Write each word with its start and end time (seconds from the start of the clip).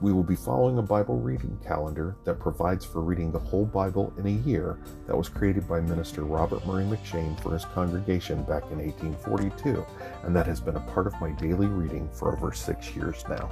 We 0.00 0.12
will 0.12 0.24
be 0.24 0.34
following 0.34 0.78
a 0.78 0.82
Bible 0.82 1.20
reading 1.20 1.56
calendar 1.64 2.16
that 2.24 2.40
provides 2.40 2.84
for 2.84 3.00
reading 3.00 3.30
the 3.30 3.38
whole 3.38 3.64
Bible 3.64 4.12
in 4.18 4.26
a 4.26 4.46
year 4.48 4.78
that 5.06 5.16
was 5.16 5.28
created 5.28 5.68
by 5.68 5.80
Minister 5.80 6.24
Robert 6.24 6.66
Murray 6.66 6.84
M'Cheyne 6.84 7.40
for 7.40 7.52
his 7.52 7.64
congregation 7.64 8.42
back 8.42 8.64
in 8.72 8.78
1842, 8.78 9.86
and 10.24 10.34
that 10.34 10.46
has 10.46 10.60
been 10.60 10.76
a 10.76 10.80
part 10.80 11.06
of 11.06 11.18
my 11.20 11.30
daily 11.32 11.68
reading 11.68 12.08
for 12.12 12.36
over 12.36 12.52
six 12.52 12.94
years 12.96 13.24
now. 13.28 13.50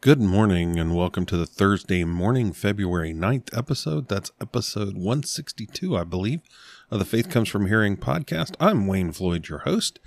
Good 0.00 0.20
morning 0.20 0.78
and 0.78 0.94
welcome 0.94 1.24
to 1.26 1.36
the 1.36 1.46
Thursday 1.46 2.02
morning, 2.04 2.52
February 2.52 3.14
9th 3.14 3.56
episode. 3.56 4.08
That's 4.08 4.32
episode 4.40 4.94
162, 4.94 5.96
I 5.96 6.04
believe, 6.04 6.40
of 6.90 6.98
the 6.98 7.04
Faith 7.04 7.30
Comes 7.30 7.48
From 7.48 7.66
Hearing 7.66 7.96
podcast. 7.96 8.54
I'm 8.58 8.86
Wayne 8.86 9.12
Floyd, 9.12 9.48
your 9.48 9.60
host. 9.60 10.00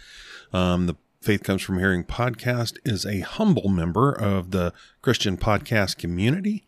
Um, 0.54 0.88
the 0.88 0.96
Faith 1.22 1.44
Comes 1.44 1.62
From 1.62 1.78
Hearing 1.78 2.04
podcast 2.04 2.80
is 2.84 3.06
a 3.06 3.20
humble 3.20 3.70
member 3.70 4.12
of 4.12 4.50
the 4.50 4.74
Christian 5.04 5.38
podcast 5.38 6.00
community. 6.00 6.64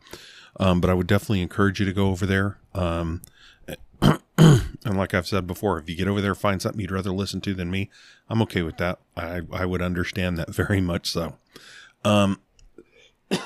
Um, 0.59 0.81
but 0.81 0.89
I 0.89 0.95
would 0.95 1.05
definitely 1.05 1.43
encourage 1.43 1.79
you 1.79 1.85
to 1.85 1.93
go 1.93 2.07
over 2.07 2.25
there. 2.25 2.57
Um, 2.73 3.21
and 4.37 4.97
like 4.97 5.13
I've 5.13 5.27
said 5.27 5.47
before, 5.47 5.79
if 5.79 5.89
you 5.89 5.95
get 5.95 6.07
over 6.07 6.21
there, 6.21 6.35
find 6.35 6.61
something 6.61 6.79
you'd 6.79 6.91
rather 6.91 7.11
listen 7.11 7.41
to 7.41 7.53
than 7.53 7.71
me, 7.71 7.89
I'm 8.29 8.41
okay 8.43 8.61
with 8.61 8.77
that. 8.77 8.99
I, 9.15 9.41
I 9.51 9.65
would 9.65 9.81
understand 9.81 10.37
that 10.37 10.49
very 10.53 10.81
much 10.81 11.09
so. 11.09 11.37
Um, 12.03 12.39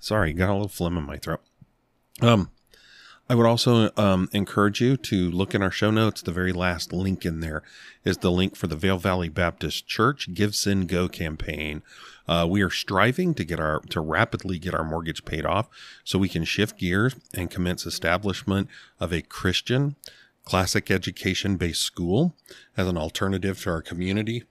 sorry, 0.00 0.32
got 0.32 0.50
a 0.50 0.52
little 0.52 0.68
phlegm 0.68 0.96
in 0.96 1.04
my 1.04 1.16
throat. 1.16 1.40
Um, 2.20 2.50
I 3.28 3.34
would 3.34 3.46
also 3.46 3.90
um, 3.96 4.28
encourage 4.32 4.82
you 4.82 4.98
to 4.98 5.30
look 5.30 5.54
in 5.54 5.62
our 5.62 5.70
show 5.70 5.90
notes. 5.90 6.20
The 6.20 6.30
very 6.30 6.52
last 6.52 6.92
link 6.92 7.24
in 7.24 7.40
there 7.40 7.62
is 8.04 8.18
the 8.18 8.30
link 8.30 8.54
for 8.54 8.66
the 8.66 8.76
Vale 8.76 8.98
Valley 8.98 9.30
Baptist 9.30 9.86
Church 9.86 10.34
Give 10.34 10.54
Send 10.54 10.88
Go 10.88 11.08
campaign. 11.08 11.82
Uh, 12.28 12.46
we 12.48 12.60
are 12.60 12.70
striving 12.70 13.32
to 13.34 13.44
get 13.44 13.58
our 13.58 13.80
to 13.80 14.00
rapidly 14.00 14.58
get 14.58 14.74
our 14.74 14.84
mortgage 14.84 15.24
paid 15.24 15.46
off, 15.46 15.68
so 16.04 16.18
we 16.18 16.28
can 16.28 16.44
shift 16.44 16.78
gears 16.78 17.16
and 17.32 17.50
commence 17.50 17.86
establishment 17.86 18.68
of 19.00 19.12
a 19.12 19.22
Christian 19.22 19.96
classic 20.44 20.90
education 20.90 21.56
based 21.56 21.82
school 21.82 22.34
as 22.76 22.86
an 22.86 22.98
alternative 22.98 23.62
to 23.62 23.70
our 23.70 23.80
community 23.80 24.44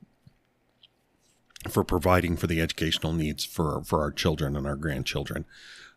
for 1.70 1.84
providing 1.84 2.36
for 2.36 2.48
the 2.48 2.60
educational 2.60 3.14
needs 3.14 3.46
for 3.46 3.84
for 3.84 4.02
our 4.02 4.12
children 4.12 4.56
and 4.56 4.66
our 4.66 4.76
grandchildren. 4.76 5.46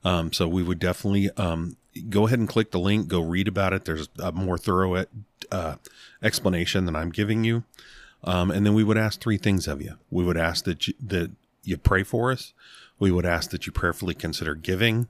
Um, 0.05 0.33
so 0.33 0.47
we 0.47 0.63
would 0.63 0.79
definitely 0.79 1.31
um, 1.39 1.77
go 2.03 2.27
ahead 2.27 2.39
and 2.39 2.49
click 2.49 2.71
the 2.71 2.79
link, 2.79 3.09
go 3.09 3.21
read 3.21 3.49
about 3.49 3.73
it. 3.73 3.85
There's 3.85 4.09
a 4.19 4.33
more 4.33 4.59
thorough 4.59 5.05
uh, 5.51 5.77
explanation 6.23 6.85
than 6.85 6.97
I'm 6.97 7.11
giving 7.11 7.45
you. 7.45 7.65
Um, 8.25 8.51
and 8.51 8.67
then 8.67 8.75
we 8.75 8.85
would 8.85 8.99
ask 8.99 9.21
three 9.21 9.39
things 9.39 9.69
of 9.69 9.81
you. 9.81 9.97
We 10.11 10.25
would 10.25 10.37
ask 10.37 10.65
that 10.65 10.89
you, 10.89 10.95
that 11.01 11.31
you 11.63 11.77
pray 11.77 12.03
for 12.03 12.33
us. 12.33 12.53
We 12.99 13.11
would 13.11 13.27
ask 13.27 13.51
that 13.51 13.67
you 13.67 13.73
prayerfully 13.73 14.15
consider 14.15 14.55
giving, 14.55 15.09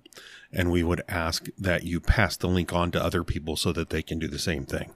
and 0.53 0.73
we 0.73 0.83
would 0.83 1.03
ask 1.09 1.47
that 1.57 1.85
you 1.85 2.01
pass 2.01 2.37
the 2.37 2.49
link 2.49 2.73
on 2.73 2.91
to 2.91 3.03
other 3.03 3.23
people 3.23 3.57
so 3.57 3.73
that 3.73 3.91
they 3.91 4.03
can 4.03 4.19
do 4.19 4.27
the 4.27 4.41
same 4.41 4.67
thing. 4.67 4.93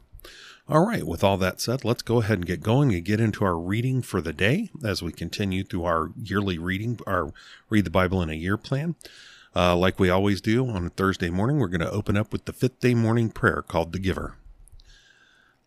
All 0.69 0.87
right, 0.87 1.05
with 1.05 1.25
all 1.25 1.37
that 1.39 1.61
said, 1.61 1.84
let's 1.84 2.03
go 2.03 2.21
ahead 2.21 2.39
and 2.39 2.47
get 2.47 2.62
going 2.62 2.93
and 2.93 3.05
get 3.05 3.21
into 3.21 3.45
our 3.45 3.57
reading 3.57 4.03
for 4.03 4.21
the 4.21 4.33
day 4.33 4.71
as 4.84 5.03
we 5.03 5.12
continue 5.12 5.65
through 5.65 5.84
our 5.84 6.11
yearly 6.17 6.59
reading, 6.59 7.01
our 7.07 7.33
Read 7.69 7.84
the 7.84 7.91
Bible 7.91 8.22
in 8.22 8.31
a 8.31 8.34
Year 8.34 8.57
plan. 8.57 8.95
Uh, 9.55 9.75
like 9.77 9.99
we 9.99 10.09
always 10.09 10.41
do 10.41 10.69
on 10.69 10.87
a 10.87 10.91
Thursday 10.91 11.28
morning, 11.28 11.59
we're 11.59 11.66
going 11.66 11.81
to 11.81 11.91
open 11.91 12.16
up 12.16 12.33
with 12.33 12.44
the 12.44 12.53
fifth 12.53 12.78
day 12.78 12.94
morning 12.94 13.31
prayer 13.31 13.62
called 13.62 13.93
the 13.93 13.99
Giver. 13.99 14.37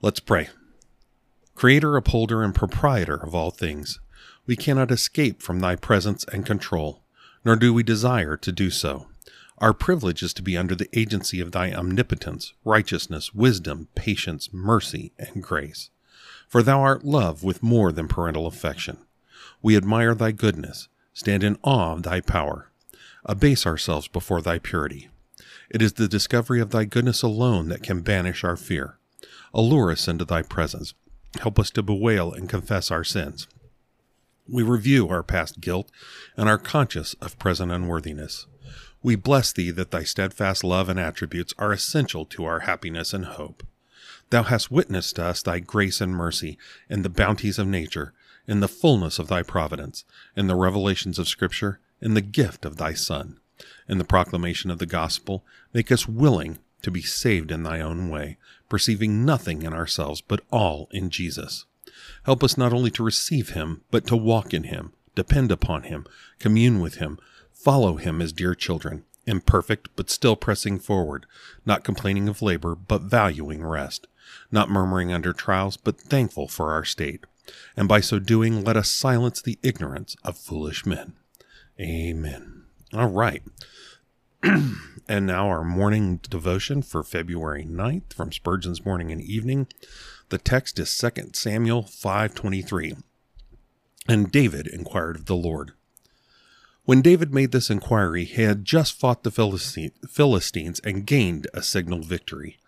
Let's 0.02 0.22
pray. 0.22 0.50
Creator, 1.56 1.98
upholder, 1.98 2.44
and 2.44 2.56
proprietor 2.56 3.16
of 3.16 3.36
all 3.36 3.52
things, 3.52 4.00
we 4.46 4.56
cannot 4.56 4.92
escape 4.92 5.42
from 5.42 5.60
thy 5.60 5.76
presence 5.76 6.24
and 6.32 6.46
control, 6.46 7.04
nor 7.44 7.58
do 7.58 7.74
we 7.74 7.84
desire 7.84 8.38
to 8.38 8.52
do 8.54 8.70
so. 8.70 9.08
Our 9.58 9.74
privilege 9.74 10.24
is 10.24 10.34
to 10.36 10.42
be 10.42 10.58
under 10.58 10.76
the 10.76 10.90
agency 10.98 11.42
of 11.42 11.52
thy 11.52 11.74
omnipotence, 11.74 12.54
righteousness, 12.64 13.34
wisdom, 13.34 13.90
patience, 13.96 14.52
mercy, 14.54 15.12
and 15.20 15.44
grace. 15.44 15.90
For 16.48 16.64
thou 16.64 16.82
art 16.82 17.04
love 17.04 17.44
with 17.44 17.62
more 17.62 17.92
than 17.92 18.08
parental 18.08 18.48
affection. 18.48 18.98
We 19.62 19.78
admire 19.78 20.16
thy 20.16 20.32
goodness, 20.32 20.88
stand 21.14 21.44
in 21.44 21.58
awe 21.64 21.94
of 21.94 22.04
thy 22.04 22.22
power 22.22 22.70
abase 23.26 23.66
ourselves 23.66 24.08
before 24.08 24.42
thy 24.42 24.60
purity. 24.60 25.10
It 25.70 25.82
is 25.82 25.94
the 25.94 26.08
discovery 26.08 26.60
of 26.62 26.72
thy 26.72 26.86
goodness 26.86 27.22
alone 27.22 27.70
that 27.70 27.84
can 27.84 28.02
banish 28.02 28.44
our 28.44 28.56
fear. 28.56 28.98
Allure 29.54 29.92
us 29.92 30.08
into 30.08 30.26
thy 30.26 30.42
presence. 30.42 30.94
Help 31.40 31.58
us 31.60 31.70
to 31.72 31.84
bewail 31.84 32.32
and 32.32 32.50
confess 32.50 32.92
our 32.92 33.04
sins. 33.04 33.48
We 34.48 34.62
review 34.62 35.08
our 35.10 35.24
past 35.24 35.62
guilt 35.62 35.90
and 36.36 36.50
are 36.50 36.58
conscious 36.58 37.14
of 37.16 37.40
present 37.40 37.72
unworthiness. 37.72 38.46
We 39.02 39.16
bless 39.16 39.52
thee 39.52 39.72
that 39.72 39.92
thy 39.92 40.04
steadfast 40.04 40.64
love 40.64 40.90
and 40.90 41.00
attributes 41.00 41.54
are 41.58 41.72
essential 41.72 42.26
to 42.26 42.46
our 42.46 42.62
happiness 42.62 43.14
and 43.14 43.26
hope. 43.26 43.66
Thou 44.30 44.44
hast 44.44 44.72
witnessed 44.72 45.16
to 45.18 45.26
us 45.26 45.42
thy 45.42 45.60
grace 45.60 46.02
and 46.02 46.16
mercy 46.16 46.58
in 46.90 47.04
the 47.04 47.10
bounties 47.10 47.60
of 47.60 47.68
nature, 47.68 48.14
in 48.48 48.60
the 48.60 48.68
fullness 48.68 49.20
of 49.20 49.28
thy 49.28 49.44
providence, 49.44 50.06
in 50.36 50.48
the 50.48 50.56
revelations 50.56 51.20
of 51.20 51.28
Scripture, 51.28 51.80
in 52.04 52.14
the 52.14 52.22
gift 52.22 52.66
of 52.66 52.76
thy 52.78 52.94
Son. 52.94 53.40
In 53.88 53.98
the 53.98 54.04
proclamation 54.04 54.70
of 54.70 54.78
the 54.78 54.86
gospel, 54.86 55.46
make 55.74 55.92
us 55.92 56.08
willing 56.08 56.60
to 56.82 56.92
be 56.92 57.02
saved 57.02 57.50
in 57.50 57.64
thy 57.64 57.80
own 57.80 58.10
way, 58.10 58.38
perceiving 58.68 59.26
nothing 59.26 59.64
in 59.64 59.74
ourselves, 59.74 60.20
but 60.20 60.42
all 60.52 60.90
in 60.92 61.10
Jesus. 61.10 61.66
Help 62.26 62.44
us 62.44 62.58
not 62.58 62.74
only 62.74 62.92
to 62.92 63.04
receive 63.04 63.52
him, 63.52 63.82
but 63.90 64.06
to 64.08 64.18
walk 64.18 64.54
in 64.54 64.64
him, 64.64 64.92
depend 65.16 65.50
upon 65.52 65.84
him, 65.84 66.06
commune 66.40 66.82
with 66.82 66.96
him, 66.96 67.18
follow 67.54 67.96
him 67.96 68.22
as 68.22 68.34
dear 68.34 68.54
children, 68.54 69.06
imperfect, 69.26 69.88
but 69.96 70.10
still 70.10 70.36
pressing 70.36 70.80
forward, 70.80 71.26
not 71.66 71.86
complaining 71.86 72.28
of 72.28 72.42
labor, 72.42 72.76
but 72.76 73.04
valuing 73.04 73.64
rest, 73.64 74.08
not 74.52 74.70
murmuring 74.70 75.14
under 75.14 75.32
trials, 75.32 75.78
but 75.78 76.00
thankful 76.00 76.50
for 76.50 76.74
our 76.74 76.84
state. 76.84 77.24
And 77.78 77.88
by 77.88 78.02
so 78.02 78.20
doing, 78.20 78.64
let 78.64 78.76
us 78.76 78.92
silence 78.92 79.42
the 79.42 79.60
ignorance 79.64 80.18
of 80.26 80.38
foolish 80.38 80.86
men. 80.86 81.14
Amen. 81.80 82.64
All 82.94 83.10
right. 83.10 83.42
and 84.44 85.26
now 85.26 85.48
our 85.48 85.64
morning 85.64 86.18
devotion 86.18 86.84
for 86.84 87.04
February 87.04 87.66
9th 87.66 88.14
from 88.14 88.32
Spurgeon's 88.32 88.86
Morning 88.86 89.12
and 89.12 89.22
Evening. 89.22 89.68
The 90.30 90.38
text 90.38 90.78
is 90.78 90.96
2 90.96 91.34
Samuel 91.34 91.84
5:23. 91.84 93.02
And 94.08 94.32
David 94.32 94.68
inquired 94.68 95.16
of 95.16 95.26
the 95.26 95.36
Lord. 95.36 95.72
When 96.86 97.02
David 97.02 97.34
made 97.34 97.52
this 97.52 97.70
inquiry, 97.70 98.26
he 98.26 98.42
had 98.44 98.66
just 98.66 99.00
fought 99.00 99.24
the 99.24 99.32
Philistines 99.32 100.80
and 100.84 101.08
gained 101.08 101.48
a 101.54 101.64
signal 101.64 102.02
victory. 102.02 102.60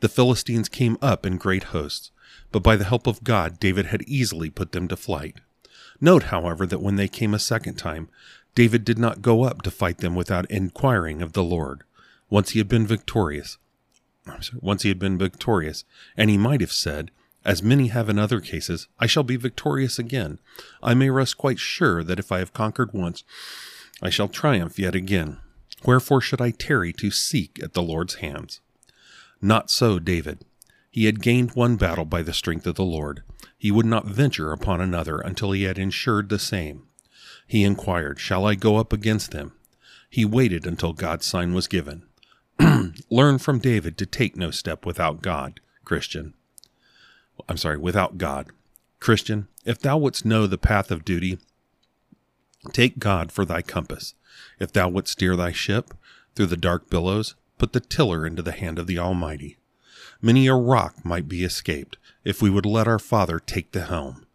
The 0.00 0.08
Philistines 0.08 0.68
came 0.68 0.96
up 1.02 1.26
in 1.26 1.36
great 1.36 1.64
hosts, 1.64 2.10
but 2.52 2.62
by 2.62 2.76
the 2.76 2.84
help 2.84 3.06
of 3.06 3.24
God, 3.24 3.58
David 3.58 3.86
had 3.86 4.02
easily 4.02 4.48
put 4.48 4.72
them 4.72 4.88
to 4.88 4.96
flight. 4.96 5.40
Note, 6.00 6.24
however, 6.24 6.66
that 6.66 6.82
when 6.82 6.96
they 6.96 7.08
came 7.08 7.34
a 7.34 7.38
second 7.38 7.76
time, 7.76 8.08
David 8.56 8.86
did 8.86 8.98
not 8.98 9.20
go 9.20 9.44
up 9.44 9.60
to 9.62 9.70
fight 9.70 9.98
them 9.98 10.14
without 10.14 10.50
inquiring 10.50 11.20
of 11.20 11.34
the 11.34 11.44
Lord. 11.44 11.84
Once 12.30 12.50
he 12.50 12.58
had 12.58 12.68
been 12.68 12.86
victorious, 12.86 13.58
sorry, 14.24 14.60
once 14.62 14.82
he 14.82 14.88
had 14.88 14.98
been 14.98 15.18
victorious, 15.18 15.84
and 16.16 16.30
he 16.30 16.38
might 16.38 16.62
have 16.62 16.72
said, 16.72 17.10
as 17.44 17.62
many 17.62 17.88
have 17.88 18.08
in 18.08 18.18
other 18.18 18.40
cases, 18.40 18.88
I 18.98 19.06
shall 19.06 19.22
be 19.22 19.36
victorious 19.36 19.98
again. 19.98 20.38
I 20.82 20.94
may 20.94 21.10
rest 21.10 21.36
quite 21.36 21.58
sure 21.58 22.02
that 22.02 22.18
if 22.18 22.32
I 22.32 22.38
have 22.38 22.54
conquered 22.54 22.94
once, 22.94 23.24
I 24.02 24.08
shall 24.08 24.26
triumph 24.26 24.78
yet 24.78 24.94
again. 24.94 25.36
Wherefore 25.84 26.22
should 26.22 26.40
I 26.40 26.50
tarry 26.50 26.94
to 26.94 27.10
seek 27.10 27.60
at 27.62 27.74
the 27.74 27.82
Lord's 27.82 28.16
hands? 28.16 28.60
Not 29.42 29.70
so 29.70 29.98
David. 29.98 30.46
He 30.90 31.04
had 31.04 31.22
gained 31.22 31.50
one 31.50 31.76
battle 31.76 32.06
by 32.06 32.22
the 32.22 32.32
strength 32.32 32.66
of 32.66 32.76
the 32.76 32.84
Lord. 32.84 33.22
He 33.58 33.70
would 33.70 33.84
not 33.84 34.06
venture 34.06 34.50
upon 34.50 34.80
another 34.80 35.18
until 35.18 35.52
he 35.52 35.64
had 35.64 35.78
ensured 35.78 36.30
the 36.30 36.38
same. 36.38 36.85
He 37.46 37.64
inquired, 37.64 38.18
Shall 38.18 38.44
I 38.44 38.54
go 38.54 38.76
up 38.76 38.92
against 38.92 39.30
them? 39.30 39.52
He 40.10 40.24
waited 40.24 40.66
until 40.66 40.92
God's 40.92 41.26
sign 41.26 41.54
was 41.54 41.68
given. 41.68 42.02
Learn 43.10 43.38
from 43.38 43.58
David 43.58 43.96
to 43.98 44.06
take 44.06 44.36
no 44.36 44.50
step 44.50 44.86
without 44.86 45.22
God, 45.22 45.60
Christian. 45.84 46.34
I'm 47.48 47.56
sorry, 47.56 47.76
without 47.76 48.18
God. 48.18 48.48
Christian, 48.98 49.48
if 49.64 49.78
thou 49.78 49.98
wouldst 49.98 50.24
know 50.24 50.46
the 50.46 50.58
path 50.58 50.90
of 50.90 51.04
duty, 51.04 51.38
take 52.72 52.98
God 52.98 53.30
for 53.30 53.44
thy 53.44 53.62
compass. 53.62 54.14
If 54.58 54.72
thou 54.72 54.88
wouldst 54.88 55.12
steer 55.12 55.36
thy 55.36 55.52
ship 55.52 55.94
through 56.34 56.46
the 56.46 56.56
dark 56.56 56.90
billows, 56.90 57.34
put 57.58 57.72
the 57.72 57.80
tiller 57.80 58.26
into 58.26 58.42
the 58.42 58.52
hand 58.52 58.78
of 58.78 58.86
the 58.86 58.98
Almighty. 58.98 59.58
Many 60.20 60.46
a 60.46 60.54
rock 60.54 61.04
might 61.04 61.28
be 61.28 61.44
escaped 61.44 61.98
if 62.24 62.42
we 62.42 62.50
would 62.50 62.66
let 62.66 62.88
our 62.88 62.98
Father 62.98 63.38
take 63.38 63.72
the 63.72 63.84
helm. 63.84 64.25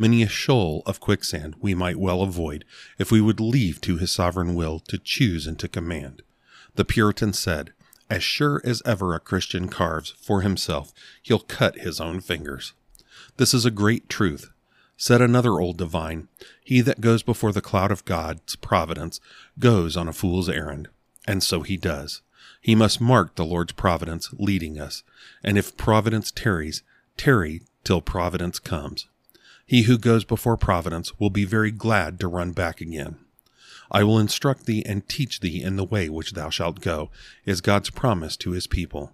Many 0.00 0.22
a 0.22 0.28
shoal 0.28 0.84
of 0.86 1.00
quicksand 1.00 1.56
we 1.60 1.74
might 1.74 1.98
well 1.98 2.22
avoid 2.22 2.64
if 2.98 3.10
we 3.10 3.20
would 3.20 3.40
leave 3.40 3.80
to 3.80 3.96
his 3.96 4.12
sovereign 4.12 4.54
will 4.54 4.78
to 4.78 4.96
choose 4.96 5.44
and 5.44 5.58
to 5.58 5.66
command. 5.66 6.22
The 6.76 6.84
Puritan 6.84 7.32
said, 7.32 7.72
As 8.08 8.22
sure 8.22 8.62
as 8.64 8.80
ever 8.86 9.12
a 9.12 9.18
Christian 9.18 9.66
carves 9.66 10.10
for 10.10 10.42
himself, 10.42 10.92
he'll 11.20 11.40
cut 11.40 11.80
his 11.80 12.00
own 12.00 12.20
fingers. 12.20 12.74
This 13.38 13.52
is 13.52 13.64
a 13.64 13.72
great 13.72 14.08
truth. 14.08 14.52
Said 14.96 15.20
another 15.20 15.58
old 15.58 15.76
divine, 15.76 16.28
He 16.64 16.80
that 16.82 17.00
goes 17.00 17.24
before 17.24 17.50
the 17.50 17.60
cloud 17.60 17.90
of 17.90 18.04
God's 18.04 18.54
providence 18.54 19.20
goes 19.58 19.96
on 19.96 20.06
a 20.06 20.12
fool's 20.12 20.48
errand. 20.48 20.86
And 21.26 21.42
so 21.42 21.62
he 21.62 21.76
does. 21.76 22.22
He 22.60 22.76
must 22.76 23.00
mark 23.00 23.34
the 23.34 23.44
Lord's 23.44 23.72
providence 23.72 24.32
leading 24.32 24.78
us, 24.78 25.02
and 25.42 25.58
if 25.58 25.76
providence 25.76 26.30
tarries, 26.30 26.84
tarry 27.16 27.62
till 27.82 28.00
providence 28.00 28.60
comes. 28.60 29.08
He 29.68 29.82
who 29.82 29.98
goes 29.98 30.24
before 30.24 30.56
providence 30.56 31.20
will 31.20 31.28
be 31.28 31.44
very 31.44 31.70
glad 31.70 32.18
to 32.20 32.26
run 32.26 32.52
back 32.52 32.80
again. 32.80 33.18
I 33.90 34.02
will 34.02 34.18
instruct 34.18 34.64
thee 34.64 34.82
and 34.86 35.06
teach 35.06 35.40
thee 35.40 35.62
in 35.62 35.76
the 35.76 35.84
way 35.84 36.08
which 36.08 36.32
thou 36.32 36.48
shalt 36.48 36.80
go, 36.80 37.10
is 37.44 37.60
God's 37.60 37.90
promise 37.90 38.34
to 38.38 38.52
his 38.52 38.66
people. 38.66 39.12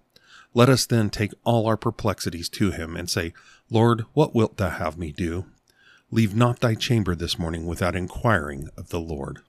Let 0.53 0.69
us 0.69 0.85
then 0.85 1.09
take 1.09 1.33
all 1.43 1.67
our 1.67 1.75
perplexities 1.75 2.47
to 2.51 2.71
him 2.71 2.95
and 2.95 3.09
say, 3.09 3.33
Lord, 3.69 4.05
what 4.13 4.33
wilt 4.33 4.55
thou 4.55 4.69
have 4.69 4.97
me 4.97 5.11
do? 5.11 5.45
Leave 6.09 6.33
not 6.33 6.61
thy 6.61 6.73
chamber 6.73 7.15
this 7.15 7.37
morning 7.37 7.65
without 7.65 7.93
inquiring 7.93 8.69
of 8.77 8.87
the 8.87 9.01
Lord. 9.01 9.39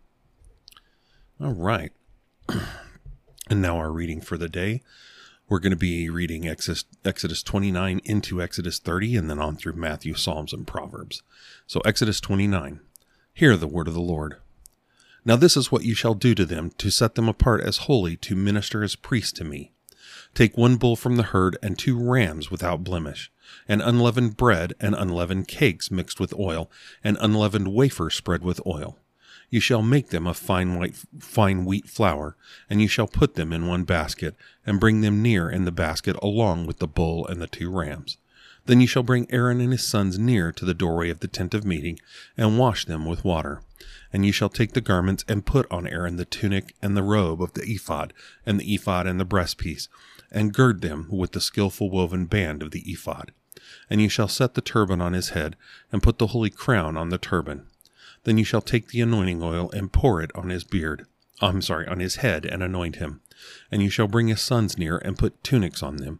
All 1.40 1.54
right. 1.54 1.92
and 3.48 3.62
now 3.62 3.76
our 3.76 3.92
reading 3.92 4.20
for 4.20 4.36
the 4.36 4.48
day. 4.48 4.82
We're 5.48 5.60
going 5.60 5.70
to 5.70 5.76
be 5.76 6.10
reading 6.10 6.48
Exodus, 6.48 6.84
Exodus 7.04 7.40
29 7.44 8.00
into 8.04 8.42
Exodus 8.42 8.80
30 8.80 9.16
and 9.16 9.30
then 9.30 9.38
on 9.38 9.56
through 9.56 9.74
Matthew, 9.74 10.14
Psalms, 10.14 10.52
and 10.52 10.66
Proverbs. 10.66 11.22
So, 11.68 11.80
Exodus 11.84 12.20
29. 12.20 12.80
Hear 13.32 13.56
the 13.56 13.68
word 13.68 13.86
of 13.86 13.94
the 13.94 14.00
Lord. 14.00 14.38
Now, 15.24 15.36
this 15.36 15.56
is 15.56 15.70
what 15.70 15.84
you 15.84 15.94
shall 15.94 16.14
do 16.14 16.34
to 16.34 16.44
them 16.44 16.72
to 16.78 16.90
set 16.90 17.14
them 17.14 17.28
apart 17.28 17.60
as 17.60 17.76
holy 17.78 18.16
to 18.16 18.34
minister 18.34 18.82
as 18.82 18.96
priests 18.96 19.32
to 19.34 19.44
me. 19.44 19.70
Take 20.34 20.56
one 20.56 20.76
bull 20.76 20.96
from 20.96 21.14
the 21.14 21.22
herd 21.22 21.56
and 21.62 21.78
two 21.78 21.96
rams 21.96 22.50
without 22.50 22.82
blemish, 22.82 23.30
and 23.68 23.80
unleavened 23.80 24.36
bread 24.36 24.74
and 24.80 24.96
unleavened 24.96 25.46
cakes 25.46 25.92
mixed 25.92 26.18
with 26.18 26.34
oil, 26.34 26.68
and 27.04 27.16
unleavened 27.20 27.68
wafer 27.68 28.10
spread 28.10 28.42
with 28.42 28.60
oil. 28.66 28.98
You 29.48 29.60
shall 29.60 29.82
make 29.82 30.08
them 30.08 30.26
of 30.26 30.36
fine 30.36 30.76
white 30.76 30.96
fine 31.20 31.64
wheat 31.64 31.88
flour, 31.88 32.36
and 32.68 32.82
you 32.82 32.88
shall 32.88 33.06
put 33.06 33.34
them 33.34 33.52
in 33.52 33.66
one 33.66 33.84
basket, 33.84 34.34
and 34.66 34.80
bring 34.80 35.00
them 35.00 35.22
near 35.22 35.48
in 35.48 35.64
the 35.64 35.72
basket 35.72 36.16
along 36.20 36.66
with 36.66 36.78
the 36.78 36.88
bull 36.88 37.26
and 37.26 37.40
the 37.40 37.46
two 37.46 37.70
rams. 37.70 38.18
Then 38.66 38.80
you 38.80 38.88
shall 38.88 39.04
bring 39.04 39.30
Aaron 39.30 39.60
and 39.60 39.70
his 39.70 39.84
sons 39.84 40.18
near 40.18 40.50
to 40.50 40.64
the 40.64 40.74
doorway 40.74 41.10
of 41.10 41.20
the 41.20 41.28
tent 41.28 41.54
of 41.54 41.64
meeting, 41.64 42.00
and 42.36 42.58
wash 42.58 42.84
them 42.84 43.04
with 43.06 43.24
water. 43.24 43.62
And 44.12 44.26
you 44.26 44.32
shall 44.32 44.48
take 44.48 44.72
the 44.72 44.80
garments 44.80 45.24
and 45.28 45.46
put 45.46 45.70
on 45.70 45.86
Aaron 45.86 46.16
the 46.16 46.24
tunic 46.24 46.74
and 46.82 46.96
the 46.96 47.04
robe 47.04 47.40
of 47.40 47.52
the 47.52 47.62
ephod, 47.62 48.12
and 48.44 48.58
the 48.58 48.74
ephod 48.74 49.06
and 49.06 49.20
the 49.20 49.24
breastpiece, 49.24 49.86
and 50.32 50.52
gird 50.52 50.80
them 50.80 51.06
with 51.08 51.30
the 51.30 51.40
skilful 51.40 51.90
woven 51.90 52.26
band 52.26 52.62
of 52.62 52.72
the 52.72 52.82
ephod. 52.90 53.30
And 53.88 54.00
you 54.00 54.08
shall 54.08 54.28
set 54.28 54.54
the 54.54 54.60
turban 54.60 55.00
on 55.00 55.12
his 55.12 55.30
head, 55.30 55.54
and 55.92 56.02
put 56.02 56.18
the 56.18 56.28
holy 56.28 56.50
crown 56.50 56.96
on 56.96 57.10
the 57.10 57.18
turban. 57.18 57.68
Then 58.26 58.38
you 58.38 58.44
shall 58.44 58.60
take 58.60 58.88
the 58.88 59.00
anointing 59.00 59.40
oil 59.40 59.70
and 59.70 59.92
pour 59.92 60.20
it 60.20 60.32
on 60.34 60.48
his 60.48 60.64
beard. 60.64 61.06
I'm 61.40 61.62
sorry, 61.62 61.86
on 61.86 62.00
his 62.00 62.16
head, 62.16 62.44
and 62.44 62.60
anoint 62.60 62.96
him. 62.96 63.20
And 63.70 63.84
you 63.84 63.88
shall 63.88 64.08
bring 64.08 64.26
his 64.26 64.40
sons 64.40 64.76
near 64.76 64.98
and 64.98 65.16
put 65.16 65.44
tunics 65.44 65.80
on 65.80 65.98
them. 65.98 66.18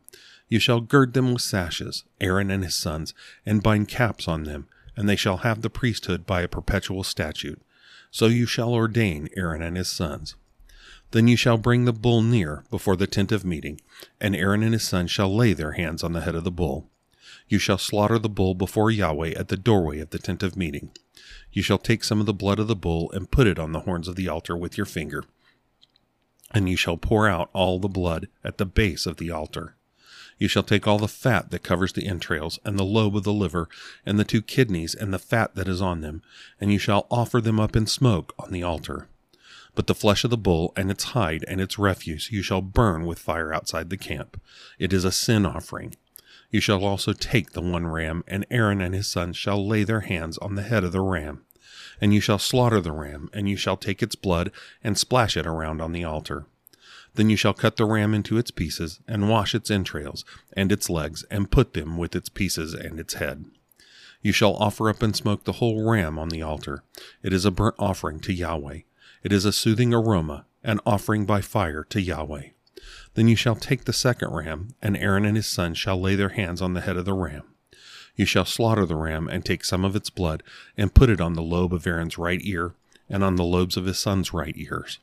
You 0.48 0.60
shall 0.60 0.80
gird 0.80 1.14
them 1.14 1.32
with 1.32 1.42
sashes, 1.42 2.04
Aaron 2.20 2.48
and 2.48 2.62
his 2.62 2.76
sons, 2.76 3.12
and 3.44 3.60
bind 3.60 3.88
caps 3.88 4.28
on 4.28 4.44
them, 4.44 4.68
and 4.96 5.08
they 5.08 5.16
shall 5.16 5.38
have 5.38 5.62
the 5.62 5.68
priesthood 5.68 6.26
by 6.26 6.42
a 6.42 6.48
perpetual 6.48 7.02
statute. 7.02 7.60
So 8.12 8.26
you 8.26 8.46
shall 8.46 8.72
ordain 8.72 9.28
Aaron 9.36 9.60
and 9.60 9.76
his 9.76 9.88
sons. 9.88 10.36
Then 11.10 11.26
you 11.26 11.36
shall 11.36 11.58
bring 11.58 11.86
the 11.86 11.92
bull 11.92 12.22
near 12.22 12.62
before 12.70 12.94
the 12.94 13.08
tent 13.08 13.32
of 13.32 13.44
meeting, 13.44 13.80
and 14.20 14.36
Aaron 14.36 14.62
and 14.62 14.74
his 14.74 14.86
sons 14.86 15.10
shall 15.10 15.34
lay 15.34 15.54
their 15.54 15.72
hands 15.72 16.04
on 16.04 16.12
the 16.12 16.20
head 16.20 16.36
of 16.36 16.44
the 16.44 16.52
bull. 16.52 16.88
You 17.48 17.58
shall 17.58 17.78
slaughter 17.78 18.20
the 18.20 18.28
bull 18.28 18.54
before 18.54 18.92
Yahweh 18.92 19.32
at 19.36 19.48
the 19.48 19.56
doorway 19.56 19.98
of 19.98 20.10
the 20.10 20.20
tent 20.20 20.44
of 20.44 20.56
meeting. 20.56 20.92
You 21.56 21.62
shall 21.62 21.78
take 21.78 22.04
some 22.04 22.20
of 22.20 22.26
the 22.26 22.34
blood 22.34 22.58
of 22.58 22.68
the 22.68 22.76
bull 22.76 23.10
and 23.12 23.30
put 23.30 23.46
it 23.46 23.58
on 23.58 23.72
the 23.72 23.80
horns 23.80 24.08
of 24.08 24.14
the 24.14 24.28
altar 24.28 24.54
with 24.54 24.76
your 24.76 24.84
finger. 24.84 25.24
And 26.50 26.68
you 26.68 26.76
shall 26.76 26.98
pour 26.98 27.26
out 27.26 27.48
all 27.54 27.78
the 27.78 27.88
blood 27.88 28.28
at 28.44 28.58
the 28.58 28.66
base 28.66 29.06
of 29.06 29.16
the 29.16 29.30
altar. 29.30 29.74
You 30.36 30.48
shall 30.48 30.62
take 30.62 30.86
all 30.86 30.98
the 30.98 31.08
fat 31.08 31.50
that 31.50 31.62
covers 31.62 31.94
the 31.94 32.06
entrails, 32.06 32.58
and 32.62 32.78
the 32.78 32.84
lobe 32.84 33.16
of 33.16 33.24
the 33.24 33.32
liver, 33.32 33.70
and 34.04 34.18
the 34.18 34.24
two 34.24 34.42
kidneys, 34.42 34.94
and 34.94 35.14
the 35.14 35.18
fat 35.18 35.54
that 35.54 35.66
is 35.66 35.80
on 35.80 36.02
them, 36.02 36.20
and 36.60 36.70
you 36.70 36.78
shall 36.78 37.06
offer 37.10 37.40
them 37.40 37.58
up 37.58 37.74
in 37.74 37.86
smoke 37.86 38.34
on 38.38 38.52
the 38.52 38.62
altar. 38.62 39.08
But 39.74 39.86
the 39.86 39.94
flesh 39.94 40.24
of 40.24 40.30
the 40.30 40.36
bull, 40.36 40.74
and 40.76 40.90
its 40.90 41.04
hide, 41.04 41.42
and 41.48 41.58
its 41.58 41.78
refuse, 41.78 42.30
you 42.30 42.42
shall 42.42 42.60
burn 42.60 43.06
with 43.06 43.18
fire 43.18 43.54
outside 43.54 43.88
the 43.88 43.96
camp. 43.96 44.38
It 44.78 44.92
is 44.92 45.06
a 45.06 45.10
sin 45.10 45.46
offering. 45.46 45.94
You 46.50 46.60
shall 46.60 46.84
also 46.84 47.12
take 47.12 47.52
the 47.52 47.60
one 47.60 47.86
ram, 47.86 48.24
and 48.26 48.46
Aaron 48.50 48.80
and 48.80 48.94
his 48.94 49.06
sons 49.06 49.36
shall 49.36 49.66
lay 49.66 49.84
their 49.84 50.00
hands 50.00 50.38
on 50.38 50.54
the 50.54 50.62
head 50.62 50.84
of 50.84 50.92
the 50.92 51.00
ram. 51.00 51.44
And 52.00 52.14
you 52.14 52.20
shall 52.20 52.38
slaughter 52.38 52.80
the 52.80 52.92
ram, 52.92 53.30
and 53.32 53.48
you 53.48 53.56
shall 53.56 53.76
take 53.76 54.02
its 54.02 54.14
blood 54.14 54.50
and 54.84 54.98
splash 54.98 55.36
it 55.36 55.46
around 55.46 55.80
on 55.80 55.92
the 55.92 56.04
altar. 56.04 56.46
Then 57.14 57.30
you 57.30 57.36
shall 57.36 57.54
cut 57.54 57.76
the 57.76 57.86
ram 57.86 58.12
into 58.14 58.36
its 58.36 58.50
pieces, 58.50 59.00
and 59.08 59.28
wash 59.28 59.54
its 59.54 59.70
entrails 59.70 60.24
and 60.52 60.70
its 60.70 60.90
legs, 60.90 61.24
and 61.30 61.50
put 61.50 61.72
them 61.72 61.96
with 61.96 62.14
its 62.14 62.28
pieces 62.28 62.74
and 62.74 63.00
its 63.00 63.14
head. 63.14 63.46
You 64.22 64.32
shall 64.32 64.54
offer 64.56 64.88
up 64.90 65.02
and 65.02 65.16
smoke 65.16 65.44
the 65.44 65.52
whole 65.52 65.88
ram 65.88 66.18
on 66.18 66.28
the 66.28 66.42
altar. 66.42 66.82
It 67.22 67.32
is 67.32 67.44
a 67.44 67.50
burnt 67.50 67.76
offering 67.78 68.20
to 68.20 68.32
Yahweh. 68.32 68.80
It 69.22 69.32
is 69.32 69.44
a 69.44 69.52
soothing 69.52 69.94
aroma, 69.94 70.46
an 70.62 70.80
offering 70.84 71.24
by 71.24 71.40
fire 71.40 71.84
to 71.84 72.00
Yahweh. 72.00 72.48
Then 73.14 73.28
you 73.28 73.36
shall 73.36 73.56
take 73.56 73.84
the 73.84 73.92
second 73.92 74.30
ram, 74.32 74.74
and 74.82 74.96
Aaron 74.96 75.24
and 75.24 75.36
his 75.36 75.46
sons 75.46 75.78
shall 75.78 76.00
lay 76.00 76.14
their 76.14 76.30
hands 76.30 76.60
on 76.60 76.74
the 76.74 76.80
head 76.80 76.96
of 76.96 77.04
the 77.04 77.14
ram. 77.14 77.42
You 78.14 78.24
shall 78.24 78.44
slaughter 78.44 78.86
the 78.86 78.96
ram, 78.96 79.28
and 79.28 79.44
take 79.44 79.64
some 79.64 79.84
of 79.84 79.96
its 79.96 80.10
blood, 80.10 80.42
and 80.76 80.94
put 80.94 81.10
it 81.10 81.20
on 81.20 81.34
the 81.34 81.42
lobe 81.42 81.74
of 81.74 81.86
Aaron's 81.86 82.18
right 82.18 82.40
ear, 82.42 82.74
and 83.08 83.22
on 83.22 83.36
the 83.36 83.44
lobes 83.44 83.76
of 83.76 83.84
his 83.84 83.98
sons' 83.98 84.32
right 84.32 84.54
ears, 84.56 84.98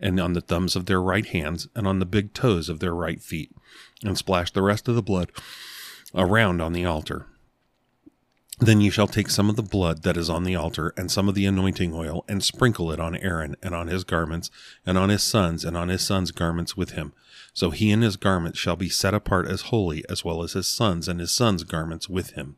and 0.00 0.20
on 0.20 0.32
the 0.32 0.40
thumbs 0.40 0.76
of 0.76 0.86
their 0.86 1.00
right 1.00 1.26
hands, 1.26 1.68
and 1.74 1.86
on 1.86 1.98
the 1.98 2.06
big 2.06 2.34
toes 2.34 2.68
of 2.68 2.80
their 2.80 2.94
right 2.94 3.22
feet, 3.22 3.50
and 4.04 4.18
splash 4.18 4.50
the 4.50 4.62
rest 4.62 4.88
of 4.88 4.94
the 4.94 5.02
blood 5.02 5.32
around 6.14 6.60
on 6.60 6.72
the 6.72 6.84
altar. 6.84 7.26
Then 8.58 8.80
you 8.80 8.90
shall 8.90 9.08
take 9.08 9.28
some 9.28 9.48
of 9.48 9.56
the 9.56 9.62
blood 9.62 10.02
that 10.02 10.16
is 10.16 10.30
on 10.30 10.44
the 10.44 10.54
altar, 10.54 10.92
and 10.96 11.10
some 11.10 11.28
of 11.28 11.34
the 11.34 11.46
anointing 11.46 11.94
oil, 11.94 12.24
and 12.28 12.44
sprinkle 12.44 12.92
it 12.92 13.00
on 13.00 13.16
Aaron, 13.16 13.56
and 13.62 13.74
on 13.74 13.88
his 13.88 14.04
garments, 14.04 14.50
and 14.86 14.96
on 14.96 15.08
his 15.08 15.22
sons, 15.22 15.64
and 15.64 15.76
on 15.76 15.88
his 15.88 16.02
sons' 16.02 16.30
garments 16.30 16.76
with 16.76 16.90
him, 16.90 17.12
so 17.54 17.70
he 17.70 17.90
and 17.90 18.02
his 18.02 18.16
garments 18.16 18.58
shall 18.58 18.76
be 18.76 18.88
set 18.88 19.14
apart 19.14 19.48
as 19.48 19.62
holy, 19.62 20.04
as 20.08 20.24
well 20.24 20.42
as 20.42 20.52
his 20.52 20.66
sons 20.66 21.08
and 21.08 21.18
his 21.18 21.32
sons' 21.32 21.64
garments 21.64 22.08
with 22.08 22.30
him. 22.30 22.56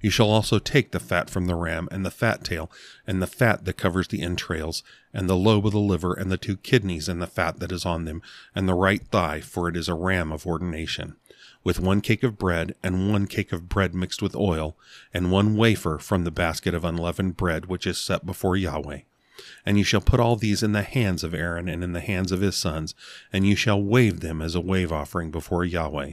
You 0.00 0.10
shall 0.10 0.30
also 0.30 0.58
take 0.58 0.92
the 0.92 1.00
fat 1.00 1.28
from 1.28 1.46
the 1.46 1.54
ram, 1.54 1.88
and 1.90 2.06
the 2.06 2.10
fat 2.10 2.42
tail, 2.44 2.70
and 3.06 3.20
the 3.20 3.26
fat 3.26 3.64
that 3.64 3.76
covers 3.76 4.08
the 4.08 4.22
entrails, 4.22 4.82
and 5.12 5.28
the 5.28 5.36
lobe 5.36 5.66
of 5.66 5.72
the 5.72 5.78
liver, 5.78 6.14
and 6.14 6.30
the 6.30 6.38
two 6.38 6.56
kidneys, 6.56 7.08
and 7.08 7.20
the 7.20 7.26
fat 7.26 7.60
that 7.60 7.72
is 7.72 7.84
on 7.84 8.04
them, 8.04 8.22
and 8.54 8.68
the 8.68 8.74
right 8.74 9.06
thigh, 9.08 9.40
for 9.40 9.68
it 9.68 9.76
is 9.76 9.88
a 9.88 9.94
ram 9.94 10.32
of 10.32 10.46
ordination, 10.46 11.16
with 11.62 11.80
one 11.80 12.00
cake 12.00 12.22
of 12.22 12.38
bread, 12.38 12.74
and 12.82 13.10
one 13.10 13.26
cake 13.26 13.52
of 13.52 13.68
bread 13.68 13.94
mixed 13.94 14.22
with 14.22 14.34
oil, 14.34 14.76
and 15.12 15.30
one 15.30 15.56
wafer 15.56 15.98
from 15.98 16.24
the 16.24 16.30
basket 16.30 16.74
of 16.74 16.84
unleavened 16.84 17.36
bread 17.36 17.66
which 17.66 17.86
is 17.86 17.98
set 17.98 18.24
before 18.24 18.56
Yahweh. 18.56 19.00
And 19.64 19.78
you 19.78 19.84
shall 19.84 20.00
put 20.00 20.20
all 20.20 20.36
these 20.36 20.62
in 20.62 20.72
the 20.72 20.82
hands 20.82 21.24
of 21.24 21.34
Aaron 21.34 21.68
and 21.68 21.82
in 21.82 21.92
the 21.92 22.00
hands 22.00 22.32
of 22.32 22.40
his 22.40 22.56
sons, 22.56 22.94
and 23.32 23.46
you 23.46 23.56
shall 23.56 23.82
wave 23.82 24.20
them 24.20 24.42
as 24.42 24.54
a 24.54 24.60
wave 24.60 24.92
offering 24.92 25.30
before 25.30 25.64
Yahweh. 25.64 26.12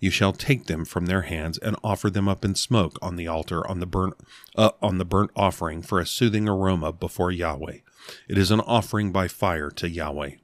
You 0.00 0.10
shall 0.10 0.32
take 0.32 0.66
them 0.66 0.84
from 0.84 1.06
their 1.06 1.22
hands 1.22 1.58
and 1.58 1.76
offer 1.82 2.08
them 2.08 2.28
up 2.28 2.44
in 2.44 2.54
smoke 2.54 2.98
on 3.02 3.16
the 3.16 3.26
altar 3.26 3.66
on 3.66 3.80
the 3.80 3.86
burnt 3.86 4.14
uh, 4.54 4.70
on 4.80 4.98
the 4.98 5.04
burnt 5.04 5.32
offering 5.34 5.82
for 5.82 5.98
a 5.98 6.06
soothing 6.06 6.48
aroma 6.48 6.92
before 6.92 7.32
Yahweh. 7.32 7.78
It 8.28 8.38
is 8.38 8.50
an 8.50 8.60
offering 8.60 9.10
by 9.10 9.28
fire 9.28 9.70
to 9.72 9.88
Yahweh. 9.88 10.36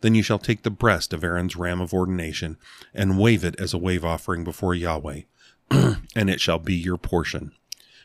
Then 0.00 0.14
you 0.14 0.22
shall 0.22 0.38
take 0.38 0.62
the 0.62 0.70
breast 0.70 1.12
of 1.12 1.24
Aaron's 1.24 1.56
ram 1.56 1.80
of 1.80 1.92
ordination 1.92 2.56
and 2.94 3.18
wave 3.18 3.44
it 3.44 3.58
as 3.58 3.74
a 3.74 3.78
wave 3.78 4.04
offering 4.04 4.44
before 4.44 4.74
Yahweh, 4.74 5.22
and 5.70 6.30
it 6.30 6.40
shall 6.40 6.58
be 6.58 6.74
your 6.74 6.96
portion. 6.96 7.52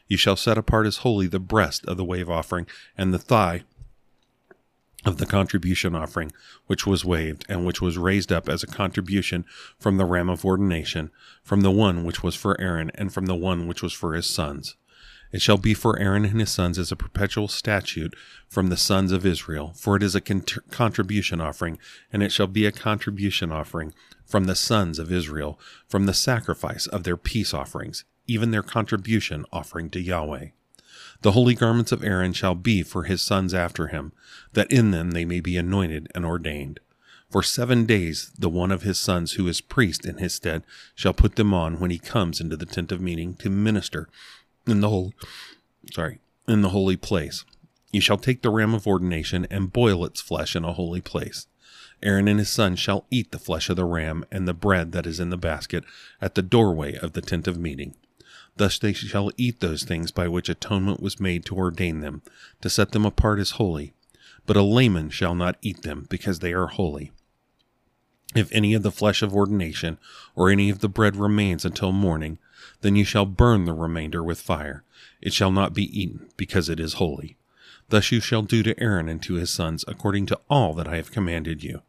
You 0.07 0.17
shall 0.17 0.35
set 0.35 0.57
apart 0.57 0.85
as 0.85 0.97
holy 0.97 1.27
the 1.27 1.39
breast 1.39 1.85
of 1.85 1.97
the 1.97 2.05
wave 2.05 2.29
offering 2.29 2.67
and 2.97 3.13
the 3.13 3.19
thigh 3.19 3.63
of 5.05 5.17
the 5.17 5.25
contribution 5.25 5.95
offering, 5.95 6.31
which 6.67 6.88
was 6.88 7.03
waved, 7.03 7.45
and 7.50 7.65
which 7.65 7.81
was 7.81 7.97
raised 7.97 8.31
up 8.31 8.47
as 8.47 8.63
a 8.63 8.67
contribution 8.67 9.45
from 9.77 9.97
the 9.97 10.05
ram 10.05 10.29
of 10.29 10.45
ordination, 10.45 11.12
from 11.43 11.62
the 11.62 11.71
one 11.71 12.03
which 12.03 12.23
was 12.23 12.35
for 12.35 12.59
Aaron, 12.59 12.89
and 12.95 13.13
from 13.13 13.25
the 13.25 13.35
one 13.35 13.67
which 13.67 13.81
was 13.81 13.93
for 13.93 14.13
his 14.13 14.25
sons. 14.25 14.75
It 15.33 15.41
shall 15.41 15.57
be 15.57 15.73
for 15.73 15.97
Aaron 15.97 16.25
and 16.25 16.39
his 16.39 16.51
sons 16.51 16.77
as 16.77 16.91
a 16.91 16.95
perpetual 16.95 17.47
statute 17.47 18.15
from 18.47 18.67
the 18.67 18.77
sons 18.77 19.11
of 19.11 19.25
Israel, 19.25 19.73
for 19.75 19.95
it 19.95 20.03
is 20.03 20.13
a 20.13 20.21
contribution 20.21 21.41
offering, 21.41 21.79
and 22.13 22.21
it 22.21 22.31
shall 22.31 22.45
be 22.45 22.67
a 22.67 22.71
contribution 22.71 23.51
offering 23.51 23.95
from 24.23 24.45
the 24.45 24.55
sons 24.55 24.99
of 24.99 25.11
Israel, 25.11 25.59
from 25.87 26.05
the 26.05 26.13
sacrifice 26.13 26.85
of 26.85 27.03
their 27.03 27.17
peace 27.17 27.51
offerings, 27.51 28.05
even 28.27 28.51
their 28.51 28.61
contribution 28.61 29.43
offering 29.51 29.89
to 29.89 29.99
Yahweh. 29.99 30.49
The 31.21 31.31
holy 31.31 31.55
garments 31.55 31.91
of 31.91 32.03
Aaron 32.03 32.33
shall 32.33 32.53
be 32.53 32.83
for 32.83 33.03
his 33.03 33.23
sons 33.23 33.55
after 33.55 33.87
him, 33.87 34.11
that 34.53 34.71
in 34.71 34.91
them 34.91 35.11
they 35.11 35.25
may 35.25 35.39
be 35.39 35.57
anointed 35.57 36.09
and 36.13 36.25
ordained. 36.25 36.79
For 37.31 37.41
seven 37.41 37.87
days 37.87 38.31
the 38.37 38.49
one 38.49 38.71
of 38.71 38.83
his 38.83 38.99
sons 38.99 39.33
who 39.33 39.47
is 39.47 39.61
priest 39.61 40.05
in 40.05 40.19
his 40.19 40.35
stead 40.35 40.61
shall 40.93 41.13
put 41.13 41.37
them 41.37 41.51
on 41.51 41.79
when 41.79 41.89
he 41.89 41.97
comes 41.97 42.39
into 42.39 42.55
the 42.55 42.67
tent 42.67 42.91
of 42.91 43.01
meeting 43.01 43.33
to 43.37 43.49
minister 43.49 44.07
in 44.67 44.82
the 44.82 44.89
whole 44.89 45.13
sorry, 45.91 46.20
in 46.48 46.62
the 46.62 46.70
holy 46.70 46.98
place. 46.98 47.46
You 47.91 48.01
shall 48.01 48.17
take 48.17 48.41
the 48.41 48.50
ram 48.50 48.74
of 48.74 48.88
ordination 48.88 49.46
and 49.51 49.72
boil 49.72 50.03
its 50.05 50.22
flesh 50.22 50.55
in 50.55 50.65
a 50.65 50.74
holy 50.74 51.01
place. 51.01 51.48
Aaron 52.01 52.27
and 52.27 52.39
his 52.39 52.50
sons 52.50 52.79
shall 52.79 53.05
eat 53.12 53.32
the 53.32 53.39
flesh 53.39 53.70
of 53.70 53.75
the 53.75 53.86
ram 53.86 54.25
and 54.32 54.48
the 54.48 54.53
bread 54.53 54.91
that 54.91 55.05
is 55.05 55.20
in 55.20 55.29
the 55.29 55.38
basket 55.38 55.84
at 56.22 56.36
the 56.36 56.41
doorway 56.41 56.96
of 56.96 57.13
the 57.13 57.22
tent 57.22 57.48
of 57.48 57.58
meeting. 57.58 57.96
Thus 58.58 58.77
they 58.77 58.93
shall 58.93 59.32
eat 59.38 59.60
those 59.60 59.84
things 59.84 60.12
by 60.12 60.27
which 60.27 60.50
atonement 60.50 61.01
was 61.01 61.20
made 61.20 61.46
to 61.46 61.55
ordain 61.55 62.01
them, 62.01 62.22
to 62.62 62.70
set 62.70 62.91
them 62.91 63.05
apart 63.05 63.39
as 63.39 63.51
holy. 63.51 63.93
But 64.46 64.58
a 64.58 64.63
layman 64.63 65.10
shall 65.10 65.34
not 65.34 65.58
eat 65.62 65.84
them, 65.84 66.05
because 66.10 66.39
they 66.39 66.51
are 66.51 66.67
holy. 66.67 67.12
If 68.36 68.51
any 68.51 68.74
of 68.74 68.84
the 68.84 68.91
flesh 68.91 69.22
of 69.22 69.34
ordination 69.34 69.98
or 70.36 70.50
any 70.50 70.70
of 70.70 70.79
the 70.79 70.89
bread 70.89 71.15
remains 71.15 71.63
until 71.63 71.91
morning, 71.91 72.38
then 72.83 72.95
you 72.97 73.05
shall 73.05 73.25
burn 73.25 73.63
the 73.65 73.73
remainder 73.73 74.21
with 74.21 74.41
fire. 74.41 74.83
It 75.21 75.33
shall 75.33 75.51
not 75.51 75.73
be 75.73 75.99
eaten, 75.99 76.27
because 76.37 76.67
it 76.69 76.79
is 76.79 76.93
holy. 76.95 77.37
Thus 77.89 78.11
you 78.11 78.19
shall 78.19 78.41
do 78.41 78.61
to 78.61 78.79
Aaron 78.79 79.07
and 79.07 79.23
to 79.23 79.35
his 79.35 79.49
sons 79.49 79.85
according 79.87 80.25
to 80.27 80.39
all 80.49 80.73
that 80.75 80.87
I 80.87 80.97
have 80.97 81.11
commanded 81.11 81.63
you. 81.63 81.81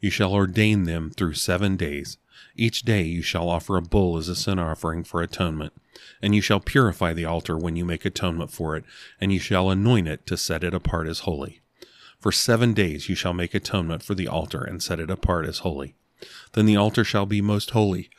You 0.00 0.10
shall 0.10 0.32
ordain 0.32 0.84
them 0.84 1.10
through 1.10 1.34
seven 1.34 1.76
days. 1.76 2.18
Each 2.54 2.82
day 2.82 3.02
you 3.02 3.22
shall 3.22 3.48
offer 3.48 3.76
a 3.76 3.82
bull 3.82 4.18
as 4.18 4.28
a 4.28 4.36
sin 4.36 4.58
offering 4.58 5.04
for 5.04 5.22
atonement, 5.22 5.72
and 6.20 6.34
you 6.34 6.42
shall 6.42 6.60
purify 6.60 7.14
the 7.14 7.24
altar 7.24 7.56
when 7.56 7.76
you 7.76 7.84
make 7.84 8.04
atonement 8.04 8.50
for 8.50 8.76
it, 8.76 8.84
and 9.20 9.32
you 9.32 9.38
shall 9.38 9.70
anoint 9.70 10.06
it 10.06 10.26
to 10.26 10.36
set 10.36 10.62
it 10.62 10.74
apart 10.74 11.08
as 11.08 11.20
holy. 11.20 11.60
For 12.20 12.30
seven 12.30 12.74
days 12.74 13.08
you 13.08 13.14
shall 13.14 13.32
make 13.32 13.54
atonement 13.54 14.02
for 14.02 14.14
the 14.14 14.28
altar 14.28 14.62
and 14.62 14.82
set 14.82 15.00
it 15.00 15.10
apart 15.10 15.46
as 15.46 15.58
holy. 15.58 15.94
Then 16.52 16.66
the 16.66 16.76
altar 16.76 17.04
shall 17.04 17.26
be 17.26 17.40
most 17.40 17.70
holy, 17.70 18.10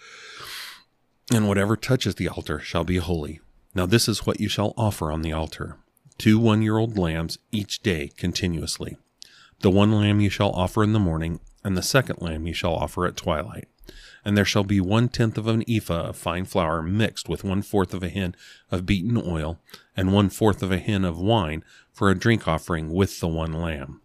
and 1.31 1.47
whatever 1.47 1.75
touches 1.75 2.15
the 2.15 2.29
altar 2.29 2.59
shall 2.59 2.83
be 2.83 2.97
holy. 2.97 3.39
Now 3.75 3.85
this 3.85 4.07
is 4.07 4.25
what 4.25 4.39
you 4.39 4.49
shall 4.49 4.73
offer 4.77 5.11
on 5.11 5.21
the 5.21 5.33
altar 5.33 5.77
two 6.17 6.39
one 6.39 6.61
year 6.61 6.77
old 6.77 6.97
lambs 6.97 7.37
each 7.51 7.81
day 7.81 8.09
continuously. 8.17 8.97
The 9.59 9.69
one 9.69 9.91
lamb 9.91 10.19
you 10.19 10.29
shall 10.29 10.51
offer 10.51 10.83
in 10.83 10.93
the 10.93 10.99
morning, 10.99 11.39
and 11.63 11.77
the 11.77 11.81
second 11.81 12.21
lamb 12.21 12.45
you 12.47 12.53
shall 12.53 12.75
offer 12.75 13.05
at 13.05 13.15
twilight. 13.15 13.67
And 14.25 14.37
there 14.37 14.45
shall 14.45 14.63
be 14.63 14.79
one 14.79 15.09
tenth 15.09 15.37
of 15.37 15.47
an 15.47 15.63
ephah 15.67 16.09
of 16.09 16.15
fine 16.15 16.45
flour 16.45 16.81
mixed 16.81 17.27
with 17.27 17.43
one 17.43 17.61
fourth 17.61 17.93
of 17.93 18.03
a 18.03 18.09
hin 18.09 18.35
of 18.71 18.85
beaten 18.85 19.21
oil, 19.25 19.59
and 19.97 20.13
one 20.13 20.29
fourth 20.29 20.63
of 20.63 20.71
a 20.71 20.77
hin 20.77 21.03
of 21.03 21.19
wine 21.19 21.63
for 21.91 22.09
a 22.09 22.17
drink 22.17 22.47
offering 22.47 22.91
with 22.91 23.19
the 23.19 23.27
one 23.27 23.53
lamb. 23.53 24.01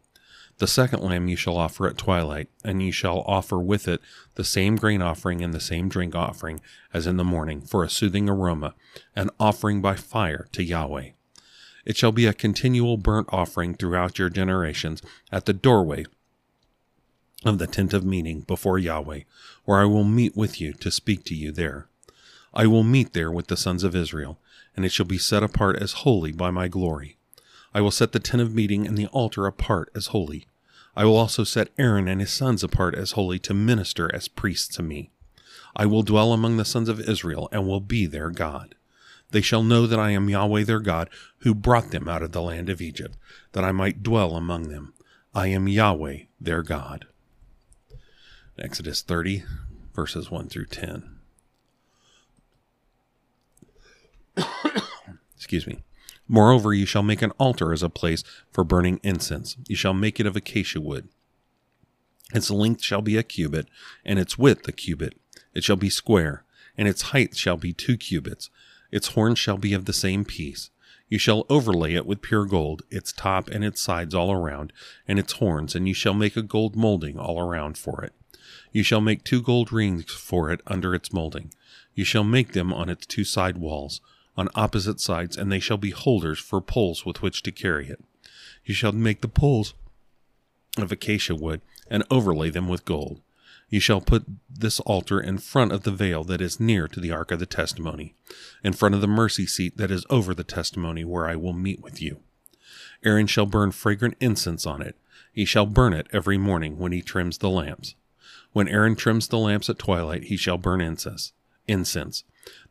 The 0.59 0.67
second 0.67 1.03
lamb 1.03 1.29
you 1.29 1.37
shall 1.37 1.57
offer 1.57 1.87
at 1.87 1.97
twilight, 1.97 2.49
and 2.65 2.83
ye 2.83 2.91
shall 2.91 3.21
offer 3.29 3.59
with 3.59 3.87
it 3.87 4.01
the 4.35 4.43
same 4.43 4.75
grain 4.75 5.01
offering 5.01 5.41
and 5.41 5.55
the 5.55 5.61
same 5.61 5.89
drink 5.89 6.17
offering 6.17 6.61
as 6.93 7.07
in 7.07 7.17
the 7.17 7.25
morning, 7.25 7.61
for 7.61 7.85
a 7.85 7.91
soothing 7.91 8.29
aroma, 8.29 8.75
an 9.15 9.31
offering 9.39 9.81
by 9.81 9.95
fire 9.95 10.49
to 10.53 10.65
Yahweh. 10.65 11.11
It 11.85 11.97
shall 11.97 12.11
be 12.11 12.27
a 12.27 12.35
continual 12.35 12.97
burnt 12.97 13.29
offering 13.31 13.75
throughout 13.75 14.19
your 14.19 14.29
generations 14.29 15.01
at 15.31 15.47
the 15.47 15.53
doorway 15.53 16.07
of 17.45 17.59
the 17.59 17.69
tent 17.69 17.95
of 17.95 18.05
meeting 18.05 18.41
before 18.41 18.81
Yahweh, 18.81 19.21
where 19.65 19.79
I 19.79 19.85
will 19.85 20.05
meet 20.05 20.37
with 20.37 20.61
you 20.61 20.73
to 20.75 20.91
speak 20.91 21.25
to 21.27 21.37
you 21.37 21.53
there. 21.53 21.87
I 22.53 22.67
will 22.67 22.83
meet 22.83 23.13
there 23.13 23.31
with 23.31 23.47
the 23.47 23.57
sons 23.57 23.85
of 23.85 23.95
Israel, 23.95 24.41
and 24.75 24.85
it 24.85 24.91
shall 24.91 25.07
be 25.07 25.19
set 25.19 25.45
apart 25.45 25.77
as 25.77 26.03
holy 26.03 26.33
by 26.33 26.51
my 26.51 26.67
glory. 26.67 27.17
I 27.73 27.81
will 27.81 27.93
set 27.93 28.11
the 28.11 28.19
tent 28.19 28.43
of 28.43 28.55
meeting 28.55 28.89
and 28.89 28.99
the 28.99 29.07
altar 29.07 29.47
apart 29.47 29.91
as 29.95 30.09
holy. 30.09 30.48
I 30.99 31.05
will 31.05 31.17
also 31.17 31.45
set 31.45 31.69
Aaron 31.79 32.09
and 32.09 32.21
his 32.21 32.33
sons 32.33 32.65
apart 32.65 32.97
as 32.97 33.13
holy 33.13 33.39
to 33.41 33.55
minister 33.55 34.13
as 34.13 34.27
priests 34.27 34.67
to 34.75 34.83
me. 34.83 35.13
I 35.77 35.87
will 35.87 36.03
dwell 36.03 36.33
among 36.33 36.57
the 36.57 36.65
sons 36.65 36.89
of 36.89 36.99
Israel 36.99 37.49
and 37.53 37.69
will 37.69 37.79
be 37.79 38.05
their 38.05 38.31
God. 38.31 38.75
They 39.31 39.41
shall 39.41 39.63
know 39.63 39.87
that 39.87 40.01
I 40.01 40.11
am 40.11 40.29
Yahweh 40.29 40.65
their 40.65 40.81
God, 40.81 41.09
who 41.43 41.55
brought 41.55 41.93
them 41.93 42.09
out 42.09 42.25
of 42.25 42.33
the 42.33 42.43
land 42.43 42.69
of 42.69 42.81
Egypt, 42.81 43.17
that 43.53 43.63
I 43.63 43.71
might 43.71 44.03
dwell 44.03 44.35
among 44.35 44.71
them. 44.71 44.93
I 45.37 45.47
am 45.47 45.69
Yahweh 45.69 46.23
their 46.41 46.65
God. 46.65 47.07
Exodus 48.59 49.01
30, 49.01 49.45
verses 49.95 50.33
1 50.33 50.49
through 50.49 50.67
10. 50.67 51.21
Excuse 55.37 55.65
me. 55.69 55.85
Moreover, 56.29 56.75
you 56.75 56.85
shall 56.85 57.03
make 57.03 57.23
an 57.23 57.33
altar 57.33 57.73
as 57.73 57.83
a 57.83 57.89
place 57.89 58.23
for 58.53 58.63
burning 58.63 59.01
incense. 59.03 59.57
You 59.67 59.77
shall 59.77 59.95
make 59.95 60.21
it 60.21 60.27
of 60.27 60.37
acacia 60.37 60.81
wood. 60.81 61.09
Its 62.35 62.51
length 62.51 62.83
shall 62.83 63.01
be 63.01 63.17
a 63.17 63.23
cubit, 63.23 63.69
and 64.05 64.19
its 64.19 64.37
width 64.37 64.69
a 64.69 64.73
cubit. 64.73 65.19
It 65.55 65.65
shall 65.65 65.77
be 65.77 65.89
square, 65.89 66.45
and 66.77 66.87
its 66.87 67.03
height 67.03 67.35
shall 67.35 67.57
be 67.57 67.73
two 67.73 67.97
cubits. 67.97 68.51
Its 68.93 69.09
horns 69.09 69.39
shall 69.39 69.57
be 69.57 69.73
of 69.73 69.87
the 69.87 69.95
same 69.95 70.27
piece. 70.27 70.69
You 71.09 71.19
shall 71.19 71.47
overlay 71.49 71.95
it 71.95 72.05
with 72.05 72.21
pure 72.21 72.45
gold, 72.45 72.83
its 72.91 73.13
top 73.13 73.49
and 73.49 73.65
its 73.65 73.81
sides 73.81 74.15
all 74.15 74.31
around, 74.31 74.75
and 75.07 75.19
its 75.19 75.35
horns, 75.35 75.75
and 75.75 75.89
you 75.89 75.95
shall 75.95 76.13
make 76.13 76.37
a 76.37 76.43
gold 76.43 76.77
molding 76.77 77.19
all 77.19 77.41
around 77.41 77.79
for 77.79 78.05
it. 78.05 78.13
You 78.73 78.83
shall 78.83 79.01
make 79.01 79.25
two 79.25 79.41
gold 79.41 79.73
rings 79.73 80.13
for 80.13 80.51
it 80.51 80.61
under 80.67 80.95
its 80.95 81.13
molding. 81.13 81.53
You 81.95 82.05
shall 82.05 82.25
make 82.25 82.53
them 82.53 82.75
on 82.75 82.91
its 82.91 83.07
two 83.07 83.25
side 83.25 83.57
walls 83.57 84.03
on 84.39 84.49
opposite 84.55 85.01
sides, 85.01 85.37
and 85.37 85.51
they 85.51 85.59
shall 85.59 85.77
be 85.77 85.91
holders 85.91 86.39
for 86.39 86.61
poles 86.61 87.05
with 87.05 87.21
which 87.21 87.43
to 87.43 87.51
carry 87.51 87.89
it. 87.89 88.01
You 88.65 88.73
shall 88.73 88.93
make 88.93 89.21
the 89.21 89.27
poles 89.27 89.75
of 90.79 90.93
acacia 90.93 91.35
wood 91.35 91.61
and 91.91 92.05
overlay 92.09 92.49
them 92.49 92.69
with 92.69 92.85
gold. 92.85 93.21
You 93.69 93.81
shall 93.81 94.01
put 94.01 94.25
this 94.49 94.79
altar 94.81 95.21
in 95.21 95.39
front 95.39 95.73
of 95.73 95.83
the 95.83 95.91
veil 95.91 96.23
that 96.25 96.41
is 96.41 96.61
near 96.61 96.87
to 96.87 97.01
the 97.01 97.11
ark 97.11 97.33
of 97.33 97.41
the 97.41 97.47
testimony, 97.47 98.15
in 98.63 98.75
front 98.75 98.95
of 98.95 99.01
the 99.01 99.09
mercy 99.09 99.45
seat 99.45 99.77
that 99.77 99.91
is 99.91 100.07
over 100.09 100.33
the 100.33 100.45
testimony 100.45 101.05
where 101.05 101.27
I 101.27 101.35
will 101.35 101.53
meet 101.53 101.83
with 101.83 102.01
you. 102.01 102.21
Aaron 103.05 103.27
shall 103.27 103.47
burn 103.47 103.73
fragrant 103.73 104.17
incense 104.21 104.67
on 104.67 104.83
it. 104.83 104.97
He 105.33 105.45
shall 105.45 105.67
burn 105.67 105.93
it 105.93 106.07
every 106.13 106.39
morning 106.39 106.79
when 106.79 106.93
he 106.93 107.03
trims 107.03 107.39
the 107.39 107.51
lamps. 107.51 107.97
When 108.53 108.69
Aaron 108.69 108.95
trims 108.95 109.27
the 109.27 109.39
lamps 109.39 109.69
at 109.69 109.81
twilight, 109.81 110.25
he 110.25 110.37
shall 110.37 110.59
burn 110.59 110.81
incense. 110.81 111.33
Incense. 111.67 112.23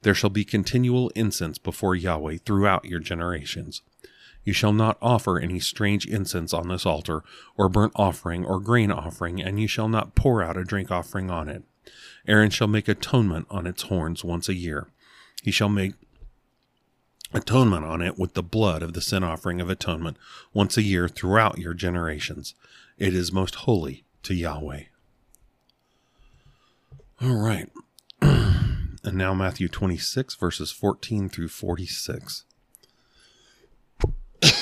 There 0.01 0.13
shall 0.13 0.29
be 0.29 0.45
continual 0.45 1.09
incense 1.09 1.57
before 1.57 1.95
Yahweh 1.95 2.37
throughout 2.45 2.85
your 2.85 2.99
generations. 2.99 3.81
You 4.43 4.53
shall 4.53 4.73
not 4.73 4.97
offer 5.01 5.37
any 5.37 5.59
strange 5.59 6.05
incense 6.05 6.53
on 6.53 6.69
this 6.69 6.85
altar, 6.85 7.23
or 7.57 7.67
burnt 7.67 7.91
offering, 7.95 8.45
or 8.45 8.61
grain 8.61 8.91
offering, 8.91 9.41
and 9.41 9.59
you 9.59 9.67
shall 9.67 9.89
not 9.89 10.15
pour 10.15 10.41
out 10.41 10.55
a 10.55 10.63
drink 10.63 10.89
offering 10.89 11.29
on 11.29 11.49
it. 11.49 11.63
Aaron 12.27 12.49
shall 12.49 12.67
make 12.67 12.87
atonement 12.87 13.47
on 13.49 13.67
its 13.67 13.83
horns 13.83 14.23
once 14.23 14.47
a 14.47 14.53
year. 14.53 14.87
He 15.43 15.51
shall 15.51 15.69
make 15.69 15.95
atonement 17.33 17.85
on 17.85 18.01
it 18.01 18.17
with 18.17 18.35
the 18.35 18.43
blood 18.43 18.81
of 18.81 18.93
the 18.93 19.01
sin 19.01 19.23
offering 19.23 19.59
of 19.59 19.69
atonement 19.69 20.17
once 20.53 20.77
a 20.77 20.81
year 20.81 21.07
throughout 21.07 21.57
your 21.57 21.73
generations. 21.73 22.55
It 22.97 23.13
is 23.13 23.31
most 23.31 23.55
holy 23.55 24.05
to 24.23 24.33
Yahweh. 24.33 24.83
All 27.21 27.35
right. 27.35 27.69
And 29.03 29.15
now 29.17 29.33
Matthew 29.33 29.67
26, 29.67 30.35
verses 30.35 30.71
14 30.71 31.29
through 31.29 31.49
46. 31.49 32.43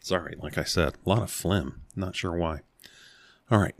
Sorry, 0.00 0.34
like 0.38 0.58
I 0.58 0.64
said, 0.64 0.94
a 1.04 1.08
lot 1.08 1.22
of 1.22 1.30
phlegm. 1.30 1.82
Not 1.94 2.16
sure 2.16 2.36
why. 2.36 2.60
All 3.50 3.58
right. 3.58 3.74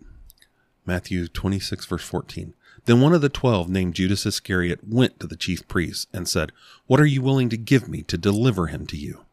Matthew 0.86 1.28
26, 1.28 1.86
verse 1.86 2.04
14. 2.04 2.54
Then 2.86 3.00
one 3.00 3.12
of 3.12 3.20
the 3.20 3.28
twelve, 3.28 3.68
named 3.68 3.94
Judas 3.94 4.24
Iscariot, 4.24 4.80
went 4.86 5.20
to 5.20 5.26
the 5.26 5.36
chief 5.36 5.66
priests 5.68 6.06
and 6.12 6.28
said, 6.28 6.52
What 6.86 7.00
are 7.00 7.06
you 7.06 7.22
willing 7.22 7.48
to 7.50 7.56
give 7.56 7.88
me 7.88 8.02
to 8.02 8.16
deliver 8.16 8.68
him 8.68 8.86
to 8.86 8.96
you? 8.96 9.24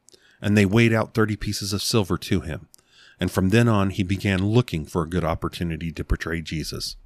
And 0.41 0.57
they 0.57 0.65
weighed 0.65 0.93
out 0.93 1.13
thirty 1.13 1.35
pieces 1.35 1.73
of 1.73 1.81
silver 1.81 2.17
to 2.17 2.41
him. 2.41 2.67
And 3.19 3.31
from 3.31 3.49
then 3.49 3.67
on 3.67 3.91
he 3.91 4.03
began 4.03 4.45
looking 4.45 4.85
for 4.85 5.01
a 5.01 5.09
good 5.09 5.23
opportunity 5.23 5.91
to 5.93 6.03
betray 6.03 6.41
Jesus. 6.41 6.97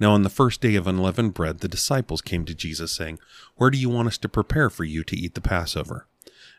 Now, 0.00 0.12
on 0.12 0.22
the 0.22 0.30
first 0.30 0.62
day 0.62 0.76
of 0.76 0.86
unleavened 0.86 1.34
bread, 1.34 1.58
the 1.58 1.68
disciples 1.68 2.22
came 2.22 2.46
to 2.46 2.54
Jesus, 2.54 2.90
saying, 2.90 3.18
Where 3.56 3.68
do 3.68 3.76
you 3.76 3.90
want 3.90 4.08
us 4.08 4.16
to 4.18 4.30
prepare 4.30 4.70
for 4.70 4.84
you 4.84 5.04
to 5.04 5.16
eat 5.16 5.34
the 5.34 5.42
Passover? 5.42 6.06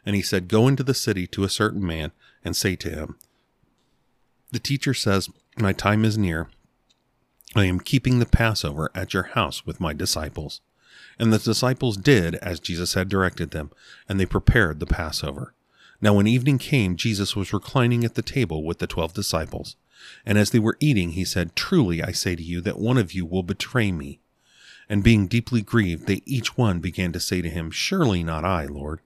And 0.06 0.16
he 0.16 0.22
said, 0.22 0.48
Go 0.48 0.68
into 0.68 0.84
the 0.84 0.94
city 0.94 1.26
to 1.28 1.44
a 1.44 1.50
certain 1.50 1.86
man 1.86 2.12
and 2.46 2.56
say 2.56 2.76
to 2.76 2.90
him, 2.92 3.18
The 4.52 4.60
teacher 4.60 4.94
says, 4.94 5.28
My 5.58 5.74
time 5.74 6.06
is 6.06 6.20
near. 6.20 6.50
I 7.56 7.66
am 7.66 7.80
keeping 7.80 8.20
the 8.20 8.28
Passover 8.28 8.92
at 8.94 9.14
your 9.14 9.24
house 9.24 9.66
with 9.66 9.82
my 9.82 9.94
disciples. 9.94 10.62
And 11.18 11.34
the 11.34 11.40
disciples 11.40 11.98
did 11.98 12.36
as 12.36 12.60
Jesus 12.60 12.94
had 12.94 13.10
directed 13.10 13.52
them, 13.52 13.72
and 14.08 14.20
they 14.20 14.26
prepared 14.26 14.80
the 14.80 14.86
Passover. 14.86 15.56
Now, 16.00 16.14
when 16.14 16.28
evening 16.28 16.60
came, 16.60 16.96
Jesus 16.96 17.36
was 17.36 17.54
reclining 17.54 18.04
at 18.04 18.14
the 18.14 18.22
table 18.22 18.64
with 18.64 18.78
the 18.80 18.88
twelve 18.88 19.14
disciples. 19.14 19.76
And 20.26 20.38
as 20.38 20.52
they 20.52 20.60
were 20.60 20.78
eating, 20.80 21.12
he 21.12 21.26
said, 21.26 21.56
Truly 21.56 22.02
I 22.02 22.12
say 22.12 22.36
to 22.36 22.44
you 22.44 22.62
that 22.62 22.80
one 22.80 22.98
of 22.98 23.14
you 23.14 23.26
will 23.26 23.44
betray 23.44 23.92
me. 23.92 24.20
And 24.90 25.04
being 25.04 25.28
deeply 25.28 25.62
grieved, 25.62 26.08
they 26.08 26.22
each 26.26 26.58
one 26.58 26.80
began 26.80 27.12
to 27.14 27.20
say 27.20 27.42
to 27.42 27.50
him, 27.50 27.72
Surely 27.72 28.24
not 28.24 28.44
I, 28.44 28.66
Lord. 28.66 29.02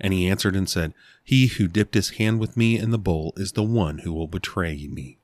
And 0.00 0.12
he 0.12 0.28
answered 0.28 0.56
and 0.56 0.68
said, 0.68 0.94
He 1.22 1.46
who 1.46 1.68
dipped 1.68 1.94
his 1.94 2.10
hand 2.10 2.40
with 2.40 2.56
me 2.56 2.78
in 2.78 2.90
the 2.90 2.98
bowl 2.98 3.32
is 3.36 3.52
the 3.52 3.62
one 3.62 3.98
who 3.98 4.12
will 4.12 4.28
betray 4.28 4.86
me. 4.86 5.18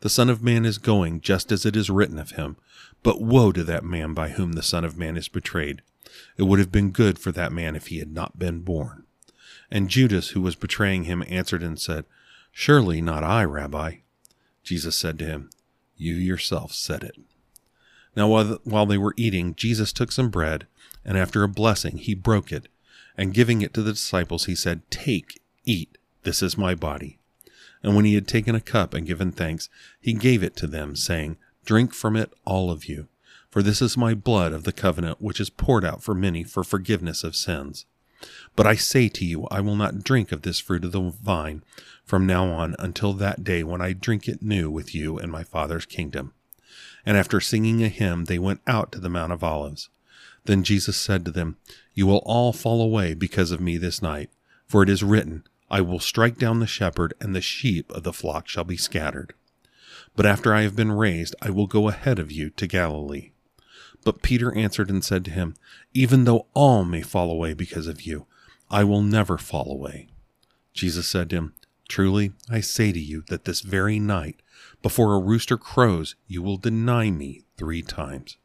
The 0.00 0.08
Son 0.08 0.28
of 0.28 0.42
Man 0.42 0.64
is 0.64 0.78
going 0.78 1.20
just 1.20 1.50
as 1.50 1.64
it 1.64 1.76
is 1.76 1.90
written 1.90 2.18
of 2.18 2.32
him. 2.32 2.56
But 3.02 3.20
woe 3.20 3.52
to 3.52 3.64
that 3.64 3.84
man 3.84 4.14
by 4.14 4.30
whom 4.30 4.52
the 4.52 4.62
Son 4.62 4.84
of 4.84 4.96
Man 4.96 5.16
is 5.16 5.28
betrayed. 5.28 5.82
It 6.36 6.44
would 6.44 6.58
have 6.58 6.72
been 6.72 6.90
good 6.90 7.18
for 7.18 7.32
that 7.32 7.52
man 7.52 7.76
if 7.76 7.88
he 7.88 7.98
had 7.98 8.12
not 8.12 8.38
been 8.38 8.60
born. 8.60 9.04
And 9.70 9.90
Judas, 9.90 10.30
who 10.30 10.40
was 10.40 10.56
betraying 10.56 11.04
him, 11.04 11.24
answered 11.28 11.62
and 11.62 11.78
said, 11.78 12.04
Surely 12.52 13.00
not 13.00 13.24
I, 13.24 13.44
Rabbi. 13.44 13.96
Jesus 14.64 14.96
said 14.96 15.18
to 15.20 15.26
him, 15.26 15.50
You 15.96 16.14
yourself 16.14 16.72
said 16.72 17.04
it. 17.04 17.16
Now, 18.16 18.28
while, 18.64 18.86
they 18.86 18.98
were 18.98 19.14
eating, 19.16 19.54
Jesus 19.54 19.92
took 19.92 20.10
some 20.10 20.30
bread, 20.30 20.66
and 21.04 21.18
after 21.18 21.42
a 21.42 21.48
blessing, 21.48 21.98
he 21.98 22.14
broke 22.14 22.50
it, 22.50 22.68
and 23.16 23.34
giving 23.34 23.60
it 23.60 23.74
to 23.74 23.82
the 23.82 23.92
disciples, 23.92 24.46
he 24.46 24.54
said, 24.54 24.88
Take, 24.90 25.40
eat, 25.64 25.98
this 26.22 26.42
is 26.42 26.56
my 26.56 26.74
body. 26.74 27.18
And 27.82 27.94
when 27.94 28.04
he 28.04 28.14
had 28.14 28.26
taken 28.26 28.54
a 28.54 28.60
cup 28.60 28.94
and 28.94 29.06
given 29.06 29.30
thanks, 29.30 29.68
he 30.00 30.14
gave 30.14 30.42
it 30.42 30.56
to 30.56 30.66
them, 30.66 30.96
saying, 30.96 31.36
Drink 31.64 31.92
from 31.92 32.16
it, 32.16 32.32
all 32.44 32.70
of 32.70 32.86
you, 32.86 33.08
for 33.50 33.62
this 33.62 33.82
is 33.82 33.96
my 33.96 34.14
blood 34.14 34.52
of 34.52 34.64
the 34.64 34.72
covenant, 34.72 35.20
which 35.20 35.40
is 35.40 35.50
poured 35.50 35.84
out 35.84 36.02
for 36.02 36.14
many 36.14 36.44
for 36.44 36.64
forgiveness 36.64 37.22
of 37.22 37.36
sins. 37.36 37.84
But 38.56 38.66
I 38.66 38.74
say 38.74 39.08
to 39.08 39.24
you, 39.24 39.46
I 39.50 39.60
will 39.60 39.76
not 39.76 40.04
drink 40.04 40.32
of 40.32 40.42
this 40.42 40.60
fruit 40.60 40.84
of 40.84 40.92
the 40.92 41.00
vine 41.00 41.62
from 42.04 42.26
now 42.26 42.46
on 42.46 42.76
until 42.78 43.12
that 43.14 43.44
day 43.44 43.62
when 43.64 43.80
I 43.80 43.92
drink 43.92 44.28
it 44.28 44.42
new 44.42 44.70
with 44.70 44.94
you 44.94 45.18
in 45.18 45.30
my 45.30 45.42
Father's 45.42 45.86
kingdom. 45.86 46.32
And 47.06 47.16
after 47.16 47.40
singing 47.40 47.82
a 47.82 47.88
hymn, 47.88 48.26
they 48.26 48.38
went 48.38 48.60
out 48.66 48.92
to 48.92 49.00
the 49.00 49.08
Mount 49.08 49.32
of 49.32 49.44
Olives. 49.44 49.88
Then 50.44 50.62
Jesus 50.62 50.96
said 50.96 51.24
to 51.24 51.30
them, 51.30 51.56
You 51.94 52.06
will 52.06 52.22
all 52.24 52.52
fall 52.52 52.80
away 52.82 53.14
because 53.14 53.50
of 53.50 53.60
me 53.60 53.76
this 53.76 54.02
night, 54.02 54.30
for 54.66 54.82
it 54.82 54.88
is 54.88 55.02
written, 55.02 55.44
I 55.70 55.80
will 55.80 56.00
strike 56.00 56.38
down 56.38 56.60
the 56.60 56.66
shepherd, 56.66 57.14
and 57.20 57.34
the 57.34 57.40
sheep 57.40 57.90
of 57.92 58.02
the 58.02 58.12
flock 58.12 58.48
shall 58.48 58.64
be 58.64 58.76
scattered. 58.76 59.34
But 60.14 60.26
after 60.26 60.54
I 60.54 60.62
have 60.62 60.76
been 60.76 60.92
raised, 60.92 61.34
I 61.42 61.50
will 61.50 61.66
go 61.66 61.88
ahead 61.88 62.18
of 62.18 62.30
you 62.30 62.50
to 62.50 62.66
Galilee. 62.66 63.30
But 64.04 64.22
Peter 64.22 64.54
answered 64.54 64.90
and 64.90 65.02
said 65.02 65.24
to 65.24 65.30
him, 65.30 65.54
Even 65.94 66.24
though 66.24 66.46
all 66.52 66.84
may 66.84 67.02
fall 67.02 67.30
away 67.30 67.54
because 67.54 67.86
of 67.86 68.02
you, 68.02 68.26
I 68.70 68.84
will 68.84 69.02
never 69.02 69.38
fall 69.38 69.72
away. 69.72 70.08
Jesus 70.72 71.06
said 71.06 71.30
to 71.30 71.36
him, 71.36 71.54
Truly, 71.88 72.32
I 72.50 72.60
say 72.60 72.92
to 72.92 73.00
you 73.00 73.24
that 73.28 73.44
this 73.44 73.60
very 73.60 73.98
night, 73.98 74.40
before 74.82 75.14
a 75.14 75.20
rooster 75.20 75.56
crows, 75.56 76.16
you 76.26 76.42
will 76.42 76.56
deny 76.56 77.10
me 77.10 77.42
three 77.56 77.82
times. 77.82 78.36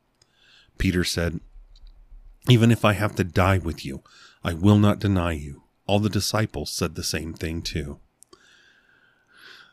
Peter 0.78 1.04
said, 1.04 1.40
Even 2.48 2.72
if 2.72 2.86
I 2.86 2.94
have 2.94 3.16
to 3.16 3.24
die 3.24 3.58
with 3.58 3.86
you, 3.86 4.04
I 4.44 4.54
will 4.54 4.78
not 4.78 5.00
deny 5.00 5.34
you. 5.34 5.64
All 5.86 6.00
the 6.00 6.10
disciples 6.10 6.70
said 6.70 6.96
the 6.96 7.04
same 7.04 7.34
thing 7.34 7.62
too. 7.62 8.00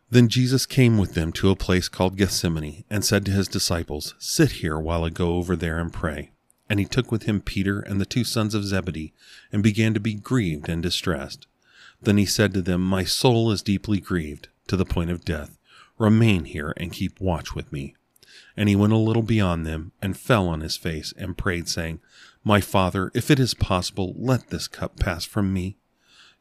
Then 0.08 0.28
Jesus 0.28 0.66
came 0.66 0.98
with 0.98 1.14
them 1.14 1.32
to 1.32 1.50
a 1.50 1.56
place 1.56 1.88
called 1.88 2.16
Gethsemane, 2.16 2.84
and 2.88 3.04
said 3.04 3.24
to 3.24 3.32
his 3.32 3.48
disciples, 3.48 4.14
Sit 4.18 4.52
here 4.52 4.78
while 4.78 5.04
I 5.04 5.10
go 5.10 5.34
over 5.34 5.56
there 5.56 5.78
and 5.78 5.92
pray. 5.92 6.30
And 6.70 6.78
he 6.78 6.84
took 6.84 7.10
with 7.10 7.24
him 7.24 7.40
Peter 7.40 7.80
and 7.80 8.00
the 8.00 8.06
two 8.06 8.22
sons 8.22 8.54
of 8.54 8.64
Zebedee, 8.64 9.12
and 9.52 9.62
began 9.62 9.94
to 9.94 10.00
be 10.00 10.14
grieved 10.14 10.68
and 10.68 10.82
distressed. 10.82 11.48
Then 12.00 12.18
he 12.18 12.26
said 12.26 12.54
to 12.54 12.62
them, 12.62 12.82
My 12.82 13.02
soul 13.02 13.50
is 13.50 13.62
deeply 13.62 13.98
grieved, 13.98 14.48
to 14.68 14.76
the 14.76 14.84
point 14.84 15.10
of 15.10 15.24
death. 15.24 15.58
Remain 15.98 16.44
here 16.44 16.72
and 16.76 16.92
keep 16.92 17.20
watch 17.20 17.54
with 17.54 17.72
me. 17.72 17.96
And 18.56 18.68
he 18.68 18.76
went 18.76 18.92
a 18.92 18.98
little 18.98 19.22
beyond 19.22 19.66
them, 19.66 19.92
and 20.00 20.16
fell 20.16 20.46
on 20.48 20.60
his 20.60 20.76
face, 20.76 21.12
and 21.16 21.38
prayed, 21.38 21.68
saying, 21.68 22.00
My 22.44 22.60
Father, 22.60 23.10
if 23.12 23.30
it 23.30 23.40
is 23.40 23.54
possible, 23.54 24.14
let 24.16 24.50
this 24.50 24.68
cup 24.68 25.00
pass 25.00 25.24
from 25.24 25.52
me. 25.52 25.78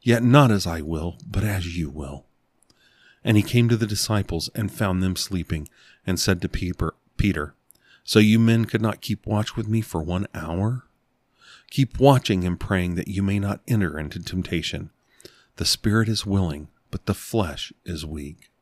Yet 0.02 0.22
not 0.22 0.52
as 0.52 0.68
I 0.68 0.82
will, 0.82 1.18
but 1.26 1.42
as 1.42 1.76
you 1.76 1.90
will. 1.90 2.26
And 3.26 3.36
he 3.36 3.42
came 3.42 3.68
to 3.68 3.76
the 3.76 3.88
disciples 3.88 4.48
and 4.54 4.70
found 4.70 5.02
them 5.02 5.16
sleeping, 5.16 5.68
and 6.06 6.20
said 6.20 6.40
to 6.40 6.48
Peter, 6.48 6.94
Peter, 7.16 7.54
So 8.04 8.20
you 8.20 8.38
men 8.38 8.66
could 8.66 8.80
not 8.80 9.00
keep 9.00 9.26
watch 9.26 9.56
with 9.56 9.66
me 9.66 9.80
for 9.80 10.00
one 10.00 10.28
hour? 10.32 10.84
Keep 11.70 11.98
watching 11.98 12.44
and 12.44 12.60
praying 12.60 12.94
that 12.94 13.08
you 13.08 13.24
may 13.24 13.40
not 13.40 13.62
enter 13.66 13.98
into 13.98 14.22
temptation. 14.22 14.90
The 15.56 15.64
spirit 15.64 16.08
is 16.08 16.24
willing, 16.24 16.68
but 16.92 17.06
the 17.06 17.14
flesh 17.14 17.72
is 17.84 18.06
weak. 18.06 18.52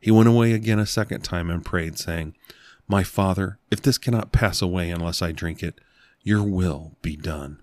He 0.00 0.10
went 0.10 0.28
away 0.28 0.54
again 0.54 0.78
a 0.78 0.86
second 0.86 1.20
time 1.20 1.50
and 1.50 1.62
prayed, 1.62 1.98
saying, 1.98 2.34
My 2.88 3.04
Father, 3.04 3.58
if 3.70 3.82
this 3.82 3.98
cannot 3.98 4.32
pass 4.32 4.62
away 4.62 4.90
unless 4.90 5.20
I 5.20 5.32
drink 5.32 5.62
it, 5.62 5.78
your 6.22 6.42
will 6.42 6.96
be 7.02 7.14
done. 7.14 7.60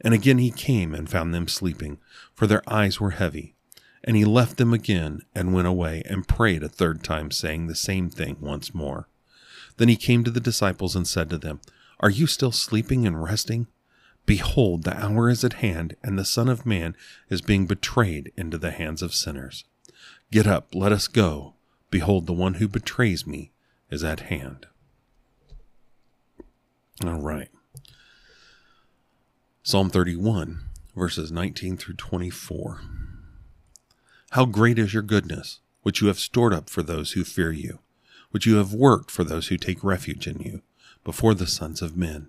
And 0.00 0.12
again 0.12 0.38
he 0.38 0.50
came 0.50 0.92
and 0.92 1.08
found 1.08 1.32
them 1.32 1.46
sleeping, 1.46 1.98
for 2.34 2.48
their 2.48 2.62
eyes 2.66 2.98
were 2.98 3.12
heavy. 3.12 3.51
And 4.04 4.16
he 4.16 4.24
left 4.24 4.56
them 4.56 4.72
again 4.72 5.22
and 5.34 5.54
went 5.54 5.68
away 5.68 6.02
and 6.06 6.26
prayed 6.26 6.62
a 6.62 6.68
third 6.68 7.04
time, 7.04 7.30
saying 7.30 7.66
the 7.66 7.74
same 7.74 8.10
thing 8.10 8.36
once 8.40 8.74
more. 8.74 9.08
Then 9.76 9.88
he 9.88 9.96
came 9.96 10.24
to 10.24 10.30
the 10.30 10.40
disciples 10.40 10.96
and 10.96 11.06
said 11.06 11.30
to 11.30 11.38
them, 11.38 11.60
Are 12.00 12.10
you 12.10 12.26
still 12.26 12.52
sleeping 12.52 13.06
and 13.06 13.22
resting? 13.22 13.68
Behold, 14.26 14.84
the 14.84 14.96
hour 14.96 15.28
is 15.28 15.44
at 15.44 15.54
hand, 15.54 15.96
and 16.02 16.18
the 16.18 16.24
Son 16.24 16.48
of 16.48 16.66
Man 16.66 16.96
is 17.28 17.40
being 17.40 17.66
betrayed 17.66 18.32
into 18.36 18.58
the 18.58 18.70
hands 18.70 19.02
of 19.02 19.14
sinners. 19.14 19.64
Get 20.30 20.46
up, 20.46 20.74
let 20.74 20.92
us 20.92 21.08
go. 21.08 21.54
Behold, 21.90 22.26
the 22.26 22.32
one 22.32 22.54
who 22.54 22.68
betrays 22.68 23.26
me 23.26 23.52
is 23.90 24.04
at 24.04 24.20
hand. 24.20 24.66
All 27.04 27.20
right. 27.20 27.48
Psalm 29.62 29.90
31, 29.90 30.60
verses 30.96 31.30
19 31.30 31.76
through 31.76 31.94
24. 31.94 32.80
How 34.32 34.46
great 34.46 34.78
is 34.78 34.94
your 34.94 35.02
goodness, 35.02 35.60
which 35.82 36.00
you 36.00 36.06
have 36.06 36.18
stored 36.18 36.54
up 36.54 36.70
for 36.70 36.82
those 36.82 37.12
who 37.12 37.22
fear 37.22 37.52
you, 37.52 37.80
which 38.30 38.46
you 38.46 38.56
have 38.56 38.72
worked 38.72 39.10
for 39.10 39.24
those 39.24 39.48
who 39.48 39.58
take 39.58 39.84
refuge 39.84 40.26
in 40.26 40.40
you, 40.40 40.62
before 41.04 41.34
the 41.34 41.46
sons 41.46 41.82
of 41.82 41.98
men. 41.98 42.28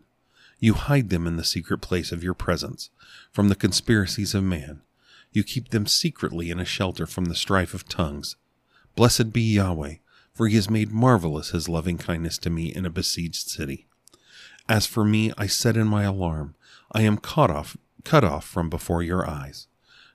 You 0.60 0.74
hide 0.74 1.10
them 1.10 1.26
in 1.28 1.38
the 1.38 1.46
secret 1.46 1.78
place 1.78 2.12
of 2.12 2.22
your 2.22 2.34
presence, 2.34 2.90
from 3.32 3.48
the 3.48 3.56
conspiracies 3.56 4.36
of 4.36 4.44
man. 4.44 4.82
You 5.32 5.46
keep 5.46 5.70
them 5.70 5.88
secretly 5.88 6.52
in 6.52 6.60
a 6.60 6.66
shelter 6.66 7.08
from 7.08 7.26
the 7.26 7.36
strife 7.36 7.74
of 7.74 7.88
tongues. 7.88 8.36
Blessed 8.98 9.32
be 9.32 9.54
Yahweh, 9.54 9.96
for 10.34 10.50
he 10.50 10.58
has 10.58 10.70
made 10.70 10.92
marvelous 10.92 11.52
his 11.52 11.70
loving 11.70 11.98
kindness 11.98 12.38
to 12.40 12.50
me 12.50 12.66
in 12.76 12.86
a 12.86 12.90
besieged 12.90 13.48
city. 13.48 13.88
As 14.68 14.86
for 14.86 15.06
me, 15.06 15.32
I 15.38 15.48
said 15.48 15.78
in 15.78 15.88
my 15.88 16.04
alarm, 16.04 16.56
I 16.92 17.04
am 17.04 17.16
cut 17.16 17.50
off, 17.50 17.78
cut 18.04 18.26
off 18.26 18.46
from 18.46 18.70
before 18.70 19.02
your 19.02 19.26
eyes. 19.26 19.68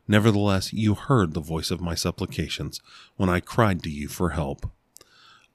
Nevertheless, 0.09 0.73
you 0.73 0.95
heard 0.95 1.35
the 1.35 1.41
voice 1.41 1.71
of 1.71 1.83
my 1.83 1.95
supplications 1.95 2.81
when 3.17 3.29
I 3.29 3.41
cried 3.41 3.83
to 3.83 3.91
you 3.91 4.09
for 4.09 4.31
help. 4.31 4.71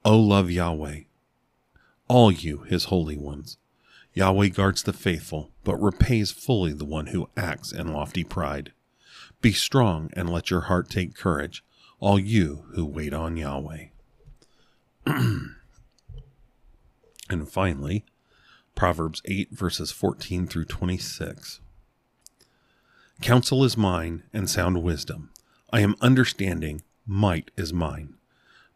O 0.04 0.18
love 0.18 0.48
Yahweh, 0.50 1.00
all 2.06 2.30
you, 2.30 2.58
his 2.58 2.84
holy 2.84 3.16
ones. 3.16 3.58
Yahweh 4.12 4.48
guards 4.48 4.84
the 4.84 4.92
faithful, 4.92 5.50
but 5.64 5.82
repays 5.82 6.30
fully 6.30 6.72
the 6.72 6.84
one 6.84 7.06
who 7.08 7.28
acts 7.36 7.72
in 7.72 7.92
lofty 7.92 8.22
pride. 8.22 8.72
Be 9.40 9.52
strong 9.52 10.10
and 10.12 10.30
let 10.30 10.50
your 10.50 10.62
heart 10.62 10.88
take 10.88 11.16
courage, 11.16 11.64
all 11.98 12.18
you 12.18 12.66
who 12.74 12.86
wait 12.86 13.12
on 13.12 13.36
Yahweh. 13.36 13.86
and 15.06 15.56
finally, 17.48 18.04
Proverbs 18.76 19.20
8, 19.24 19.50
verses 19.50 19.90
14 19.90 20.46
through 20.46 20.66
26. 20.66 21.60
Counsel 23.20 23.64
is 23.64 23.76
mine, 23.76 24.22
and 24.32 24.50
sound 24.50 24.82
wisdom. 24.82 25.30
I 25.72 25.80
am 25.80 25.96
understanding, 26.00 26.82
might 27.06 27.50
is 27.56 27.72
mine. 27.72 28.14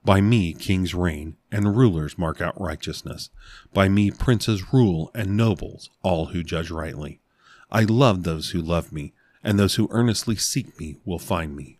By 0.04 0.20
me 0.20 0.54
kings 0.54 0.94
reign, 0.94 1.36
and 1.52 1.76
rulers 1.76 2.16
mark 2.16 2.40
out 2.40 2.60
righteousness. 2.60 3.30
By 3.72 3.88
me 3.88 4.10
princes 4.10 4.72
rule, 4.72 5.10
and 5.14 5.36
nobles, 5.36 5.90
all 6.02 6.26
who 6.26 6.42
judge 6.42 6.70
rightly. 6.70 7.20
I 7.70 7.82
love 7.82 8.22
those 8.22 8.50
who 8.50 8.62
love 8.62 8.92
me, 8.92 9.12
and 9.44 9.58
those 9.58 9.74
who 9.74 9.88
earnestly 9.90 10.36
seek 10.36 10.78
me 10.80 10.96
will 11.04 11.18
find 11.18 11.54
me. 11.54 11.78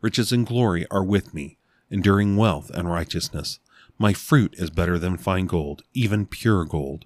Riches 0.00 0.32
and 0.32 0.46
glory 0.46 0.86
are 0.90 1.04
with 1.04 1.32
me, 1.32 1.58
enduring 1.90 2.36
wealth 2.36 2.70
and 2.70 2.90
righteousness. 2.90 3.60
My 3.98 4.12
fruit 4.12 4.54
is 4.58 4.70
better 4.70 4.98
than 4.98 5.16
fine 5.16 5.46
gold, 5.46 5.82
even 5.94 6.26
pure 6.26 6.64
gold 6.64 7.04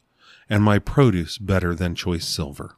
and 0.49 0.63
my 0.63 0.79
produce 0.79 1.39
better 1.39 1.75
than 1.75 1.95
choice 1.95 2.27
silver. 2.27 2.77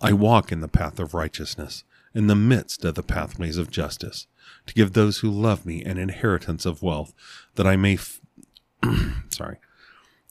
I 0.00 0.12
walk 0.12 0.52
in 0.52 0.60
the 0.60 0.68
path 0.68 0.98
of 0.98 1.14
righteousness 1.14 1.84
in 2.14 2.26
the 2.26 2.34
midst 2.34 2.84
of 2.84 2.94
the 2.94 3.02
pathways 3.02 3.58
of 3.58 3.70
justice, 3.70 4.26
to 4.66 4.74
give 4.74 4.92
those 4.92 5.18
who 5.18 5.30
love 5.30 5.66
me 5.66 5.84
an 5.84 5.98
inheritance 5.98 6.64
of 6.64 6.82
wealth, 6.82 7.12
that 7.56 7.66
I 7.66 7.76
may, 7.76 7.94
f- 7.94 8.20
sorry, 9.28 9.58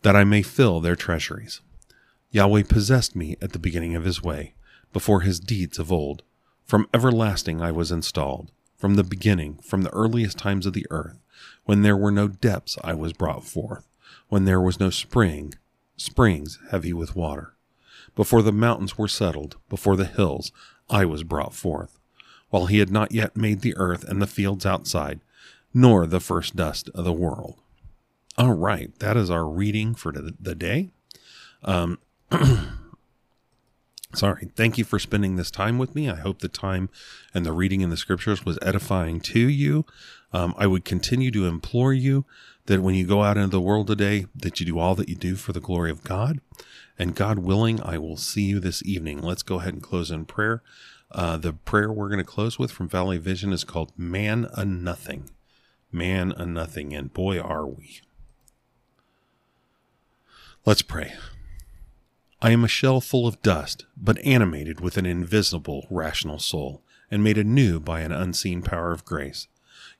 that 0.01 0.15
I 0.15 0.23
may 0.23 0.41
fill 0.41 0.79
their 0.79 0.95
treasuries. 0.95 1.61
Yahweh 2.31 2.63
possessed 2.67 3.15
me 3.15 3.37
at 3.41 3.53
the 3.53 3.59
beginning 3.59 3.95
of 3.95 4.03
his 4.03 4.23
way, 4.23 4.55
before 4.93 5.21
his 5.21 5.39
deeds 5.39 5.77
of 5.77 5.91
old. 5.91 6.23
From 6.63 6.87
everlasting 6.93 7.61
I 7.61 7.71
was 7.71 7.91
installed. 7.91 8.51
From 8.77 8.95
the 8.95 9.03
beginning, 9.03 9.59
from 9.59 9.83
the 9.83 9.93
earliest 9.93 10.37
times 10.37 10.65
of 10.65 10.73
the 10.73 10.87
earth, 10.89 11.19
when 11.63 11.81
there 11.81 11.97
were 11.97 12.11
no 12.11 12.27
depths, 12.27 12.77
I 12.83 12.93
was 12.93 13.13
brought 13.13 13.45
forth. 13.45 13.87
When 14.27 14.45
there 14.45 14.61
was 14.61 14.79
no 14.79 14.89
spring, 14.89 15.53
springs 15.97 16.59
heavy 16.71 16.93
with 16.93 17.15
water. 17.15 17.54
Before 18.15 18.41
the 18.41 18.51
mountains 18.51 18.97
were 18.97 19.07
settled, 19.07 19.57
before 19.69 19.95
the 19.95 20.05
hills, 20.05 20.51
I 20.89 21.05
was 21.05 21.23
brought 21.23 21.53
forth. 21.53 21.99
While 22.49 22.67
he 22.67 22.79
had 22.79 22.89
not 22.89 23.11
yet 23.11 23.35
made 23.35 23.61
the 23.61 23.75
earth 23.75 24.03
and 24.03 24.21
the 24.21 24.27
fields 24.27 24.65
outside, 24.65 25.19
nor 25.73 26.05
the 26.05 26.21
first 26.21 26.55
dust 26.55 26.89
of 26.95 27.03
the 27.03 27.13
world. 27.13 27.59
All 28.37 28.53
right, 28.53 28.97
that 28.99 29.17
is 29.17 29.29
our 29.29 29.45
reading 29.45 29.95
for 29.95 30.11
the 30.11 30.55
day. 30.55 30.91
Um, 31.63 31.99
sorry. 34.13 34.49
Thank 34.55 34.77
you 34.77 34.83
for 34.83 34.99
spending 34.99 35.35
this 35.35 35.51
time 35.51 35.77
with 35.77 35.95
me. 35.95 36.09
I 36.09 36.15
hope 36.15 36.39
the 36.39 36.47
time 36.47 36.89
and 37.33 37.45
the 37.45 37.51
reading 37.51 37.81
in 37.81 37.89
the 37.89 37.97
scriptures 37.97 38.45
was 38.45 38.59
edifying 38.61 39.19
to 39.21 39.39
you. 39.39 39.85
Um, 40.31 40.53
I 40.57 40.67
would 40.67 40.85
continue 40.85 41.31
to 41.31 41.45
implore 41.45 41.93
you 41.93 42.25
that 42.65 42.81
when 42.81 42.95
you 42.95 43.05
go 43.05 43.23
out 43.23 43.37
into 43.37 43.49
the 43.49 43.61
world 43.61 43.87
today, 43.87 44.25
that 44.35 44.59
you 44.59 44.65
do 44.65 44.79
all 44.79 44.95
that 44.95 45.09
you 45.09 45.15
do 45.15 45.35
for 45.35 45.53
the 45.53 45.59
glory 45.59 45.91
of 45.91 46.03
God. 46.03 46.41
And 46.97 47.15
God 47.15 47.39
willing, 47.39 47.81
I 47.81 47.97
will 47.97 48.17
see 48.17 48.43
you 48.43 48.59
this 48.59 48.83
evening. 48.85 49.21
Let's 49.21 49.43
go 49.43 49.59
ahead 49.59 49.73
and 49.73 49.83
close 49.83 50.11
in 50.11 50.25
prayer. 50.25 50.63
Uh, 51.11 51.37
the 51.37 51.53
prayer 51.53 51.91
we're 51.91 52.09
going 52.09 52.19
to 52.19 52.23
close 52.23 52.57
with 52.57 52.71
from 52.71 52.89
Valley 52.89 53.17
Vision 53.17 53.53
is 53.53 53.63
called 53.63 53.91
Man 53.97 54.47
a 54.53 54.65
Nothing. 54.65 55.29
Man 55.91 56.31
a 56.31 56.45
Nothing. 56.45 56.93
And 56.93 57.13
boy, 57.13 57.39
are 57.39 57.67
we. 57.67 58.01
Let's 60.65 60.81
pray. 60.81 61.13
I 62.41 62.51
am 62.51 62.63
a 62.63 62.67
shell 62.67 63.01
full 63.01 63.27
of 63.27 63.41
dust, 63.41 63.85
but 63.95 64.23
animated 64.25 64.79
with 64.79 64.97
an 64.97 65.05
invisible, 65.05 65.87
rational 65.89 66.39
soul, 66.39 66.83
and 67.11 67.23
made 67.23 67.37
anew 67.37 67.79
by 67.79 68.01
an 68.01 68.11
unseen 68.11 68.61
power 68.61 68.91
of 68.91 69.05
grace. 69.05 69.47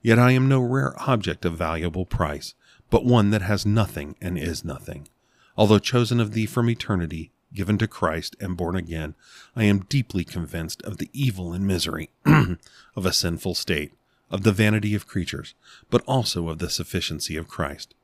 Yet 0.02 0.18
I 0.18 0.32
am 0.32 0.48
no 0.48 0.60
rare 0.60 0.94
object 1.08 1.44
of 1.44 1.56
valuable 1.56 2.06
price, 2.06 2.54
but 2.90 3.04
one 3.04 3.30
that 3.30 3.42
has 3.42 3.66
nothing 3.66 4.16
and 4.20 4.38
is 4.38 4.64
nothing. 4.64 5.08
Although 5.56 5.78
chosen 5.78 6.20
of 6.20 6.32
thee 6.32 6.46
from 6.46 6.68
eternity, 6.70 7.32
given 7.54 7.78
to 7.78 7.88
Christ, 7.88 8.36
and 8.38 8.56
born 8.56 8.76
again, 8.76 9.14
I 9.54 9.64
am 9.64 9.86
deeply 9.88 10.24
convinced 10.24 10.82
of 10.82 10.98
the 10.98 11.10
evil 11.12 11.52
and 11.52 11.66
misery 11.66 12.10
of 12.26 13.06
a 13.06 13.12
sinful 13.12 13.54
state, 13.54 13.92
of 14.30 14.42
the 14.42 14.52
vanity 14.52 14.94
of 14.94 15.06
creatures, 15.06 15.54
but 15.90 16.02
also 16.06 16.48
of 16.48 16.58
the 16.58 16.70
sufficiency 16.70 17.36
of 17.36 17.48
Christ. 17.48 17.94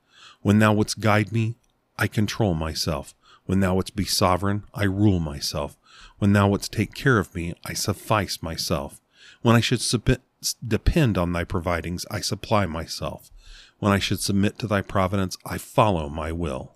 When 0.40 0.58
thou 0.58 0.72
wouldst 0.72 1.00
guide 1.00 1.32
me, 1.32 1.56
I 1.98 2.06
control 2.06 2.54
myself. 2.54 3.14
When 3.44 3.60
thou 3.60 3.74
wouldst 3.74 3.96
be 3.96 4.04
sovereign, 4.04 4.64
I 4.74 4.84
rule 4.84 5.20
myself. 5.20 5.76
When 6.18 6.32
thou 6.32 6.48
wouldst 6.48 6.72
take 6.72 6.94
care 6.94 7.18
of 7.18 7.34
me, 7.34 7.54
I 7.64 7.74
suffice 7.74 8.42
myself. 8.42 9.00
When 9.42 9.56
I 9.56 9.60
should 9.60 9.80
submit, 9.80 10.22
depend 10.66 11.16
on 11.16 11.32
thy 11.32 11.44
providings, 11.44 12.04
I 12.10 12.20
supply 12.20 12.66
myself. 12.66 13.30
When 13.78 13.92
I 13.92 13.98
should 13.98 14.20
submit 14.20 14.58
to 14.58 14.66
thy 14.66 14.82
providence, 14.82 15.36
I 15.44 15.58
follow 15.58 16.08
my 16.08 16.32
will. 16.32 16.74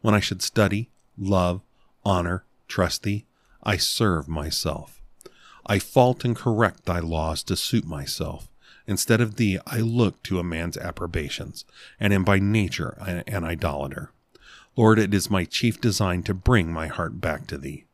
When 0.00 0.14
I 0.14 0.20
should 0.20 0.42
study, 0.42 0.90
love, 1.16 1.60
honor, 2.04 2.44
trust 2.66 3.02
thee, 3.02 3.24
I 3.62 3.76
serve 3.76 4.28
myself. 4.28 5.00
I 5.66 5.78
fault 5.78 6.24
and 6.24 6.34
correct 6.34 6.86
thy 6.86 7.00
laws 7.00 7.42
to 7.44 7.56
suit 7.56 7.84
myself. 7.84 8.48
Instead 8.86 9.20
of 9.20 9.36
thee, 9.36 9.58
I 9.66 9.80
look 9.80 10.22
to 10.22 10.38
a 10.38 10.44
man's 10.44 10.78
approbations, 10.78 11.64
and 12.00 12.12
am 12.12 12.24
by 12.24 12.38
nature 12.38 12.96
an 13.00 13.44
idolater. 13.44 14.12
Lord, 14.76 14.98
it 14.98 15.12
is 15.12 15.30
my 15.30 15.44
chief 15.44 15.80
design 15.80 16.22
to 16.22 16.32
bring 16.32 16.72
my 16.72 16.86
heart 16.86 17.20
back 17.20 17.46
to 17.48 17.58
thee. 17.58 17.84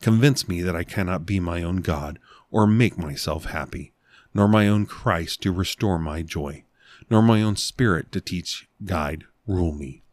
Convince 0.00 0.46
me 0.46 0.62
that 0.62 0.76
I 0.76 0.84
cannot 0.84 1.26
be 1.26 1.40
my 1.40 1.62
own 1.62 1.78
God, 1.78 2.20
or 2.50 2.66
make 2.66 2.96
myself 2.96 3.46
happy, 3.46 3.92
nor 4.38 4.46
my 4.46 4.68
own 4.68 4.86
Christ 4.86 5.42
to 5.42 5.50
restore 5.50 5.98
my 5.98 6.22
joy, 6.22 6.62
nor 7.10 7.20
my 7.20 7.42
own 7.42 7.56
spirit 7.56 8.12
to 8.12 8.20
teach, 8.20 8.68
guide, 8.84 9.24
rule 9.48 9.72
me. 9.72 10.04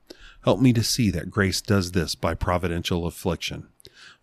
Help 0.44 0.60
me 0.60 0.74
to 0.74 0.84
see 0.84 1.12
that 1.12 1.30
grace 1.30 1.62
does 1.62 1.92
this 1.92 2.16
by 2.16 2.34
providential 2.34 3.06
affliction. 3.06 3.68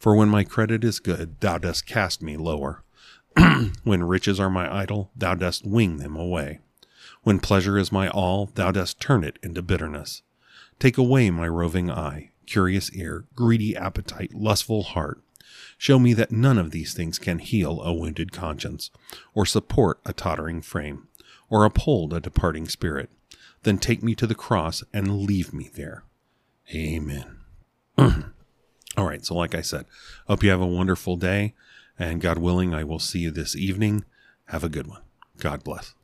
For 0.01 0.17
when 0.17 0.29
my 0.29 0.43
credit 0.43 0.83
is 0.83 0.99
good, 0.99 1.41
thou 1.41 1.59
dost 1.59 1.87
cast 1.87 2.21
me 2.21 2.37
lower. 2.37 2.83
when 3.85 4.03
riches 4.03 4.41
are 4.41 4.51
my 4.51 4.77
idol, 4.77 5.13
thou 5.15 5.37
dost 5.37 5.65
wing 5.65 5.99
them 5.99 6.17
away. 6.17 6.59
When 7.23 7.39
pleasure 7.39 7.79
is 7.79 7.93
my 7.93 8.09
all, 8.09 8.51
thou 8.57 8.73
dost 8.73 8.99
turn 8.99 9.23
it 9.23 9.39
into 9.41 9.63
bitterness. 9.63 10.23
Take 10.81 10.99
away 10.99 11.31
my 11.31 11.47
roving 11.47 11.93
eye, 11.93 12.33
curious 12.47 12.91
ear, 12.91 13.27
greedy 13.37 13.77
appetite, 13.77 14.35
lustful 14.35 14.83
heart, 14.83 15.23
Show 15.83 15.99
me 15.99 16.13
that 16.15 16.31
none 16.31 16.59
of 16.59 16.71
these 16.71 16.95
things 16.95 17.19
can 17.19 17.41
heal 17.41 17.83
a 17.83 17.93
wounded 17.93 18.31
conscience, 18.31 18.93
or 19.35 19.45
support 19.45 19.99
a 20.07 20.13
tottering 20.13 20.63
frame, 20.63 21.09
or 21.51 21.65
uphold 21.65 22.13
a 22.13 22.21
departing 22.21 22.69
spirit. 22.69 23.11
Then 23.65 23.79
take 23.79 24.01
me 24.01 24.15
to 24.15 24.29
the 24.29 24.37
cross 24.37 24.85
and 24.93 25.23
leave 25.23 25.53
me 25.53 25.69
there. 25.75 26.05
Amen. 26.73 27.39
All 27.99 28.15
right, 28.97 29.27
so 29.27 29.35
like 29.35 29.57
I 29.57 29.63
said, 29.63 29.87
hope 30.29 30.45
you 30.45 30.51
have 30.51 30.61
a 30.61 30.67
wonderful 30.67 31.17
day, 31.17 31.53
and 31.99 32.21
God 32.21 32.39
willing, 32.39 32.73
I 32.73 32.85
will 32.85 33.01
see 33.01 33.19
you 33.19 33.33
this 33.33 33.57
evening. 33.57 34.05
Have 34.51 34.63
a 34.63 34.69
good 34.69 34.87
one. 34.87 35.03
God 35.39 35.65
bless. 35.65 35.95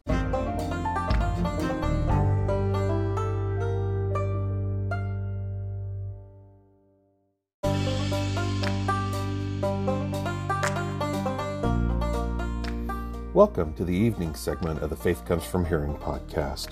Welcome 13.38 13.72
to 13.74 13.84
the 13.84 13.94
evening 13.94 14.34
segment 14.34 14.82
of 14.82 14.90
the 14.90 14.96
Faith 14.96 15.24
Comes 15.24 15.44
From 15.44 15.64
Hearing 15.64 15.94
podcast. 15.94 16.70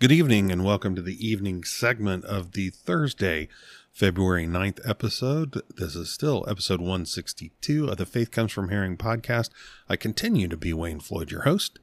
Good 0.00 0.10
evening, 0.10 0.50
and 0.50 0.64
welcome 0.64 0.96
to 0.96 1.00
the 1.00 1.24
evening 1.24 1.62
segment 1.62 2.24
of 2.24 2.54
the 2.54 2.70
Thursday, 2.70 3.46
February 3.92 4.48
9th 4.48 4.80
episode. 4.84 5.62
This 5.76 5.94
is 5.94 6.10
still 6.10 6.44
episode 6.48 6.80
162 6.80 7.86
of 7.86 7.98
the 7.98 8.04
Faith 8.04 8.32
Comes 8.32 8.50
From 8.50 8.70
Hearing 8.70 8.96
podcast. 8.96 9.50
I 9.88 9.94
continue 9.94 10.48
to 10.48 10.56
be 10.56 10.72
Wayne 10.72 10.98
Floyd, 10.98 11.30
your 11.30 11.42
host, 11.42 11.78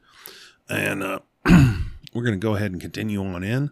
and 0.68 1.02
uh, 1.02 1.20
we're 1.46 2.26
going 2.26 2.34
to 2.34 2.46
go 2.46 2.56
ahead 2.56 2.74
and 2.74 2.82
continue 2.82 3.24
on 3.24 3.42
in. 3.42 3.72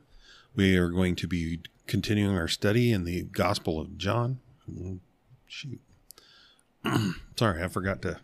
We 0.56 0.78
are 0.78 0.92
going 0.92 1.18
to 1.18 1.28
be 1.28 1.60
continuing 1.88 2.38
our 2.38 2.48
study 2.48 2.94
in 2.94 3.04
the 3.04 3.24
Gospel 3.24 3.82
of 3.82 3.98
John. 3.98 4.40
Shoot. 5.46 5.82
Sorry, 7.36 7.63
I 7.63 7.68
forgot 7.68 8.02
to 8.04 8.20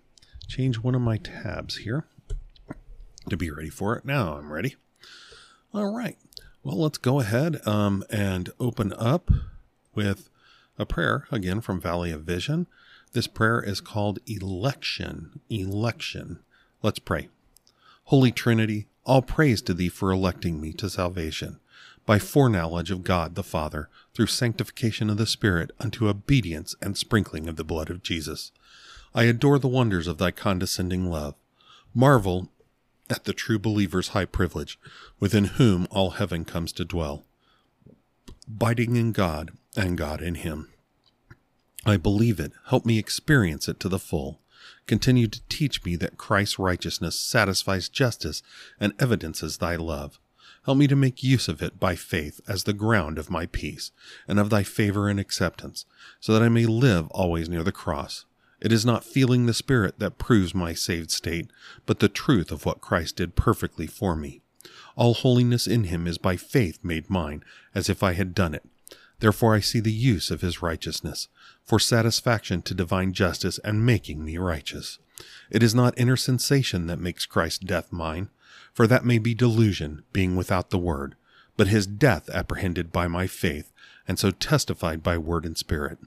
change 0.48 0.80
one 0.80 0.96
of 0.96 1.02
my 1.02 1.18
tabs 1.18 1.78
here 1.78 2.06
to 3.30 3.38
be 3.38 3.50
ready 3.50 3.70
for 3.70 3.96
it. 3.96 4.06
Now 4.06 4.38
I'm 4.38 4.52
ready. 4.52 4.76
All 5.74 5.94
right. 5.94 6.18
Well, 6.64 6.80
let's 6.80 6.98
go 6.98 7.20
ahead 7.20 7.66
um, 7.68 8.04
and 8.10 8.50
open 8.60 8.94
up 8.94 9.30
with 9.94 10.30
a 10.78 10.86
prayer 10.86 11.28
again 11.32 11.62
from 11.62 11.82
Valley 11.82 12.12
of 12.12 12.24
Vision. 12.24 12.68
This 13.12 13.28
prayer 13.28 13.62
is 13.62 13.82
called 13.82 14.20
Election. 14.28 15.42
Election. 15.50 16.40
Let's 16.82 17.00
pray. 17.00 17.30
Holy 18.06 18.32
Trinity, 18.32 18.88
all 19.06 19.22
praise 19.22 19.62
to 19.64 19.74
thee 19.74 19.90
for 19.90 20.12
electing 20.12 20.60
me 20.60 20.74
to 20.74 20.90
salvation 20.90 21.60
by 22.06 22.20
foreknowledge 22.20 22.92
of 22.92 23.04
God 23.04 23.36
the 23.36 23.44
Father, 23.44 23.90
through 24.14 24.28
sanctification 24.28 25.10
of 25.10 25.18
the 25.18 25.26
Spirit, 25.26 25.72
unto 25.80 26.08
obedience 26.08 26.76
and 26.82 26.98
sprinkling 26.98 27.48
of 27.48 27.56
the 27.56 27.64
blood 27.64 27.90
of 27.90 28.04
Jesus. 28.04 28.52
I 29.16 29.24
adore 29.24 29.60
the 29.60 29.68
wonders 29.68 30.08
of 30.08 30.18
thy 30.18 30.32
condescending 30.32 31.10
love. 31.10 31.36
Marvel 31.94 32.50
at 33.10 33.26
the 33.26 33.34
true 33.34 33.60
believer's 33.60 34.10
high 34.10 34.26
privilege, 34.26 34.80
within 35.20 35.46
whom 35.46 35.88
all 35.92 36.12
heaven 36.12 36.46
comes 36.46 36.72
to 36.74 36.86
dwell, 36.86 37.26
abiding 38.48 38.96
in 38.96 39.12
God 39.12 39.52
and 39.76 39.98
God 39.98 40.22
in 40.22 40.36
him. 40.36 40.70
I 41.86 41.98
believe 41.98 42.40
it. 42.40 42.54
Help 42.68 42.86
me 42.86 42.98
experience 42.98 43.68
it 43.68 43.80
to 43.82 43.90
the 43.90 44.00
full. 44.00 44.40
Continue 44.88 45.28
to 45.28 45.42
teach 45.50 45.84
me 45.84 45.96
that 45.98 46.18
Christ's 46.18 46.58
righteousness 46.58 47.20
satisfies 47.20 47.90
justice 47.90 48.42
and 48.80 48.94
evidences 49.00 49.58
thy 49.58 49.76
love. 49.76 50.20
Help 50.66 50.78
me 50.78 50.88
to 50.88 50.96
make 50.96 51.24
use 51.24 51.48
of 51.48 51.62
it 51.62 51.80
by 51.80 51.96
faith 51.96 52.40
as 52.48 52.64
the 52.64 52.74
ground 52.74 53.18
of 53.18 53.30
my 53.30 53.46
peace 53.48 53.92
and 54.28 54.40
of 54.40 54.50
thy 54.50 54.64
favor 54.64 55.10
and 55.10 55.20
acceptance, 55.20 55.86
so 56.20 56.34
that 56.34 56.42
I 56.42 56.50
may 56.50 56.66
live 56.66 57.08
always 57.12 57.50
near 57.50 57.64
the 57.64 57.72
cross. 57.72 58.26
It 58.62 58.72
is 58.72 58.86
not 58.86 59.04
feeling 59.04 59.46
the 59.46 59.54
Spirit 59.54 60.00
that 60.00 60.18
proves 60.18 60.56
my 60.56 60.74
saved 60.74 61.12
state, 61.12 61.52
but 61.86 62.00
the 62.00 62.08
truth 62.08 62.50
of 62.50 62.66
what 62.66 62.80
Christ 62.80 63.18
did 63.18 63.36
perfectly 63.36 63.88
for 63.88 64.16
me. 64.16 64.42
All 64.96 65.14
holiness 65.14 65.68
in 65.68 65.86
him 65.86 66.08
is 66.08 66.18
by 66.18 66.38
faith 66.38 66.80
made 66.82 67.10
mine, 67.10 67.44
as 67.76 67.90
if 67.90 68.02
I 68.02 68.14
had 68.14 68.34
done 68.34 68.56
it. 68.56 68.64
Therefore 69.20 69.54
I 69.56 69.60
see 69.60 69.82
the 69.82 69.92
use 69.92 70.32
of 70.32 70.40
his 70.40 70.62
righteousness, 70.62 71.28
for 71.64 71.78
satisfaction 71.78 72.62
to 72.62 72.74
divine 72.74 73.12
justice 73.12 73.60
and 73.66 73.86
making 73.86 74.24
me 74.24 74.38
righteous. 74.38 75.00
It 75.50 75.62
is 75.62 75.76
not 75.76 75.98
inner 75.98 76.18
sensation 76.18 76.88
that 76.88 77.00
makes 77.00 77.26
Christ's 77.26 77.60
death 77.66 77.92
mine, 77.92 78.30
for 78.74 78.88
that 78.88 79.06
may 79.06 79.18
be 79.18 79.34
delusion, 79.34 80.04
being 80.12 80.36
without 80.36 80.70
the 80.70 80.78
word, 80.78 81.16
but 81.56 81.68
his 81.68 81.86
death 81.86 82.30
apprehended 82.30 82.92
by 82.92 83.08
my 83.08 83.28
faith, 83.28 83.72
and 84.08 84.18
so 84.18 84.32
testified 84.32 85.04
by 85.04 85.18
word 85.18 85.46
and 85.46 85.58
spirit. 85.58 86.00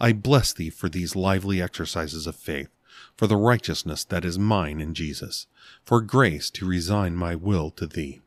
I 0.00 0.12
bless 0.12 0.52
thee 0.52 0.70
for 0.70 0.88
these 0.88 1.16
lively 1.16 1.60
exercises 1.60 2.26
of 2.26 2.36
faith, 2.36 2.68
for 3.16 3.26
the 3.26 3.36
righteousness 3.36 4.04
that 4.04 4.24
is 4.24 4.38
mine 4.38 4.80
in 4.80 4.94
Jesus, 4.94 5.46
for 5.84 6.00
grace 6.00 6.50
to 6.50 6.66
resign 6.66 7.14
my 7.16 7.34
will 7.34 7.70
to 7.72 7.86
thee. 7.86 8.20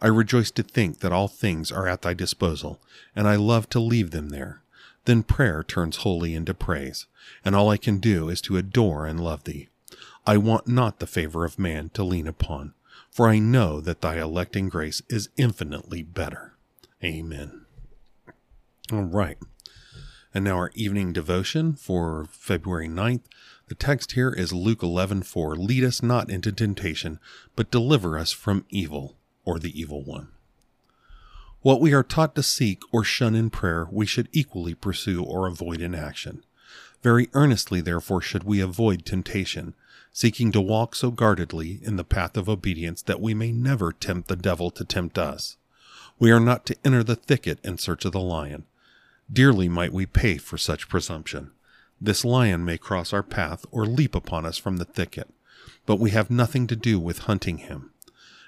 I 0.00 0.08
rejoice 0.08 0.50
to 0.52 0.62
think 0.62 0.98
that 0.98 1.12
all 1.12 1.28
things 1.28 1.70
are 1.70 1.86
at 1.86 2.02
thy 2.02 2.12
disposal, 2.12 2.80
and 3.14 3.28
I 3.28 3.36
love 3.36 3.68
to 3.70 3.80
leave 3.80 4.10
them 4.10 4.30
there. 4.30 4.62
Then 5.04 5.22
prayer 5.22 5.62
turns 5.62 5.98
wholly 5.98 6.34
into 6.34 6.54
praise, 6.54 7.06
and 7.44 7.54
all 7.54 7.70
I 7.70 7.76
can 7.76 7.98
do 7.98 8.28
is 8.28 8.40
to 8.42 8.56
adore 8.56 9.06
and 9.06 9.20
love 9.20 9.44
thee. 9.44 9.68
I 10.26 10.36
want 10.36 10.68
not 10.68 10.98
the 10.98 11.06
favor 11.06 11.44
of 11.44 11.58
man 11.58 11.90
to 11.90 12.04
lean 12.04 12.26
upon, 12.26 12.74
for 13.12 13.28
I 13.28 13.38
know 13.38 13.80
that 13.82 14.00
thy 14.00 14.18
electing 14.18 14.70
grace 14.70 15.02
is 15.08 15.28
infinitely 15.36 16.02
better. 16.02 16.56
Amen. 17.04 17.66
All 18.90 19.02
right. 19.04 19.36
And 20.34 20.44
now 20.44 20.56
our 20.56 20.72
evening 20.74 21.12
devotion 21.12 21.74
for 21.74 22.26
February 22.30 22.88
9th. 22.88 23.24
The 23.68 23.74
text 23.74 24.12
here 24.12 24.30
is 24.30 24.52
Luke 24.52 24.80
11:4. 24.80 25.56
Lead 25.56 25.84
us 25.84 26.02
not 26.02 26.30
into 26.30 26.52
temptation, 26.52 27.20
but 27.54 27.70
deliver 27.70 28.18
us 28.18 28.32
from 28.32 28.64
evil 28.70 29.18
or 29.44 29.58
the 29.58 29.78
evil 29.78 30.02
one. 30.02 30.28
What 31.60 31.80
we 31.80 31.92
are 31.92 32.02
taught 32.02 32.34
to 32.34 32.42
seek 32.42 32.82
or 32.92 33.04
shun 33.04 33.34
in 33.34 33.50
prayer, 33.50 33.86
we 33.90 34.06
should 34.06 34.28
equally 34.32 34.74
pursue 34.74 35.22
or 35.22 35.46
avoid 35.46 35.80
in 35.80 35.94
action. 35.94 36.44
Very 37.02 37.28
earnestly, 37.34 37.80
therefore, 37.80 38.22
should 38.22 38.44
we 38.44 38.60
avoid 38.60 39.04
temptation, 39.04 39.74
seeking 40.12 40.52
to 40.52 40.60
walk 40.60 40.94
so 40.94 41.10
guardedly 41.10 41.80
in 41.82 41.96
the 41.96 42.04
path 42.04 42.36
of 42.36 42.48
obedience 42.48 43.02
that 43.02 43.20
we 43.20 43.34
may 43.34 43.50
never 43.50 43.92
tempt 43.92 44.28
the 44.28 44.36
devil 44.36 44.70
to 44.70 44.84
tempt 44.84 45.18
us. 45.18 45.56
We 46.18 46.30
are 46.30 46.40
not 46.40 46.66
to 46.66 46.76
enter 46.84 47.02
the 47.02 47.16
thicket 47.16 47.58
in 47.64 47.78
search 47.78 48.04
of 48.04 48.12
the 48.12 48.20
lion. 48.20 48.64
Dearly 49.32 49.68
might 49.68 49.92
we 49.92 50.06
pay 50.06 50.36
for 50.36 50.58
such 50.58 50.88
presumption. 50.88 51.50
This 52.00 52.24
lion 52.24 52.64
may 52.64 52.78
cross 52.78 53.12
our 53.12 53.22
path 53.22 53.64
or 53.70 53.86
leap 53.86 54.14
upon 54.14 54.44
us 54.44 54.58
from 54.58 54.76
the 54.76 54.84
thicket, 54.84 55.28
but 55.86 55.98
we 56.00 56.10
have 56.10 56.30
nothing 56.30 56.66
to 56.66 56.76
do 56.76 56.98
with 56.98 57.20
hunting 57.20 57.58
him. 57.58 57.90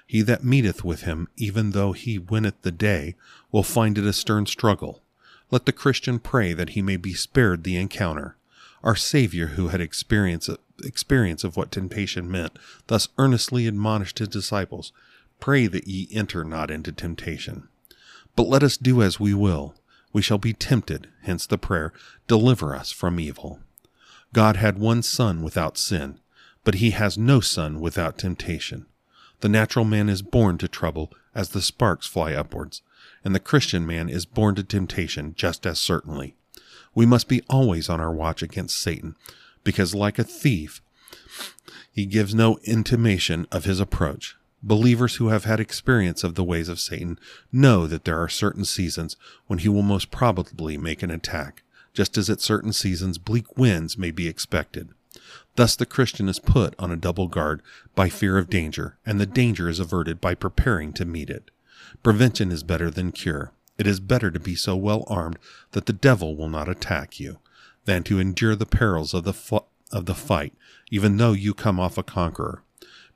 He 0.05 0.21
that 0.21 0.43
meeteth 0.43 0.83
with 0.83 1.01
him, 1.01 1.27
even 1.35 1.71
though 1.71 1.93
he 1.93 2.19
winneth 2.19 2.61
the 2.61 2.71
day, 2.71 3.15
will 3.51 3.63
find 3.63 3.97
it 3.97 4.05
a 4.05 4.13
stern 4.13 4.45
struggle. 4.45 5.01
Let 5.49 5.65
the 5.65 5.71
Christian 5.71 6.19
pray 6.19 6.53
that 6.53 6.69
he 6.69 6.81
may 6.81 6.97
be 6.97 7.13
spared 7.13 7.63
the 7.63 7.77
encounter. 7.77 8.35
Our 8.83 8.95
Savior, 8.95 9.47
who 9.47 9.69
had 9.69 9.81
experience, 9.81 10.49
experience 10.83 11.43
of 11.43 11.55
what 11.57 11.71
temptation 11.71 12.29
meant, 12.29 12.57
thus 12.87 13.07
earnestly 13.17 13.67
admonished 13.67 14.19
his 14.19 14.27
disciples, 14.27 14.91
Pray 15.39 15.67
that 15.67 15.87
ye 15.87 16.07
enter 16.11 16.43
not 16.43 16.71
into 16.71 16.91
temptation. 16.91 17.67
But 18.35 18.47
let 18.47 18.63
us 18.63 18.77
do 18.77 19.01
as 19.01 19.19
we 19.19 19.33
will. 19.33 19.75
We 20.13 20.21
shall 20.21 20.37
be 20.37 20.53
tempted, 20.53 21.09
hence 21.23 21.45
the 21.45 21.57
prayer, 21.57 21.93
Deliver 22.27 22.75
us 22.75 22.91
from 22.91 23.19
evil. 23.19 23.59
God 24.33 24.57
had 24.57 24.79
one 24.79 25.01
Son 25.03 25.41
without 25.43 25.77
sin, 25.77 26.19
but 26.63 26.75
he 26.75 26.91
has 26.91 27.17
no 27.17 27.39
Son 27.39 27.79
without 27.79 28.17
temptation. 28.17 28.85
The 29.41 29.49
natural 29.49 29.85
man 29.85 30.09
is 30.09 30.21
born 30.21 30.57
to 30.59 30.67
trouble 30.67 31.13
as 31.33 31.49
the 31.49 31.61
sparks 31.61 32.07
fly 32.07 32.33
upwards, 32.33 32.81
and 33.23 33.35
the 33.35 33.39
Christian 33.39 33.85
man 33.85 34.09
is 34.09 34.25
born 34.25 34.55
to 34.55 34.63
temptation 34.63 35.33
just 35.35 35.65
as 35.65 35.79
certainly. 35.79 36.35
We 36.93 37.05
must 37.05 37.27
be 37.27 37.43
always 37.49 37.89
on 37.89 37.99
our 37.99 38.13
watch 38.13 38.41
against 38.41 38.81
Satan, 38.81 39.15
because 39.65 39.93
like 39.93 40.17
a 40.17 40.23
thief, 40.23 40.81
he 41.91 42.05
gives 42.05 42.33
no 42.33 42.57
intimation 42.63 43.47
of 43.51 43.65
his 43.65 43.81
approach. 43.81 44.37
Believers 44.63 45.17
who 45.17 45.27
have 45.27 45.43
had 45.43 45.59
experience 45.59 46.23
of 46.23 46.35
the 46.35 46.43
ways 46.43 46.69
of 46.69 46.79
Satan 46.79 47.19
know 47.51 47.85
that 47.85 48.05
there 48.05 48.17
are 48.17 48.29
certain 48.29 48.63
seasons 48.63 49.17
when 49.47 49.59
he 49.59 49.69
will 49.69 49.81
most 49.81 50.09
probably 50.09 50.77
make 50.77 51.03
an 51.03 51.11
attack, 51.11 51.63
just 51.93 52.17
as 52.17 52.29
at 52.29 52.41
certain 52.41 52.73
seasons 52.73 53.17
bleak 53.17 53.57
winds 53.57 53.97
may 53.97 54.11
be 54.11 54.27
expected. 54.27 54.89
Thus 55.55 55.75
the 55.75 55.85
Christian 55.85 56.27
is 56.27 56.39
put 56.39 56.73
on 56.77 56.91
a 56.91 56.97
double 56.97 57.27
guard 57.27 57.61
by 57.95 58.09
fear 58.09 58.37
of 58.37 58.49
danger, 58.49 58.97
and 59.05 59.19
the 59.19 59.25
danger 59.25 59.69
is 59.69 59.79
averted 59.79 60.19
by 60.19 60.35
preparing 60.35 60.93
to 60.93 61.05
meet 61.05 61.29
it. 61.29 61.51
Prevention 62.03 62.51
is 62.51 62.63
better 62.63 62.89
than 62.89 63.11
cure. 63.11 63.51
It 63.77 63.87
is 63.87 63.99
better 63.99 64.31
to 64.31 64.39
be 64.39 64.55
so 64.55 64.75
well 64.75 65.05
armed 65.07 65.39
that 65.71 65.85
the 65.85 65.93
devil 65.93 66.35
will 66.35 66.49
not 66.49 66.69
attack 66.69 67.19
you, 67.19 67.39
than 67.85 68.03
to 68.03 68.19
endure 68.19 68.55
the 68.55 68.65
perils 68.65 69.13
of 69.13 69.23
the, 69.23 69.63
of 69.91 70.05
the 70.05 70.15
fight, 70.15 70.53
even 70.91 71.17
though 71.17 71.33
you 71.33 71.53
come 71.53 71.79
off 71.79 71.97
a 71.97 72.03
conqueror. 72.03 72.63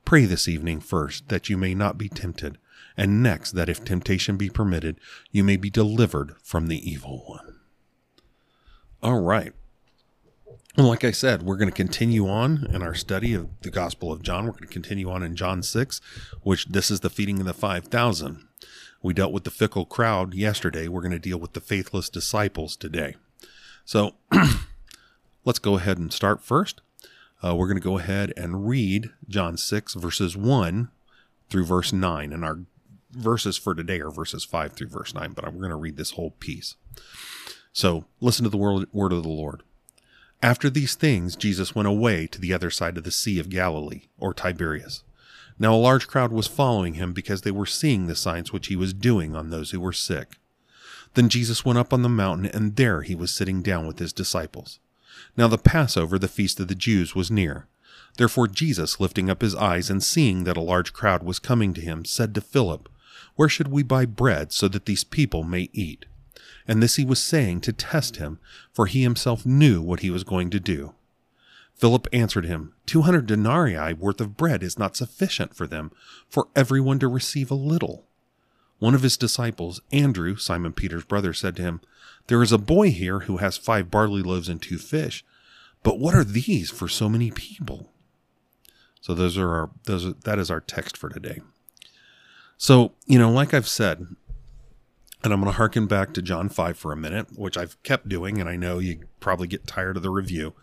Pray 0.04 0.24
this 0.24 0.48
evening 0.48 0.80
first 0.80 1.28
that 1.28 1.48
you 1.48 1.56
may 1.56 1.74
not 1.74 1.98
be 1.98 2.08
tempted, 2.08 2.58
and 2.96 3.22
next 3.22 3.52
that 3.52 3.68
if 3.68 3.84
temptation 3.84 4.36
be 4.36 4.48
permitted, 4.48 4.98
you 5.30 5.44
may 5.44 5.56
be 5.56 5.70
delivered 5.70 6.34
from 6.42 6.66
the 6.66 6.90
evil 6.90 7.24
one. 7.26 7.60
All 9.02 9.20
right. 9.20 9.52
And 10.76 10.86
like 10.86 11.04
I 11.04 11.10
said, 11.10 11.42
we're 11.42 11.56
going 11.56 11.70
to 11.70 11.74
continue 11.74 12.28
on 12.28 12.66
in 12.72 12.82
our 12.82 12.94
study 12.94 13.34
of 13.34 13.48
the 13.62 13.70
Gospel 13.70 14.12
of 14.12 14.22
John. 14.22 14.44
We're 14.44 14.52
going 14.52 14.68
to 14.68 14.72
continue 14.72 15.10
on 15.10 15.22
in 15.22 15.34
John 15.34 15.62
6, 15.62 16.00
which 16.42 16.66
this 16.66 16.90
is 16.90 17.00
the 17.00 17.10
feeding 17.10 17.40
of 17.40 17.46
the 17.46 17.54
5,000. 17.54 18.46
We 19.02 19.14
dealt 19.14 19.32
with 19.32 19.44
the 19.44 19.50
fickle 19.50 19.84
crowd 19.84 20.34
yesterday. 20.34 20.86
We're 20.86 21.00
going 21.00 21.12
to 21.12 21.18
deal 21.18 21.38
with 21.38 21.54
the 21.54 21.60
faithless 21.60 22.08
disciples 22.08 22.76
today. 22.76 23.16
So 23.90 24.14
let's 25.44 25.58
go 25.58 25.76
ahead 25.76 25.98
and 25.98 26.12
start 26.12 26.44
first. 26.44 26.80
Uh, 27.42 27.56
we're 27.56 27.66
going 27.66 27.76
to 27.76 27.82
go 27.82 27.98
ahead 27.98 28.32
and 28.36 28.68
read 28.68 29.10
John 29.28 29.56
6, 29.56 29.94
verses 29.94 30.36
1 30.36 30.90
through 31.48 31.64
verse 31.64 31.92
9. 31.92 32.32
And 32.32 32.44
our 32.44 32.60
verses 33.10 33.56
for 33.56 33.74
today 33.74 33.98
are 33.98 34.12
verses 34.12 34.44
5 34.44 34.74
through 34.74 34.90
verse 34.90 35.12
9, 35.12 35.32
but 35.32 35.44
we're 35.46 35.58
going 35.58 35.70
to 35.70 35.74
read 35.74 35.96
this 35.96 36.12
whole 36.12 36.30
piece. 36.30 36.76
So 37.72 38.04
listen 38.20 38.44
to 38.44 38.48
the 38.48 38.56
word 38.56 39.12
of 39.12 39.24
the 39.24 39.28
Lord. 39.28 39.64
After 40.40 40.70
these 40.70 40.94
things, 40.94 41.34
Jesus 41.34 41.74
went 41.74 41.88
away 41.88 42.28
to 42.28 42.40
the 42.40 42.52
other 42.52 42.70
side 42.70 42.96
of 42.96 43.02
the 43.02 43.10
Sea 43.10 43.40
of 43.40 43.48
Galilee, 43.50 44.02
or 44.20 44.32
Tiberias. 44.32 45.02
Now 45.58 45.74
a 45.74 45.76
large 45.76 46.06
crowd 46.06 46.30
was 46.30 46.46
following 46.46 46.94
him 46.94 47.12
because 47.12 47.42
they 47.42 47.50
were 47.50 47.66
seeing 47.66 48.06
the 48.06 48.14
signs 48.14 48.52
which 48.52 48.68
he 48.68 48.76
was 48.76 48.94
doing 48.94 49.34
on 49.34 49.50
those 49.50 49.72
who 49.72 49.80
were 49.80 49.92
sick. 49.92 50.36
Then 51.14 51.28
Jesus 51.28 51.64
went 51.64 51.78
up 51.78 51.92
on 51.92 52.02
the 52.02 52.08
mountain, 52.08 52.46
and 52.46 52.76
there 52.76 53.02
he 53.02 53.14
was 53.14 53.32
sitting 53.32 53.62
down 53.62 53.86
with 53.86 53.98
his 53.98 54.12
disciples. 54.12 54.78
Now 55.36 55.48
the 55.48 55.58
Passover, 55.58 56.18
the 56.18 56.28
feast 56.28 56.60
of 56.60 56.68
the 56.68 56.74
Jews, 56.74 57.14
was 57.14 57.30
near. 57.30 57.66
Therefore 58.16 58.46
Jesus, 58.46 59.00
lifting 59.00 59.28
up 59.30 59.42
his 59.42 59.54
eyes 59.54 59.90
and 59.90 60.02
seeing 60.02 60.44
that 60.44 60.56
a 60.56 60.62
large 60.62 60.92
crowd 60.92 61.22
was 61.22 61.38
coming 61.38 61.74
to 61.74 61.80
him, 61.80 62.04
said 62.04 62.34
to 62.34 62.40
Philip, 62.40 62.88
Where 63.36 63.48
should 63.48 63.68
we 63.68 63.82
buy 63.82 64.06
bread 64.06 64.52
so 64.52 64.68
that 64.68 64.86
these 64.86 65.04
people 65.04 65.42
may 65.42 65.68
eat? 65.72 66.06
And 66.66 66.82
this 66.82 66.96
he 66.96 67.04
was 67.04 67.20
saying 67.20 67.62
to 67.62 67.72
test 67.72 68.16
him, 68.16 68.38
for 68.72 68.86
he 68.86 69.02
himself 69.02 69.44
knew 69.44 69.82
what 69.82 70.00
he 70.00 70.10
was 70.10 70.24
going 70.24 70.50
to 70.50 70.60
do. 70.60 70.94
Philip 71.74 72.06
answered 72.12 72.44
him, 72.44 72.74
Two 72.84 73.02
hundred 73.02 73.26
denarii 73.26 73.94
worth 73.94 74.20
of 74.20 74.36
bread 74.36 74.62
is 74.62 74.78
not 74.78 74.96
sufficient 74.96 75.54
for 75.54 75.66
them, 75.66 75.90
for 76.28 76.48
everyone 76.54 76.98
to 76.98 77.08
receive 77.08 77.50
a 77.50 77.54
little. 77.54 78.06
One 78.80 78.94
of 78.94 79.02
his 79.02 79.16
disciples, 79.16 79.80
Andrew, 79.92 80.36
Simon 80.36 80.72
Peter's 80.72 81.04
brother, 81.04 81.32
said 81.32 81.54
to 81.56 81.62
him, 81.62 81.80
There 82.26 82.42
is 82.42 82.50
a 82.50 82.58
boy 82.58 82.90
here 82.90 83.20
who 83.20 83.36
has 83.36 83.56
five 83.56 83.90
barley 83.90 84.22
loaves 84.22 84.48
and 84.48 84.60
two 84.60 84.78
fish, 84.78 85.24
but 85.82 85.98
what 85.98 86.14
are 86.14 86.24
these 86.24 86.70
for 86.70 86.88
so 86.88 87.08
many 87.08 87.30
people? 87.30 87.92
So 89.00 89.14
those 89.14 89.38
are 89.38 89.50
our 89.50 89.70
those 89.84 90.06
are, 90.06 90.14
that 90.24 90.38
is 90.38 90.50
our 90.50 90.60
text 90.60 90.96
for 90.96 91.08
today. 91.08 91.40
So, 92.56 92.92
you 93.06 93.18
know, 93.18 93.30
like 93.30 93.54
I've 93.54 93.68
said, 93.68 94.06
and 95.22 95.32
I'm 95.32 95.40
going 95.40 95.52
to 95.52 95.56
harken 95.56 95.86
back 95.86 96.14
to 96.14 96.22
John 96.22 96.48
5 96.48 96.76
for 96.76 96.92
a 96.92 96.96
minute, 96.96 97.38
which 97.38 97.58
I've 97.58 97.82
kept 97.82 98.08
doing, 98.08 98.40
and 98.40 98.48
I 98.48 98.56
know 98.56 98.78
you 98.78 99.06
probably 99.18 99.46
get 99.46 99.66
tired 99.66 99.96
of 99.96 100.02
the 100.02 100.10
review. 100.10 100.54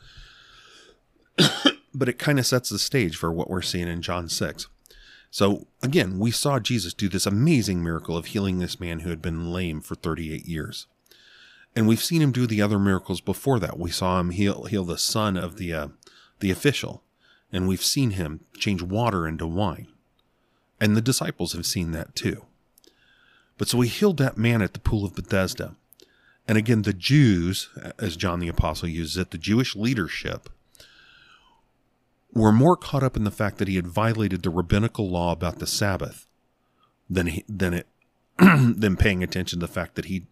but 1.94 2.10
it 2.10 2.18
kind 2.18 2.40
of 2.40 2.46
sets 2.46 2.70
the 2.70 2.80
stage 2.80 3.16
for 3.16 3.32
what 3.32 3.50
we're 3.50 3.62
seeing 3.62 3.88
in 3.88 4.02
John 4.02 4.28
6. 4.28 4.68
So, 5.30 5.68
again, 5.84 6.20
we 6.20 6.32
saw 6.32 6.60
Jesus 6.60 6.94
do 6.94 7.10
this 7.10 7.26
amazing 7.26 7.84
miracle 7.84 8.16
of 8.16 8.28
healing 8.28 8.60
this 8.60 8.80
man 8.80 9.00
who 9.00 9.10
had 9.10 9.22
been 9.22 9.52
lame 9.52 9.82
for 9.82 9.96
38 9.96 10.46
years. 10.46 10.88
And 11.76 11.88
we've 11.88 12.04
seen 12.04 12.22
him 12.22 12.32
do 12.32 12.48
the 12.48 12.62
other 12.62 12.80
miracles 12.80 13.22
before 13.22 13.60
that. 13.60 13.78
We 13.78 13.92
saw 13.92 14.20
him 14.20 14.32
heal, 14.32 14.64
heal 14.64 14.86
the 14.86 14.98
son 14.98 15.38
of 15.38 15.58
the, 15.58 15.74
uh, 15.74 15.88
the 16.40 16.50
official, 16.50 17.04
and 17.52 17.68
we've 17.68 17.84
seen 17.84 18.12
him 18.12 18.42
change 18.58 18.82
water 18.82 19.28
into 19.28 19.46
wine. 19.46 19.88
And 20.80 20.96
the 20.96 21.02
disciples 21.02 21.54
have 21.54 21.66
seen 21.66 21.92
that 21.92 22.16
too. 22.16 22.46
But 23.58 23.68
so 23.68 23.82
he 23.82 23.90
healed 23.90 24.18
that 24.18 24.38
man 24.38 24.62
at 24.62 24.74
the 24.74 24.80
pool 24.80 25.06
of 25.06 25.16
Bethesda. 25.16 25.76
And 26.48 26.58
again, 26.58 26.84
the 26.84 26.94
Jews, 26.94 27.70
as 28.00 28.16
John 28.16 28.40
the 28.40 28.48
Apostle 28.48 28.88
uses 28.88 29.18
it, 29.18 29.32
the 29.32 29.38
Jewish 29.38 29.76
leadership, 29.76 30.50
were 32.38 32.52
more 32.52 32.76
caught 32.76 33.04
up 33.04 33.18
in 33.18 33.24
the 33.24 33.32
fact 33.32 33.58
that 33.58 33.68
he 33.68 33.76
had 33.76 33.88
violated 33.88 34.44
the 34.44 34.50
rabbinical 34.50 35.10
law 35.10 35.32
about 35.32 35.60
the 35.60 35.68
Sabbath 35.68 36.28
than 37.10 37.28
he, 37.28 37.46
than 37.50 37.74
it 37.74 37.88
than 38.38 38.96
paying 38.96 39.24
attention 39.24 39.60
to 39.60 39.66
the 39.66 39.72
fact 39.72 39.96
that 39.96 40.06
he 40.06 40.28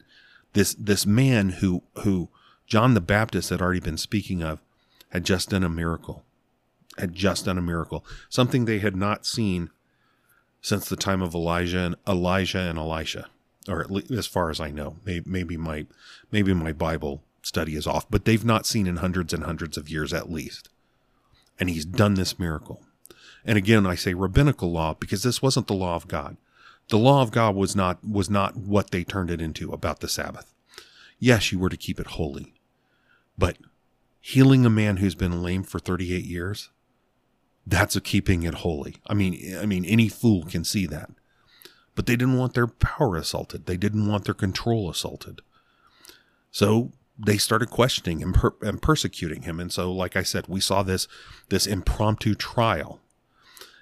this 0.54 0.76
this 0.76 1.06
man 1.06 1.50
who 1.50 1.84
who 2.00 2.30
John 2.68 2.94
the 2.94 3.02
Baptist 3.02 3.50
had 3.50 3.62
already 3.62 3.80
been 3.80 3.98
speaking 3.98 4.44
of 4.44 4.62
had 5.10 5.26
just 5.26 5.50
done 5.50 5.64
a 5.64 5.70
miracle, 5.70 6.24
had 6.98 7.14
just 7.14 7.46
done 7.46 7.58
a 7.58 7.62
miracle, 7.62 8.06
something 8.30 8.66
they 8.66 8.80
had 8.80 8.96
not 8.96 9.26
seen 9.26 9.70
since 10.62 10.88
the 10.88 10.96
time 10.96 11.22
of 11.22 11.34
Elijah 11.34 11.80
and 11.80 11.96
Elijah 12.08 12.60
and 12.60 12.78
Elisha, 12.78 13.28
or 13.68 13.82
at 13.82 13.92
least 13.92 14.12
as 14.12 14.28
far 14.28 14.50
as 14.50 14.60
I 14.60 14.72
know. 14.72 14.98
Maybe, 15.06 15.30
maybe 15.30 15.58
my 15.58 15.86
maybe 16.32 16.54
my 16.54 16.72
Bible 16.72 17.24
study 17.42 17.76
is 17.76 17.88
off, 17.88 18.10
but 18.10 18.26
they've 18.26 18.46
not 18.46 18.66
seen 18.66 18.88
in 18.88 18.98
hundreds 18.98 19.34
and 19.34 19.44
hundreds 19.44 19.78
of 19.78 19.90
years 19.90 20.14
at 20.14 20.32
least. 20.32 20.70
And 21.60 21.70
he's 21.70 21.86
done 21.86 22.16
this 22.16 22.38
miracle. 22.38 22.82
And 23.46 23.58
again, 23.58 23.86
I 23.86 23.96
say 23.96 24.14
rabbinical 24.14 24.72
law 24.72 24.96
because 24.96 25.24
this 25.24 25.42
wasn't 25.42 25.68
the 25.68 25.74
law 25.74 25.96
of 25.96 26.08
God. 26.08 26.38
The 26.90 26.98
law 26.98 27.22
of 27.22 27.32
God 27.32 27.56
was 27.56 27.76
not 27.76 28.04
was 28.08 28.30
not 28.30 28.56
what 28.56 28.92
they 28.92 29.04
turned 29.04 29.32
it 29.32 29.42
into 29.42 29.72
about 29.72 30.00
the 30.00 30.08
Sabbath. 30.08 30.54
Yes, 31.20 31.52
you 31.52 31.60
were 31.60 31.70
to 31.70 31.78
keep 31.78 32.00
it 32.00 32.08
holy. 32.08 32.54
But 33.38 33.58
healing 34.20 34.66
a 34.66 34.70
man 34.70 34.98
who's 34.98 35.16
been 35.16 35.44
lame 35.44 35.64
for 35.64 35.80
38 35.80 36.26
years, 36.26 36.70
that's 37.66 37.96
a 37.96 38.02
keeping 38.02 38.44
it 38.44 38.56
holy. 38.56 38.98
I 39.08 39.14
mean, 39.14 39.58
I 39.58 39.66
mean 39.66 39.86
any 39.86 40.10
fool 40.10 40.44
can 40.44 40.64
see 40.64 40.86
that. 40.88 41.10
But 41.96 42.06
they 42.06 42.16
didn't 42.16 42.38
want 42.38 42.54
their 42.54 42.68
power 42.68 43.16
assaulted. 43.16 43.66
They 43.66 43.78
didn't 43.78 44.08
want 44.08 44.26
their 44.26 44.34
control 44.34 44.90
assaulted. 44.90 45.42
So 46.52 46.92
they 47.18 47.38
started 47.38 47.70
questioning 47.70 48.22
and, 48.22 48.34
per- 48.34 48.56
and 48.62 48.82
persecuting 48.82 49.44
him. 49.44 49.60
And 49.60 49.72
so, 49.72 49.92
like 49.92 50.16
I 50.16 50.24
said, 50.24 50.48
we 50.48 50.60
saw 50.60 50.84
this 50.84 51.08
this 51.50 51.66
impromptu 51.66 52.36
trial 52.36 53.00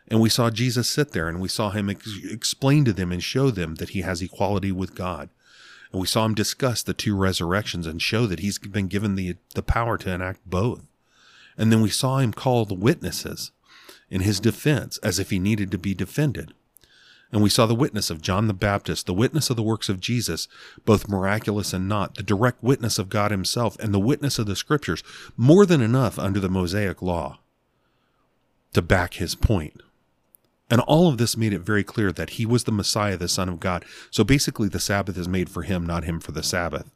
and 0.08 0.20
we 0.20 0.30
saw 0.30 0.50
Jesus 0.50 0.88
sit 0.88 1.12
there 1.12 1.28
and 1.28 1.40
we 1.40 1.48
saw 1.48 1.70
him 1.70 1.90
ex- 1.90 2.20
explain 2.24 2.86
to 2.86 2.94
them 2.94 3.12
and 3.12 3.24
show 3.24 3.50
them 3.50 3.76
that 3.76 3.90
he 3.90 4.02
has 4.02 4.22
equality 4.22 4.72
with 4.72 4.96
God. 4.96 5.30
And 5.92 6.02
we 6.02 6.08
saw 6.08 6.26
him 6.26 6.34
discuss 6.34 6.84
the 6.84 6.94
two 6.94 7.16
resurrections 7.16 7.88
and 7.88 8.02
show 8.02 8.26
that 8.28 8.40
he's 8.40 8.60
been 8.60 8.88
given 8.88 9.16
the, 9.16 9.38
the 9.56 9.64
power 9.64 9.98
to 10.00 10.12
enact 10.12 10.42
both. 10.46 10.84
And 11.58 11.72
then 11.72 11.82
we 11.82 11.90
saw 11.90 12.18
him 12.18 12.34
call 12.34 12.66
the 12.66 12.74
witnesses 12.74 13.52
in 14.10 14.22
his 14.22 14.40
defense 14.40 14.98
as 15.00 15.20
if 15.20 15.30
he 15.30 15.40
needed 15.40 15.72
to 15.72 15.78
be 15.78 15.94
defended. 15.94 16.54
And 17.34 17.42
we 17.42 17.50
saw 17.50 17.66
the 17.66 17.74
witness 17.74 18.12
of 18.12 18.22
John 18.22 18.46
the 18.46 18.54
Baptist, 18.54 19.08
the 19.08 19.14
witness 19.14 19.50
of 19.50 19.56
the 19.56 19.64
works 19.64 19.90
of 19.90 20.00
Jesus, 20.00 20.48
both 20.86 21.10
miraculous 21.10 21.74
and 21.74 21.90
not, 21.90 22.14
the 22.14 22.22
direct 22.22 22.62
witness 22.62 23.00
of 23.00 23.10
God 23.10 23.32
himself, 23.32 23.76
and 23.80 23.92
the 23.92 24.00
witness 24.00 24.38
of 24.38 24.46
the 24.46 24.56
scriptures, 24.56 25.04
more 25.36 25.66
than 25.66 25.82
enough 25.82 26.20
under 26.20 26.40
the 26.40 26.48
Mosaic 26.48 27.02
law 27.02 27.40
to 28.74 28.84
back 28.84 29.16
his 29.16 29.34
point. 29.34 29.82
And 30.70 30.80
all 30.82 31.08
of 31.08 31.18
this 31.18 31.36
made 31.36 31.54
it 31.54 31.62
very 31.62 31.84
clear 31.84 32.12
that 32.12 32.32
he 32.32 32.46
was 32.46 32.66
the 32.66 32.72
Messiah, 32.72 33.18
the 33.18 33.28
Son 33.28 33.50
of 33.50 33.60
God. 33.60 33.84
So 34.12 34.24
basically, 34.24 34.70
the 34.70 34.80
Sabbath 34.80 35.18
is 35.18 35.28
made 35.28 35.50
for 35.50 35.64
him, 35.64 35.88
not 35.88 36.04
him 36.04 36.20
for 36.20 36.34
the 36.34 36.44
Sabbath. 36.44 36.92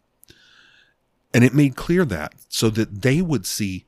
And 1.34 1.43
it 1.43 1.56
made 1.56 1.76
clear 1.76 2.06
that 2.06 2.36
so 2.47 2.69
that 2.69 3.02
they 3.02 3.23
would 3.23 3.47
see 3.47 3.86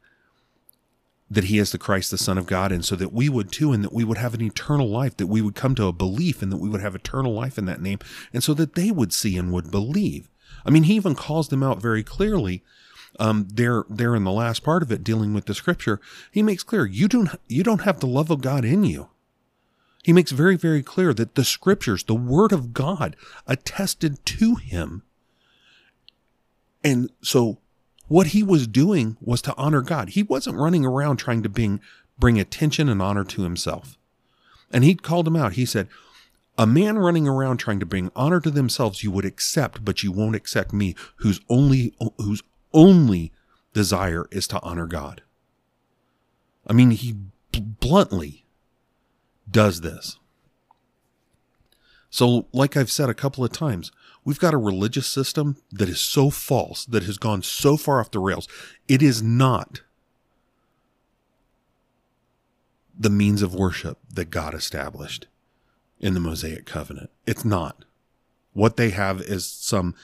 that 1.32 1.46
he 1.46 1.60
is 1.60 1.72
the 1.72 1.78
Christ, 1.78 2.12
the 2.12 2.18
Son 2.18 2.38
of 2.38 2.48
God, 2.48 2.72
and 2.72 2.84
so 2.84 2.96
that 2.96 3.14
we 3.14 3.30
would 3.30 3.52
too, 3.52 3.72
and 3.72 3.84
that 3.84 3.94
we 3.94 4.04
would 4.04 4.18
have 4.18 4.34
an 4.34 4.42
eternal 4.42 4.90
life, 4.90 5.16
that 5.18 5.28
we 5.28 5.42
would 5.42 5.56
come 5.56 5.76
to 5.76 5.86
a 5.86 5.94
belief, 5.94 6.42
and 6.42 6.52
that 6.52 6.58
we 6.58 6.70
would 6.70 6.82
have 6.82 6.96
eternal 6.96 7.34
life 7.34 7.58
in 7.58 7.66
that 7.66 7.82
name, 7.82 8.00
and 8.34 8.44
so 8.44 8.54
that 8.54 8.76
they 8.76 8.92
would 8.92 9.14
see 9.14 9.38
and 9.38 9.52
would 9.52 9.70
believe. 9.70 10.30
I 10.66 10.72
mean, 10.72 10.84
he 10.84 10.96
even 10.96 11.16
calls 11.16 11.50
them 11.50 11.64
out 11.64 11.82
very 11.82 12.04
clearly. 12.04 12.64
Um, 13.20 13.48
there, 13.52 13.86
there 13.90 14.16
in 14.16 14.24
the 14.24 14.32
last 14.32 14.64
part 14.64 14.84
of 14.84 14.92
it, 14.92 15.04
dealing 15.04 15.34
with 15.34 15.46
the 15.46 15.56
Scripture, 15.56 16.00
he 16.32 16.44
makes 16.44 16.64
clear 16.64 16.86
you 16.86 17.08
don't 17.08 17.30
you 17.48 17.64
don't 17.64 17.82
have 17.82 18.00
the 18.00 18.08
love 18.08 18.30
of 18.30 18.42
God 18.42 18.64
in 18.64 18.84
you. 18.84 19.10
He 20.04 20.14
makes 20.14 20.32
very, 20.32 20.56
very 20.56 20.82
clear 20.82 21.14
that 21.14 21.36
the 21.36 21.44
scriptures, 21.44 22.04
the 22.04 22.16
word 22.16 22.52
of 22.52 22.74
God, 22.74 23.16
attested 23.46 24.26
to 24.28 24.56
him. 24.56 25.04
And 26.84 27.12
so 27.22 27.58
what 28.10 28.28
he 28.28 28.44
was 28.44 28.68
doing 28.68 29.16
was 29.22 29.42
to 29.44 29.56
honor 29.56 29.82
God. 29.82 30.10
He 30.10 30.24
wasn't 30.24 30.58
running 30.58 30.86
around 30.86 31.18
trying 31.18 31.42
to 31.44 31.50
bring, 31.50 31.80
bring 32.18 32.40
attention 32.40 32.90
and 32.90 33.02
honor 33.02 33.24
to 33.24 33.44
himself. 33.44 33.98
And 34.72 34.84
he 34.84 34.96
called 34.96 35.28
him 35.28 35.38
out. 35.38 35.54
He 35.54 35.66
said, 35.66 35.88
a 36.58 36.68
man 36.68 37.00
running 37.00 37.26
around 37.26 37.58
trying 37.58 37.80
to 37.80 37.86
bring 37.86 38.12
honor 38.18 38.42
to 38.42 38.52
themselves 38.52 39.02
you 39.02 39.12
would 39.12 39.24
accept, 39.24 39.86
but 39.86 40.04
you 40.04 40.12
won't 40.12 40.36
accept 40.36 40.74
me, 40.74 40.94
whose 41.18 41.40
only 41.48 41.96
whose 42.18 42.44
only 42.74 43.32
desire 43.74 44.28
is 44.30 44.46
to 44.48 44.62
honor 44.62 44.86
God. 44.86 45.22
I 46.68 46.74
mean, 46.74 46.92
he 46.92 47.16
bluntly 47.54 48.44
does 49.50 49.80
this. 49.80 50.20
So, 52.10 52.48
like 52.52 52.76
I've 52.76 52.92
said 52.92 53.10
a 53.10 53.14
couple 53.14 53.46
of 53.46 53.54
times, 53.54 53.92
we've 54.24 54.40
got 54.40 54.54
a 54.54 54.58
religious 54.58 55.08
system 55.08 55.58
that 55.72 55.90
is 55.90 56.00
so 56.00 56.30
false, 56.30 56.86
that 56.86 57.04
has 57.04 57.18
gone 57.18 57.42
so 57.42 57.78
far 57.78 58.00
off 58.00 58.12
the 58.12 58.20
rails. 58.20 58.48
It 58.88 59.02
is 59.02 59.22
not 59.22 59.82
the 62.98 63.10
means 63.10 63.42
of 63.42 63.56
worship 63.56 63.98
that 64.14 64.30
God 64.30 64.54
established 64.54 65.28
in 66.00 66.14
the 66.14 66.20
Mosaic 66.20 66.66
covenant. 66.66 67.10
It's 67.26 67.46
not. 67.46 67.86
What 68.54 68.78
they 68.78 68.90
have 68.90 69.22
is 69.22 69.46
some 69.46 69.96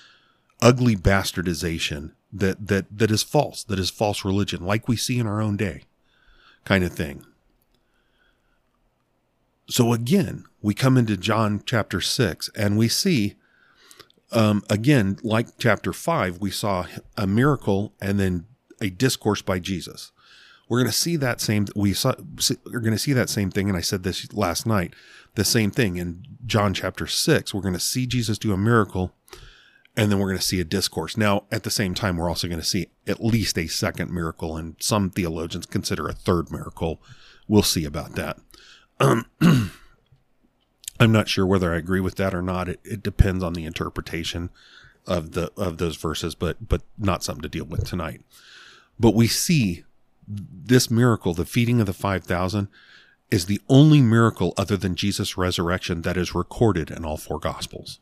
ugly 0.61 0.95
bastardization 0.95 2.11
that 2.31 2.67
that 2.67 2.85
that 2.97 3.11
is 3.11 3.23
false, 3.23 3.63
that 3.63 3.79
is 3.79 3.89
false 3.89 4.25
religion, 4.25 4.65
like 4.65 4.87
we 4.87 4.95
see 4.95 5.19
in 5.19 5.27
our 5.27 5.41
own 5.41 5.57
day, 5.57 5.83
kind 6.63 6.83
of 6.83 6.93
thing. 6.93 7.25
So 9.69 9.93
again, 9.93 10.45
we 10.61 10.73
come 10.73 10.97
into 10.97 11.17
John 11.17 11.61
chapter 11.65 11.99
6 11.99 12.49
and 12.55 12.77
we 12.77 12.87
see, 12.87 13.35
um, 14.35 14.63
again, 14.69 15.17
like 15.23 15.57
chapter 15.57 15.93
5, 15.93 16.39
we 16.39 16.51
saw 16.51 16.85
a 17.17 17.25
miracle 17.25 17.93
and 18.01 18.19
then 18.19 18.45
a 18.81 18.89
discourse 18.89 19.41
by 19.41 19.59
Jesus. 19.59 20.11
We're 20.67 20.79
going 20.79 20.91
to 20.91 20.97
see 20.97 21.15
that 21.17 21.41
same 21.41 21.67
we 21.75 21.93
saw 21.93 22.15
we're 22.65 22.79
going 22.79 22.91
to 22.91 22.97
see 22.97 23.13
that 23.13 23.29
same 23.29 23.51
thing 23.51 23.69
and 23.69 23.77
I 23.77 23.81
said 23.81 24.01
this 24.01 24.33
last 24.33 24.65
night 24.65 24.95
the 25.35 25.45
same 25.45 25.69
thing 25.69 25.97
in 25.97 26.25
John 26.43 26.73
chapter 26.73 27.05
6 27.05 27.53
we're 27.53 27.61
going 27.61 27.75
to 27.75 27.79
see 27.79 28.07
Jesus 28.07 28.39
do 28.39 28.51
a 28.51 28.57
miracle 28.57 29.13
and 29.97 30.11
then 30.11 30.19
we're 30.19 30.27
going 30.27 30.39
to 30.39 30.43
see 30.43 30.59
a 30.59 30.65
discourse. 30.65 31.15
Now, 31.15 31.43
at 31.51 31.63
the 31.63 31.71
same 31.71 31.93
time, 31.93 32.17
we're 32.17 32.29
also 32.29 32.47
going 32.47 32.59
to 32.59 32.65
see 32.65 32.87
at 33.07 33.23
least 33.23 33.57
a 33.57 33.67
second 33.67 34.11
miracle, 34.11 34.57
and 34.57 34.75
some 34.79 35.09
theologians 35.09 35.65
consider 35.65 36.07
a 36.07 36.13
third 36.13 36.51
miracle. 36.51 37.01
We'll 37.47 37.63
see 37.63 37.85
about 37.85 38.15
that. 38.15 38.37
Um, 38.99 39.25
I'm 40.99 41.11
not 41.11 41.27
sure 41.27 41.45
whether 41.45 41.73
I 41.73 41.77
agree 41.77 41.99
with 41.99 42.15
that 42.15 42.33
or 42.33 42.41
not. 42.41 42.69
It, 42.69 42.79
it 42.83 43.03
depends 43.03 43.43
on 43.43 43.53
the 43.53 43.65
interpretation 43.65 44.49
of 45.05 45.33
the 45.33 45.51
of 45.57 45.77
those 45.77 45.97
verses, 45.97 46.35
but 46.35 46.67
but 46.67 46.81
not 46.97 47.23
something 47.23 47.43
to 47.43 47.49
deal 47.49 47.65
with 47.65 47.85
tonight. 47.85 48.21
But 48.99 49.13
we 49.13 49.27
see 49.27 49.83
this 50.27 50.89
miracle, 50.89 51.33
the 51.33 51.45
feeding 51.45 51.79
of 51.79 51.85
the 51.85 51.93
five 51.93 52.23
thousand, 52.23 52.69
is 53.29 53.45
the 53.45 53.61
only 53.67 54.01
miracle 54.01 54.53
other 54.57 54.77
than 54.77 54.95
Jesus' 54.95 55.37
resurrection 55.37 56.01
that 56.03 56.17
is 56.17 56.33
recorded 56.33 56.89
in 56.89 57.03
all 57.03 57.17
four 57.17 57.39
gospels. 57.39 57.99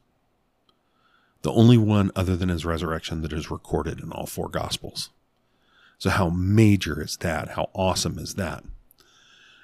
The 1.42 1.52
only 1.52 1.78
one 1.78 2.12
other 2.16 2.38
than 2.38 2.50
his 2.50 2.66
resurrection 2.66 3.22
that 3.22 3.34
is 3.34 3.52
recorded 3.52 4.00
in 4.00 4.12
all 4.12 4.26
four 4.26 4.48
gospels. 4.48 5.10
So 5.98 6.10
how 6.10 6.30
major 6.30 7.02
is 7.02 7.18
that? 7.18 7.50
How 7.50 7.70
awesome 7.74 8.18
is 8.18 8.36
that? 8.36 8.64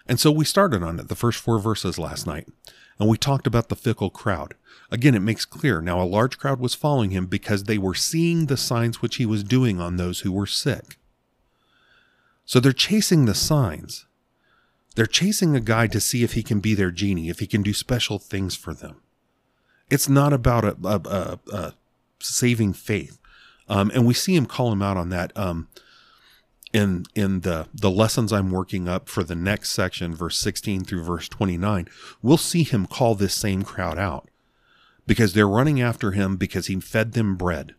And 0.07 0.19
so 0.19 0.31
we 0.31 0.43
started 0.43 0.83
on 0.83 0.99
it, 0.99 1.07
the 1.07 1.15
first 1.15 1.39
four 1.39 1.59
verses 1.59 1.99
last 1.99 2.25
night, 2.25 2.47
and 2.99 3.07
we 3.07 3.17
talked 3.17 3.47
about 3.47 3.69
the 3.69 3.75
fickle 3.75 4.09
crowd. 4.09 4.55
Again, 4.91 5.15
it 5.15 5.19
makes 5.19 5.45
clear 5.45 5.81
now 5.81 6.01
a 6.01 6.03
large 6.03 6.37
crowd 6.37 6.59
was 6.59 6.75
following 6.75 7.11
him 7.11 7.27
because 7.27 7.63
they 7.63 7.77
were 7.77 7.93
seeing 7.93 8.45
the 8.45 8.57
signs 8.57 9.01
which 9.01 9.15
he 9.17 9.25
was 9.25 9.43
doing 9.43 9.79
on 9.79 9.97
those 9.97 10.21
who 10.21 10.31
were 10.31 10.47
sick. 10.47 10.97
So 12.45 12.59
they're 12.59 12.73
chasing 12.73 13.25
the 13.25 13.35
signs. 13.35 14.05
They're 14.95 15.05
chasing 15.05 15.55
a 15.55 15.61
guy 15.61 15.87
to 15.87 16.01
see 16.01 16.23
if 16.23 16.33
he 16.33 16.43
can 16.43 16.59
be 16.59 16.73
their 16.73 16.91
genie, 16.91 17.29
if 17.29 17.39
he 17.39 17.47
can 17.47 17.61
do 17.61 17.73
special 17.73 18.19
things 18.19 18.55
for 18.55 18.73
them. 18.73 18.97
It's 19.89 20.09
not 20.09 20.33
about 20.33 20.65
a, 20.65 20.75
a, 20.83 21.01
a, 21.05 21.39
a 21.55 21.73
saving 22.19 22.73
faith. 22.73 23.19
Um, 23.67 23.91
and 23.93 24.05
we 24.05 24.15
see 24.15 24.35
him 24.35 24.47
call 24.47 24.71
him 24.71 24.81
out 24.81 24.97
on 24.97 25.09
that. 25.09 25.31
Um, 25.37 25.67
in 26.73 27.05
in 27.15 27.41
the 27.41 27.67
the 27.73 27.89
lessons 27.89 28.31
I'm 28.31 28.51
working 28.51 28.87
up 28.87 29.09
for 29.09 29.23
the 29.23 29.35
next 29.35 29.71
section, 29.71 30.15
verse 30.15 30.37
16 30.37 30.83
through 30.85 31.03
verse 31.03 31.27
29, 31.27 31.87
we'll 32.21 32.37
see 32.37 32.63
him 32.63 32.85
call 32.85 33.15
this 33.15 33.33
same 33.33 33.63
crowd 33.63 33.97
out 33.97 34.29
because 35.07 35.33
they're 35.33 35.47
running 35.47 35.81
after 35.81 36.11
him 36.11 36.37
because 36.37 36.67
he 36.67 36.79
fed 36.79 37.13
them 37.13 37.35
bread. 37.35 37.73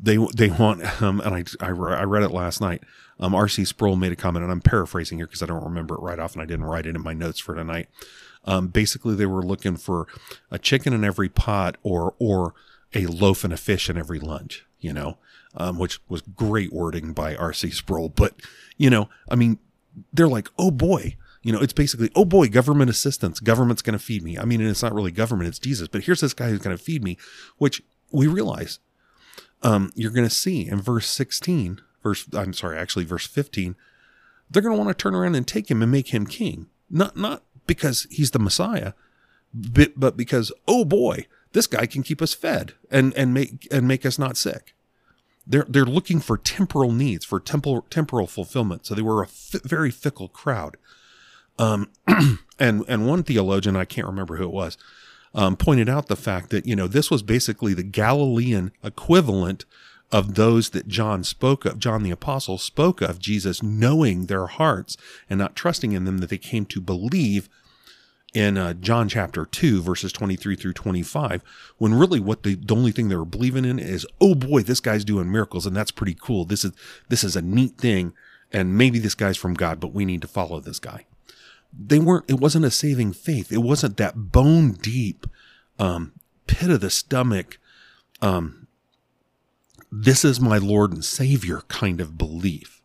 They 0.00 0.18
they 0.34 0.50
want 0.50 1.02
um, 1.02 1.20
and 1.20 1.34
I, 1.34 1.44
I, 1.60 1.68
I 1.68 2.04
read 2.04 2.22
it 2.22 2.30
last 2.30 2.60
night. 2.60 2.82
Um, 3.18 3.34
R.C. 3.34 3.64
Sproul 3.64 3.96
made 3.96 4.12
a 4.12 4.16
comment, 4.16 4.42
and 4.42 4.50
I'm 4.50 4.60
paraphrasing 4.60 5.18
here 5.18 5.26
because 5.26 5.42
I 5.42 5.46
don't 5.46 5.62
remember 5.62 5.94
it 5.94 6.00
right 6.00 6.18
off, 6.18 6.32
and 6.32 6.42
I 6.42 6.46
didn't 6.46 6.64
write 6.64 6.86
it 6.86 6.96
in 6.96 7.02
my 7.02 7.12
notes 7.12 7.38
for 7.38 7.54
tonight. 7.54 7.88
Um, 8.44 8.68
basically, 8.68 9.14
they 9.14 9.26
were 9.26 9.42
looking 9.42 9.76
for 9.76 10.08
a 10.50 10.58
chicken 10.58 10.92
in 10.92 11.04
every 11.04 11.28
pot, 11.28 11.76
or 11.82 12.14
or 12.18 12.54
a 12.94 13.06
loaf 13.06 13.44
and 13.44 13.52
a 13.52 13.56
fish 13.56 13.88
in 13.88 13.96
every 13.96 14.18
lunch. 14.18 14.66
You 14.80 14.92
know, 14.92 15.18
um, 15.54 15.78
which 15.78 16.00
was 16.08 16.22
great 16.22 16.72
wording 16.72 17.12
by 17.12 17.34
R.C. 17.36 17.70
Sproul. 17.70 18.08
But, 18.08 18.34
you 18.76 18.90
know, 18.90 19.08
I 19.28 19.34
mean, 19.34 19.58
they're 20.12 20.28
like, 20.28 20.48
oh 20.58 20.70
boy, 20.70 21.16
you 21.42 21.52
know, 21.52 21.60
it's 21.60 21.72
basically, 21.72 22.10
oh 22.14 22.24
boy, 22.24 22.48
government 22.48 22.90
assistance, 22.90 23.40
government's 23.40 23.82
going 23.82 23.98
to 23.98 24.04
feed 24.04 24.22
me. 24.22 24.38
I 24.38 24.44
mean, 24.44 24.60
and 24.60 24.70
it's 24.70 24.82
not 24.82 24.94
really 24.94 25.10
government, 25.10 25.48
it's 25.48 25.58
Jesus. 25.58 25.88
But 25.88 26.04
here's 26.04 26.20
this 26.20 26.34
guy 26.34 26.48
who's 26.48 26.60
going 26.60 26.76
to 26.76 26.82
feed 26.82 27.02
me, 27.02 27.18
which 27.58 27.82
we 28.10 28.26
realize 28.26 28.78
um, 29.62 29.90
you're 29.94 30.12
going 30.12 30.28
to 30.28 30.34
see 30.34 30.66
in 30.66 30.80
verse 30.80 31.08
16, 31.08 31.80
verse, 32.02 32.26
I'm 32.32 32.52
sorry, 32.52 32.78
actually, 32.78 33.04
verse 33.04 33.26
15, 33.26 33.76
they're 34.50 34.62
going 34.62 34.76
to 34.76 34.82
want 34.82 34.96
to 34.96 35.00
turn 35.00 35.14
around 35.14 35.34
and 35.34 35.46
take 35.46 35.70
him 35.70 35.82
and 35.82 35.90
make 35.90 36.08
him 36.08 36.26
king. 36.26 36.68
Not, 36.90 37.16
not 37.16 37.42
because 37.66 38.06
he's 38.10 38.30
the 38.32 38.38
Messiah, 38.38 38.92
but, 39.52 39.92
but 39.96 40.16
because, 40.16 40.52
oh 40.68 40.84
boy, 40.84 41.26
this 41.52 41.66
guy 41.66 41.86
can 41.86 42.02
keep 42.02 42.22
us 42.22 42.34
fed 42.34 42.74
and, 42.90 43.12
and 43.14 43.34
make, 43.34 43.66
and 43.70 43.88
make 43.88 44.06
us 44.06 44.18
not 44.18 44.36
sick. 44.36 44.74
They're, 45.46 45.66
they're 45.68 45.84
looking 45.84 46.20
for 46.20 46.36
temporal 46.36 46.92
needs, 46.92 47.24
for 47.24 47.40
temporal, 47.40 47.86
temporal 47.90 48.26
fulfillment. 48.26 48.86
So 48.86 48.94
they 48.94 49.02
were 49.02 49.22
a 49.22 49.28
very 49.64 49.90
fickle 49.90 50.28
crowd. 50.28 50.76
Um, 51.58 51.90
and, 52.58 52.84
and 52.88 53.06
one 53.06 53.22
theologian, 53.22 53.76
I 53.76 53.84
can't 53.84 54.06
remember 54.06 54.36
who 54.36 54.44
it 54.44 54.52
was, 54.52 54.78
um, 55.34 55.56
pointed 55.56 55.88
out 55.88 56.08
the 56.08 56.16
fact 56.16 56.50
that, 56.50 56.66
you 56.66 56.76
know, 56.76 56.86
this 56.86 57.10
was 57.10 57.22
basically 57.22 57.74
the 57.74 57.82
Galilean 57.82 58.72
equivalent 58.82 59.64
of 60.12 60.34
those 60.34 60.70
that 60.70 60.88
John 60.88 61.24
spoke 61.24 61.64
of, 61.64 61.78
John 61.78 62.02
the 62.02 62.10
Apostle 62.10 62.58
spoke 62.58 63.00
of 63.00 63.18
Jesus 63.18 63.62
knowing 63.62 64.26
their 64.26 64.46
hearts 64.46 64.96
and 65.28 65.38
not 65.38 65.56
trusting 65.56 65.92
in 65.92 66.04
them 66.04 66.18
that 66.18 66.28
they 66.28 66.38
came 66.38 66.66
to 66.66 66.80
believe 66.80 67.48
in 68.34 68.56
uh, 68.56 68.74
John 68.74 69.08
chapter 69.08 69.44
2, 69.44 69.82
verses 69.82 70.12
23 70.12 70.56
through 70.56 70.72
25, 70.72 71.42
when 71.78 71.94
really 71.94 72.20
what 72.20 72.42
the, 72.42 72.54
the 72.54 72.74
only 72.74 72.92
thing 72.92 73.08
they 73.08 73.16
were 73.16 73.24
believing 73.24 73.64
in 73.64 73.78
is, 73.78 74.06
oh 74.20 74.34
boy, 74.34 74.62
this 74.62 74.80
guy's 74.80 75.04
doing 75.04 75.30
miracles 75.30 75.66
and 75.66 75.76
that's 75.76 75.90
pretty 75.90 76.16
cool. 76.18 76.44
This 76.44 76.64
is, 76.64 76.72
this 77.08 77.24
is 77.24 77.36
a 77.36 77.42
neat 77.42 77.78
thing. 77.78 78.14
And 78.54 78.76
maybe 78.76 78.98
this 78.98 79.14
guy's 79.14 79.38
from 79.38 79.54
God, 79.54 79.80
but 79.80 79.94
we 79.94 80.04
need 80.04 80.20
to 80.20 80.28
follow 80.28 80.60
this 80.60 80.78
guy 80.78 81.06
they 81.72 81.98
weren't 81.98 82.28
it 82.28 82.40
wasn't 82.40 82.64
a 82.64 82.70
saving 82.70 83.12
faith 83.12 83.50
it 83.52 83.58
wasn't 83.58 83.96
that 83.96 84.32
bone 84.32 84.72
deep 84.72 85.26
um, 85.78 86.12
pit 86.46 86.70
of 86.70 86.80
the 86.80 86.90
stomach 86.90 87.58
um, 88.20 88.66
this 89.90 90.24
is 90.24 90.40
my 90.40 90.58
lord 90.58 90.92
and 90.92 91.04
savior 91.04 91.62
kind 91.68 92.00
of 92.00 92.18
belief 92.18 92.82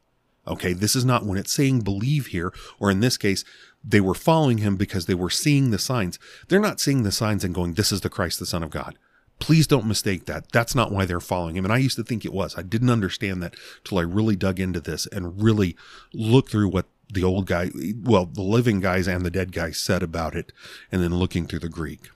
okay 0.48 0.74
this 0.74 0.96
is 0.96 1.04
not 1.04 1.26
when 1.26 1.38
it's 1.38 1.52
saying 1.52 1.82
believe 1.82 2.28
here 2.28 2.54
or 2.80 2.90
in 2.90 3.02
this 3.02 3.18
case 3.18 3.44
they 3.88 4.02
were 4.02 4.14
following 4.14 4.60
him 4.60 4.76
because 4.76 5.06
they 5.06 5.16
were 5.16 5.30
seeing 5.30 5.72
the 5.72 5.80
signs. 5.80 6.20
They're 6.48 6.60
not 6.60 6.80
seeing 6.80 7.04
the 7.04 7.12
signs 7.12 7.44
and 7.44 7.56
going 7.56 7.74
this 7.74 7.92
is 7.92 8.02
the 8.02 8.10
christ 8.10 8.40
the 8.40 8.46
son 8.46 8.64
of 8.64 8.70
god. 8.70 8.98
Please 9.40 9.68
don't 9.68 9.86
mistake 9.86 10.26
that. 10.26 10.52
That's 10.52 10.74
not 10.74 10.92
why 10.92 11.06
they're 11.06 11.20
following 11.20 11.56
him. 11.56 11.64
And 11.64 11.74
i 11.74 11.78
used 11.78 11.96
to 11.98 12.04
think 12.04 12.26
it 12.26 12.34
was. 12.34 12.58
I 12.58 12.64
didn't 12.64 12.90
understand 12.90 13.42
that 13.44 13.56
till 13.84 14.00
i 14.00 14.02
really 14.02 14.36
dug 14.36 14.60
into 14.60 14.80
this 14.80 15.08
and 15.08 15.42
really 15.42 15.76
looked 16.14 16.52
through 16.52 16.70
what 16.70 16.86
the 17.12 17.24
old 17.24 17.46
guy, 17.46 17.72
well, 18.04 18.26
the 18.26 18.42
living 18.42 18.80
guys 18.80 19.08
and 19.08 19.26
the 19.26 19.32
dead 19.32 19.52
guys 19.52 19.80
said 19.80 20.04
about 20.04 20.36
it, 20.36 20.52
and 20.92 21.02
then 21.02 21.16
looking 21.16 21.48
through 21.48 21.60
the 21.60 21.70
Greek. 21.70 22.10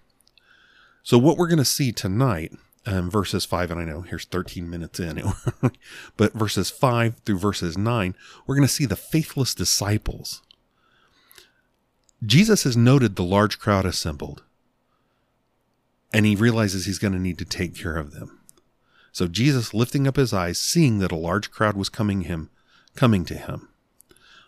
So, 1.03 1.17
what 1.17 1.38
we're 1.38 1.47
going 1.47 1.57
to 1.59 1.65
see 1.65 1.91
tonight, 1.91 2.51
um, 2.86 3.09
verses 3.09 3.45
5, 3.45 3.72
and 3.72 3.80
I 3.80 3.86
know 3.86 4.01
here's 4.01 4.26
13 4.26 4.69
minutes 4.69 4.99
in, 4.99 5.24
but 6.17 6.34
verses 6.34 6.69
5 6.69 7.15
through 7.26 7.39
verses 7.39 7.78
9, 7.78 8.15
we're 8.45 8.55
going 8.55 8.67
to 8.67 8.74
see 8.74 8.86
the 8.86 8.95
faithless 8.95 9.55
disciples. 9.55 10.41
Jesus 12.24 12.63
has 12.63 12.78
noted 12.78 13.15
the 13.15 13.24
large 13.24 13.57
crowd 13.57 13.86
assembled, 13.86 14.43
and 16.13 16.26
he 16.26 16.36
realizes 16.36 16.86
he's 16.86 16.99
going 16.99 17.13
to 17.13 17.19
need 17.19 17.39
to 17.39 17.45
take 17.45 17.76
care 17.76 17.97
of 17.97 18.11
them. 18.11 18.39
So 19.11 19.28
Jesus, 19.28 19.74
lifting 19.74 20.07
up 20.07 20.17
his 20.17 20.32
eyes, 20.32 20.57
seeing 20.57 20.99
that 20.99 21.11
a 21.11 21.17
large 21.17 21.51
crowd 21.51 21.76
was 21.76 21.89
coming 21.89 22.22
him, 22.22 22.49
coming 22.95 23.26
to 23.26 23.36
him, 23.36 23.69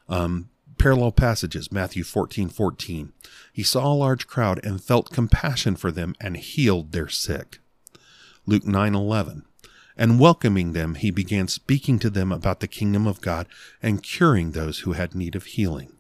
um, 0.07 0.49
parallel 0.78 1.11
passages, 1.11 1.71
Matthew 1.71 2.03
14 2.03 2.49
14. 2.49 3.11
He 3.51 3.63
saw 3.63 3.91
a 3.91 3.95
large 3.95 4.28
crowd 4.28 4.63
and 4.63 4.84
felt 4.84 5.11
compassion 5.11 5.76
for 5.76 5.91
them 5.91 6.15
and 6.21 6.38
healed 6.38 6.91
their 6.91 7.09
sick. 7.09 7.59
Luke 8.45 8.65
9 8.65 8.93
11. 8.93 9.45
And 9.95 10.19
welcoming 10.19 10.74
them, 10.74 10.95
he 10.95 11.11
began 11.11 11.47
speaking 11.47 11.99
to 11.99 12.09
them 12.09 12.32
about 12.32 12.59
the 12.59 12.67
kingdom 12.67 13.05
of 13.07 13.21
God 13.21 13.47
and 13.82 14.03
curing 14.03 14.51
those 14.51 14.80
who 14.80 14.93
had 14.93 15.13
need 15.15 15.36
of 15.36 15.45
healing. 15.45 15.93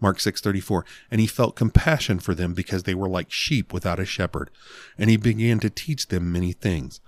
Mark 0.00 0.18
6:34 0.18 0.84
and 1.10 1.20
he 1.20 1.26
felt 1.26 1.56
compassion 1.56 2.18
for 2.18 2.34
them 2.34 2.54
because 2.54 2.82
they 2.82 2.94
were 2.94 3.08
like 3.08 3.30
sheep 3.30 3.72
without 3.72 4.00
a 4.00 4.04
shepherd. 4.04 4.50
And 4.98 5.08
he 5.10 5.16
began 5.16 5.58
to 5.60 5.70
teach 5.70 6.08
them 6.08 6.32
many 6.32 6.52
things. 6.52 7.00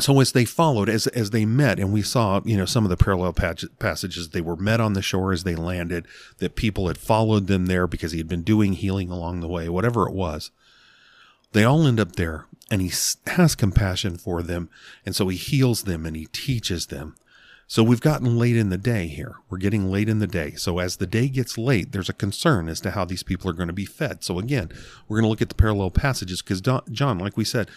So 0.00 0.18
as 0.20 0.32
they 0.32 0.44
followed 0.44 0.88
as 0.88 1.06
as 1.08 1.30
they 1.30 1.44
met 1.44 1.78
and 1.78 1.92
we 1.92 2.02
saw 2.02 2.40
you 2.44 2.56
know 2.56 2.64
some 2.64 2.84
of 2.84 2.90
the 2.90 2.96
parallel 2.96 3.32
passages 3.32 4.30
they 4.30 4.40
were 4.40 4.56
met 4.56 4.80
on 4.80 4.94
the 4.94 5.02
shore 5.02 5.32
as 5.32 5.44
they 5.44 5.54
landed 5.54 6.06
that 6.38 6.56
people 6.56 6.88
had 6.88 6.98
followed 6.98 7.46
them 7.46 7.66
there 7.66 7.86
because 7.86 8.10
he 8.10 8.18
had 8.18 8.28
been 8.28 8.42
doing 8.42 8.72
healing 8.72 9.10
along 9.10 9.40
the 9.40 9.48
way 9.48 9.68
whatever 9.68 10.08
it 10.08 10.14
was. 10.14 10.50
They 11.52 11.62
all 11.62 11.86
end 11.86 12.00
up 12.00 12.16
there 12.16 12.46
and 12.72 12.82
he 12.82 12.92
has 13.26 13.54
compassion 13.54 14.16
for 14.16 14.42
them 14.42 14.68
and 15.06 15.14
so 15.14 15.28
he 15.28 15.36
heals 15.36 15.84
them 15.84 16.06
and 16.06 16.16
he 16.16 16.26
teaches 16.26 16.86
them 16.86 17.14
so 17.66 17.82
we've 17.82 18.00
gotten 18.00 18.38
late 18.38 18.56
in 18.56 18.70
the 18.70 18.78
day 18.78 19.06
here 19.06 19.36
we're 19.48 19.58
getting 19.58 19.90
late 19.90 20.08
in 20.08 20.18
the 20.18 20.26
day 20.26 20.52
so 20.52 20.78
as 20.78 20.96
the 20.96 21.06
day 21.06 21.28
gets 21.28 21.58
late 21.58 21.92
there's 21.92 22.08
a 22.08 22.14
concern 22.14 22.68
as 22.68 22.80
to 22.80 22.92
how 22.92 23.04
these 23.04 23.22
people 23.22 23.50
are 23.50 23.54
going 23.54 23.68
to 23.68 23.72
be 23.72 23.84
fed 23.84 24.22
so 24.22 24.38
again 24.38 24.70
we're 25.08 25.16
going 25.16 25.24
to 25.24 25.30
look 25.30 25.42
at 25.42 25.48
the 25.48 25.54
parallel 25.54 25.90
passages 25.90 26.42
because 26.42 26.60
john 26.60 27.18
like 27.18 27.36
we 27.36 27.44
said 27.44 27.68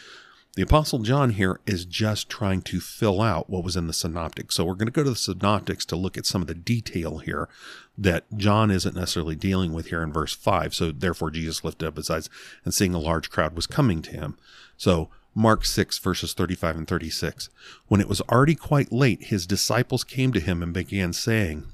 the 0.57 0.63
Apostle 0.63 0.97
John 0.97 1.33
here 1.33 1.59
is 1.67 1.85
just 1.85 2.29
trying 2.29 2.63
to 2.63 2.79
fill 2.79 3.21
out 3.21 3.47
what 3.47 3.63
was 3.63 3.75
in 3.75 3.85
the 3.85 3.93
synoptics. 3.93 4.55
So 4.55 4.65
we're 4.65 4.73
going 4.73 4.87
to 4.87 4.91
go 4.91 5.03
to 5.03 5.11
the 5.11 5.15
synoptics 5.15 5.85
to 5.85 5.95
look 5.95 6.17
at 6.17 6.25
some 6.25 6.41
of 6.41 6.47
the 6.47 6.55
detail 6.55 7.19
here 7.19 7.47
that 7.95 8.25
John 8.35 8.71
isn't 8.71 8.95
necessarily 8.95 9.35
dealing 9.35 9.71
with 9.71 9.89
here 9.89 10.01
in 10.01 10.11
verse 10.11 10.33
5. 10.33 10.73
So 10.73 10.91
therefore, 10.91 11.29
Jesus 11.29 11.63
lifted 11.63 11.85
up 11.85 11.97
his 11.97 12.09
eyes 12.09 12.27
and 12.65 12.73
seeing 12.73 12.95
a 12.95 12.99
large 12.99 13.29
crowd 13.29 13.55
was 13.55 13.67
coming 13.67 14.01
to 14.01 14.09
him. 14.09 14.35
So 14.77 15.11
Mark 15.37 15.65
6, 15.65 15.99
verses 15.99 16.33
35 16.33 16.77
and 16.77 16.87
36. 16.87 17.49
When 17.87 18.01
it 18.01 18.09
was 18.09 18.21
already 18.21 18.55
quite 18.55 18.91
late, 18.91 19.25
his 19.25 19.45
disciples 19.45 20.03
came 20.03 20.33
to 20.33 20.39
him 20.39 20.63
and 20.63 20.73
began 20.73 21.13
saying, 21.13 21.65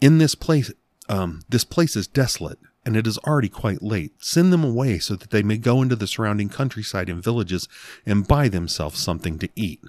In 0.00 0.18
this 0.18 0.34
place, 0.34 0.72
um, 1.08 1.42
this 1.48 1.62
place 1.62 1.94
is 1.94 2.08
desolate 2.08 2.58
and 2.84 2.96
it 2.96 3.06
is 3.06 3.18
already 3.18 3.48
quite 3.48 3.82
late. 3.82 4.14
Send 4.18 4.52
them 4.52 4.64
away 4.64 4.98
so 4.98 5.14
that 5.14 5.30
they 5.30 5.44
may 5.44 5.58
go 5.58 5.80
into 5.80 5.94
the 5.94 6.08
surrounding 6.08 6.48
countryside 6.48 7.08
and 7.08 7.22
villages 7.22 7.68
and 8.04 8.26
buy 8.26 8.48
themselves 8.48 8.98
something 8.98 9.38
to 9.38 9.48
eat. 9.54 9.80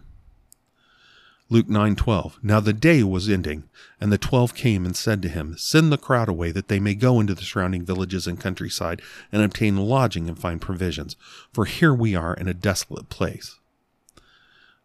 Luke 1.52 1.68
9:12 1.68 2.42
Now 2.42 2.62
the 2.62 2.72
day 2.72 3.04
was 3.04 3.28
ending 3.28 3.66
and 4.00 4.10
the 4.10 4.18
12 4.18 4.56
came 4.56 4.86
and 4.86 4.96
said 4.96 5.22
to 5.22 5.28
him 5.28 5.56
send 5.58 5.92
the 5.92 5.98
crowd 5.98 6.30
away 6.30 6.52
that 6.54 6.70
they 6.70 6.80
may 6.80 6.96
go 6.96 7.20
into 7.20 7.36
the 7.36 7.44
surrounding 7.44 7.84
villages 7.86 8.26
and 8.26 8.40
countryside 8.40 9.02
and 9.34 9.42
obtain 9.42 9.76
lodging 9.76 10.30
and 10.30 10.40
find 10.40 10.62
provisions 10.62 11.18
for 11.52 11.66
here 11.66 11.94
we 11.94 12.16
are 12.16 12.34
in 12.34 12.48
a 12.48 12.54
desolate 12.54 13.10
place 13.10 13.60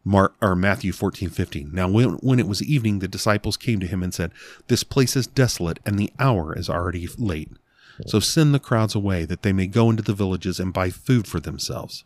Mark 0.03 0.35
or 0.43 0.57
Matthew 0.57 0.93
14:15 0.93 1.73
Now 1.73 1.89
when, 1.89 2.15
when 2.15 2.41
it 2.41 2.49
was 2.49 2.61
evening 2.63 2.99
the 2.99 3.07
disciples 3.07 3.57
came 3.57 3.79
to 3.79 3.87
him 3.87 4.03
and 4.03 4.13
said 4.13 4.33
this 4.67 4.83
place 4.83 5.15
is 5.15 5.29
desolate 5.29 5.79
and 5.87 5.97
the 5.97 6.13
hour 6.19 6.53
is 6.53 6.69
already 6.69 7.09
late 7.17 7.53
so 8.07 8.19
send 8.19 8.53
the 8.53 8.59
crowds 8.59 8.95
away 8.97 9.25
that 9.25 9.43
they 9.43 9.53
may 9.53 9.69
go 9.69 9.89
into 9.89 10.03
the 10.03 10.13
villages 10.13 10.59
and 10.59 10.73
buy 10.73 10.91
food 10.91 11.27
for 11.27 11.41
themselves. 11.41 12.05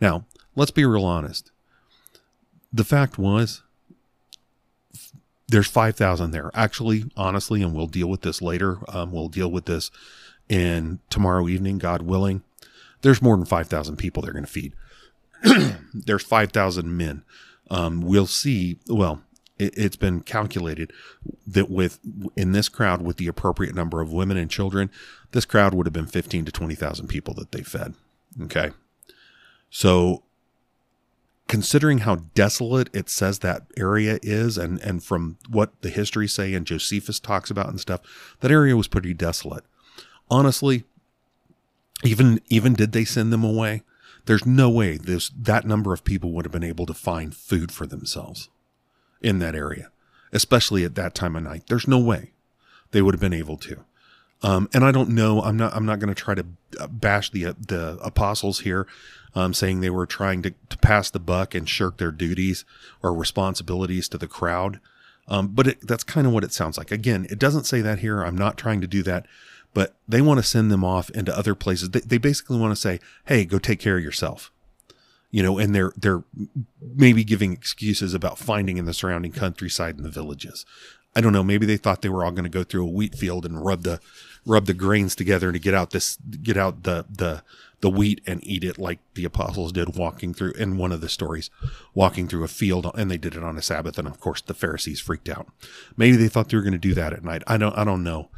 Now, 0.00 0.26
let's 0.54 0.70
be 0.70 0.84
real 0.84 1.04
honest. 1.04 1.50
The 2.72 2.84
fact 2.84 3.18
was, 3.18 3.62
there's 5.48 5.66
5,000 5.68 6.30
there. 6.30 6.50
Actually, 6.54 7.04
honestly, 7.16 7.62
and 7.62 7.74
we'll 7.74 7.86
deal 7.86 8.08
with 8.08 8.22
this 8.22 8.40
later. 8.40 8.78
Um, 8.88 9.12
we'll 9.12 9.28
deal 9.28 9.50
with 9.50 9.66
this 9.66 9.90
in 10.48 11.00
tomorrow 11.10 11.48
evening, 11.48 11.78
God 11.78 12.02
willing. 12.02 12.42
There's 13.02 13.22
more 13.22 13.36
than 13.36 13.46
5,000 13.46 13.96
people 13.96 14.22
they're 14.22 14.32
going 14.32 14.44
to 14.44 14.50
feed. 14.50 14.74
there's 15.94 16.22
5,000 16.22 16.96
men. 16.96 17.22
Um, 17.70 18.00
we'll 18.00 18.26
see. 18.26 18.78
Well, 18.88 19.22
it, 19.58 19.76
has 19.76 19.96
been 19.96 20.20
calculated 20.20 20.92
that 21.46 21.70
with 21.70 22.00
in 22.36 22.52
this 22.52 22.68
crowd 22.68 23.02
with 23.02 23.18
the 23.18 23.26
appropriate 23.26 23.74
number 23.74 24.00
of 24.00 24.12
women 24.12 24.36
and 24.36 24.50
children, 24.50 24.90
this 25.32 25.44
crowd 25.44 25.74
would 25.74 25.86
have 25.86 25.92
been 25.92 26.06
15 26.06 26.46
to 26.46 26.52
20,000 26.52 27.06
people 27.08 27.34
that 27.34 27.52
they 27.52 27.62
fed. 27.62 27.94
Okay. 28.42 28.70
So 29.70 30.22
considering 31.54 31.98
how 31.98 32.16
desolate 32.34 32.90
it 32.92 33.08
says 33.08 33.38
that 33.38 33.62
area 33.76 34.18
is 34.24 34.58
and 34.58 34.80
and 34.80 35.04
from 35.04 35.38
what 35.48 35.82
the 35.82 35.88
history 35.88 36.26
say 36.26 36.52
and 36.52 36.66
Josephus 36.66 37.20
talks 37.20 37.48
about 37.48 37.68
and 37.68 37.78
stuff, 37.78 38.00
that 38.40 38.50
area 38.50 38.76
was 38.76 38.88
pretty 38.88 39.14
desolate. 39.14 39.62
Honestly, 40.28 40.82
even 42.02 42.40
even 42.48 42.72
did 42.74 42.90
they 42.90 43.04
send 43.04 43.32
them 43.32 43.44
away? 43.44 43.84
There's 44.24 44.44
no 44.44 44.68
way 44.68 44.96
this 44.96 45.28
that 45.28 45.64
number 45.64 45.92
of 45.92 46.02
people 46.02 46.32
would 46.32 46.44
have 46.44 46.50
been 46.50 46.64
able 46.64 46.86
to 46.86 46.92
find 46.92 47.32
food 47.32 47.70
for 47.70 47.86
themselves 47.86 48.48
in 49.20 49.38
that 49.38 49.54
area, 49.54 49.92
especially 50.32 50.82
at 50.82 50.96
that 50.96 51.14
time 51.14 51.36
of 51.36 51.44
night. 51.44 51.68
There's 51.68 51.86
no 51.86 52.00
way 52.00 52.32
they 52.90 53.00
would 53.00 53.14
have 53.14 53.20
been 53.20 53.32
able 53.32 53.58
to. 53.58 53.84
Um, 54.44 54.68
and 54.74 54.84
I 54.84 54.92
don't 54.92 55.08
know. 55.08 55.40
I'm 55.40 55.56
not. 55.56 55.74
I'm 55.74 55.86
not 55.86 55.98
going 55.98 56.14
to 56.14 56.22
try 56.22 56.34
to 56.34 56.44
uh, 56.78 56.86
bash 56.86 57.30
the 57.30 57.46
uh, 57.46 57.54
the 57.58 57.98
apostles 58.02 58.60
here, 58.60 58.86
um, 59.34 59.54
saying 59.54 59.80
they 59.80 59.88
were 59.88 60.04
trying 60.04 60.42
to, 60.42 60.52
to 60.68 60.78
pass 60.78 61.08
the 61.08 61.18
buck 61.18 61.54
and 61.54 61.66
shirk 61.66 61.96
their 61.96 62.12
duties 62.12 62.66
or 63.02 63.14
responsibilities 63.14 64.06
to 64.10 64.18
the 64.18 64.28
crowd. 64.28 64.80
Um, 65.28 65.48
but 65.48 65.66
it, 65.66 65.86
that's 65.86 66.04
kind 66.04 66.26
of 66.26 66.34
what 66.34 66.44
it 66.44 66.52
sounds 66.52 66.76
like. 66.76 66.92
Again, 66.92 67.26
it 67.30 67.38
doesn't 67.38 67.64
say 67.64 67.80
that 67.80 68.00
here. 68.00 68.22
I'm 68.22 68.36
not 68.36 68.58
trying 68.58 68.82
to 68.82 68.86
do 68.86 69.02
that, 69.04 69.26
but 69.72 69.94
they 70.06 70.20
want 70.20 70.38
to 70.40 70.44
send 70.46 70.70
them 70.70 70.84
off 70.84 71.08
into 71.10 71.36
other 71.36 71.54
places. 71.54 71.90
They, 71.90 72.00
they 72.00 72.18
basically 72.18 72.58
want 72.58 72.72
to 72.72 72.80
say, 72.80 73.00
"Hey, 73.24 73.46
go 73.46 73.58
take 73.58 73.80
care 73.80 73.96
of 73.96 74.04
yourself." 74.04 74.52
you 75.34 75.42
know, 75.42 75.58
and 75.58 75.74
they're 75.74 75.92
they're 75.96 76.22
maybe 76.80 77.24
giving 77.24 77.52
excuses 77.52 78.14
about 78.14 78.38
finding 78.38 78.76
in 78.76 78.84
the 78.84 78.94
surrounding 78.94 79.32
countryside 79.32 79.96
and 79.96 80.04
the 80.04 80.10
villages. 80.10 80.64
I 81.16 81.20
don't 81.20 81.32
know. 81.32 81.44
Maybe 81.44 81.66
they 81.66 81.76
thought 81.76 82.02
they 82.02 82.08
were 82.08 82.24
all 82.24 82.32
going 82.32 82.44
to 82.44 82.50
go 82.50 82.64
through 82.64 82.86
a 82.86 82.90
wheat 82.90 83.14
field 83.14 83.46
and 83.46 83.64
rub 83.64 83.82
the 83.82 84.00
rub 84.46 84.66
the 84.66 84.74
grains 84.74 85.14
together 85.14 85.52
to 85.52 85.58
get 85.58 85.74
out 85.74 85.90
this 85.90 86.16
get 86.16 86.56
out 86.56 86.82
the 86.82 87.06
the 87.10 87.42
the 87.80 87.90
wheat 87.90 88.20
and 88.26 88.46
eat 88.46 88.64
it 88.64 88.78
like 88.78 88.98
the 89.14 89.24
apostles 89.24 89.72
did 89.72 89.96
walking 89.96 90.32
through 90.32 90.52
in 90.52 90.76
one 90.76 90.92
of 90.92 91.00
the 91.00 91.08
stories 91.08 91.50
walking 91.94 92.26
through 92.26 92.44
a 92.44 92.48
field 92.48 92.90
and 92.94 93.10
they 93.10 93.16
did 93.16 93.34
it 93.34 93.44
on 93.44 93.58
a 93.58 93.62
sabbath 93.62 93.98
and 93.98 94.08
of 94.08 94.20
course 94.20 94.40
the 94.40 94.54
pharisees 94.54 95.00
freaked 95.00 95.28
out. 95.28 95.48
Maybe 95.96 96.16
they 96.16 96.28
thought 96.28 96.48
they 96.48 96.56
were 96.56 96.62
going 96.62 96.72
to 96.72 96.78
do 96.78 96.94
that 96.94 97.12
at 97.12 97.24
night. 97.24 97.42
I 97.46 97.56
don't 97.56 97.76
i 97.76 97.84
don't 97.84 98.02
know. 98.02 98.30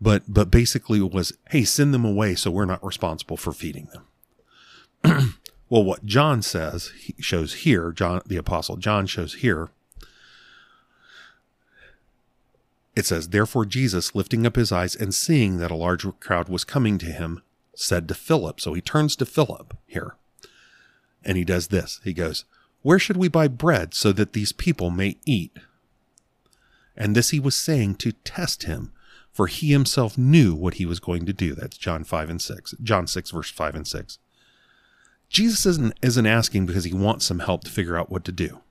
But 0.00 0.22
but 0.28 0.50
basically 0.50 0.98
it 0.98 1.12
was 1.12 1.32
hey 1.50 1.64
send 1.64 1.94
them 1.94 2.04
away 2.04 2.34
so 2.34 2.50
we're 2.50 2.64
not 2.64 2.84
responsible 2.84 3.36
for 3.36 3.52
feeding 3.52 3.88
them. 3.92 5.34
Well 5.70 5.84
what 5.84 6.06
john 6.06 6.40
says 6.40 6.92
he 6.98 7.14
shows 7.20 7.52
here 7.56 7.92
john 7.92 8.22
the 8.24 8.38
apostle 8.38 8.78
john 8.78 9.06
shows 9.06 9.34
here 9.34 9.68
it 12.98 13.06
says 13.06 13.28
therefore 13.28 13.64
jesus 13.64 14.14
lifting 14.14 14.46
up 14.46 14.56
his 14.56 14.72
eyes 14.72 14.94
and 14.94 15.14
seeing 15.14 15.58
that 15.58 15.70
a 15.70 15.76
large 15.76 16.06
crowd 16.20 16.48
was 16.48 16.64
coming 16.64 16.98
to 16.98 17.06
him 17.06 17.42
said 17.74 18.08
to 18.08 18.14
philip 18.14 18.60
so 18.60 18.74
he 18.74 18.80
turns 18.80 19.14
to 19.16 19.24
philip 19.24 19.76
here 19.86 20.16
and 21.24 21.38
he 21.38 21.44
does 21.44 21.68
this 21.68 22.00
he 22.04 22.12
goes 22.12 22.44
where 22.82 22.98
should 22.98 23.16
we 23.16 23.28
buy 23.28 23.48
bread 23.48 23.94
so 23.94 24.12
that 24.12 24.32
these 24.32 24.52
people 24.52 24.90
may 24.90 25.16
eat 25.24 25.56
and 26.96 27.14
this 27.14 27.30
he 27.30 27.40
was 27.40 27.54
saying 27.54 27.94
to 27.94 28.12
test 28.12 28.64
him 28.64 28.92
for 29.38 29.46
he 29.46 29.70
himself 29.70 30.18
knew 30.18 30.52
what 30.52 30.74
he 30.74 30.84
was 30.84 30.98
going 30.98 31.24
to 31.24 31.32
do. 31.32 31.54
That's 31.54 31.78
John 31.78 32.02
5 32.02 32.28
and 32.28 32.42
6. 32.42 32.74
John 32.82 33.06
6, 33.06 33.30
verse 33.30 33.48
5 33.48 33.76
and 33.76 33.86
6. 33.86 34.18
Jesus 35.28 35.64
isn't, 35.64 35.94
isn't 36.02 36.26
asking 36.26 36.66
because 36.66 36.82
he 36.82 36.92
wants 36.92 37.26
some 37.26 37.38
help 37.38 37.62
to 37.62 37.70
figure 37.70 37.96
out 37.96 38.10
what 38.10 38.24
to 38.24 38.32
do. 38.32 38.62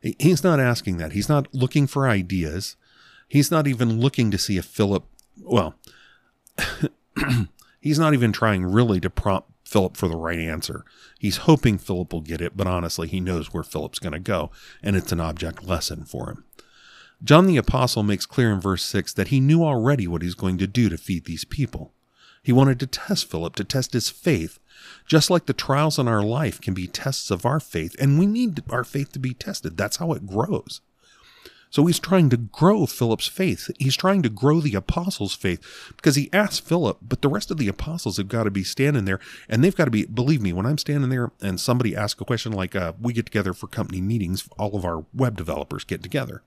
He's 0.00 0.44
not 0.44 0.60
asking 0.60 0.98
that. 0.98 1.14
He's 1.14 1.28
not 1.28 1.52
looking 1.52 1.88
for 1.88 2.06
ideas. 2.06 2.76
He's 3.28 3.50
not 3.50 3.66
even 3.66 4.00
looking 4.00 4.30
to 4.30 4.38
see 4.38 4.56
if 4.56 4.64
Philip, 4.64 5.04
well, 5.40 5.74
he's 7.80 7.98
not 7.98 8.14
even 8.14 8.32
trying 8.32 8.64
really 8.64 9.00
to 9.00 9.10
prompt 9.10 9.50
Philip 9.64 9.96
for 9.96 10.08
the 10.08 10.16
right 10.16 10.38
answer. 10.38 10.84
He's 11.18 11.38
hoping 11.38 11.78
Philip 11.78 12.12
will 12.12 12.20
get 12.20 12.40
it, 12.40 12.56
but 12.56 12.66
honestly, 12.66 13.08
he 13.08 13.20
knows 13.20 13.52
where 13.52 13.62
Philip's 13.62 13.98
going 13.98 14.12
to 14.12 14.18
go, 14.18 14.50
and 14.82 14.94
it's 14.94 15.12
an 15.12 15.20
object 15.20 15.64
lesson 15.64 16.04
for 16.04 16.30
him. 16.30 16.44
John 17.22 17.46
the 17.46 17.56
Apostle 17.56 18.02
makes 18.02 18.26
clear 18.26 18.52
in 18.52 18.60
verse 18.60 18.84
6 18.84 19.14
that 19.14 19.28
he 19.28 19.40
knew 19.40 19.64
already 19.64 20.06
what 20.06 20.22
he's 20.22 20.34
going 20.34 20.58
to 20.58 20.66
do 20.66 20.88
to 20.88 20.98
feed 20.98 21.24
these 21.24 21.44
people. 21.44 21.94
He 22.42 22.52
wanted 22.52 22.78
to 22.80 22.86
test 22.86 23.30
Philip, 23.30 23.54
to 23.56 23.64
test 23.64 23.94
his 23.94 24.10
faith, 24.10 24.58
just 25.06 25.30
like 25.30 25.46
the 25.46 25.54
trials 25.54 25.98
in 25.98 26.06
our 26.06 26.22
life 26.22 26.60
can 26.60 26.74
be 26.74 26.86
tests 26.86 27.30
of 27.30 27.46
our 27.46 27.58
faith, 27.58 27.96
and 27.98 28.18
we 28.18 28.26
need 28.26 28.62
our 28.68 28.84
faith 28.84 29.12
to 29.12 29.18
be 29.18 29.32
tested. 29.32 29.78
That's 29.78 29.96
how 29.96 30.12
it 30.12 30.26
grows. 30.26 30.82
So 31.74 31.86
he's 31.86 31.98
trying 31.98 32.30
to 32.30 32.36
grow 32.36 32.86
Philip's 32.86 33.26
faith. 33.26 33.68
He's 33.80 33.96
trying 33.96 34.22
to 34.22 34.28
grow 34.28 34.60
the 34.60 34.76
apostles' 34.76 35.34
faith 35.34 35.90
because 35.96 36.14
he 36.14 36.30
asked 36.32 36.64
Philip, 36.64 36.98
but 37.02 37.20
the 37.20 37.28
rest 37.28 37.50
of 37.50 37.56
the 37.56 37.66
apostles 37.66 38.16
have 38.16 38.28
got 38.28 38.44
to 38.44 38.50
be 38.52 38.62
standing 38.62 39.06
there 39.06 39.18
and 39.48 39.64
they've 39.64 39.74
got 39.74 39.86
to 39.86 39.90
be, 39.90 40.06
believe 40.06 40.40
me, 40.40 40.52
when 40.52 40.66
I'm 40.66 40.78
standing 40.78 41.10
there 41.10 41.32
and 41.42 41.58
somebody 41.58 41.96
asks 41.96 42.20
a 42.20 42.24
question 42.24 42.52
like 42.52 42.76
uh, 42.76 42.92
we 43.02 43.12
get 43.12 43.26
together 43.26 43.52
for 43.52 43.66
company 43.66 44.00
meetings, 44.00 44.48
all 44.56 44.76
of 44.76 44.84
our 44.84 45.04
web 45.12 45.36
developers 45.36 45.82
get 45.82 46.00
together 46.00 46.44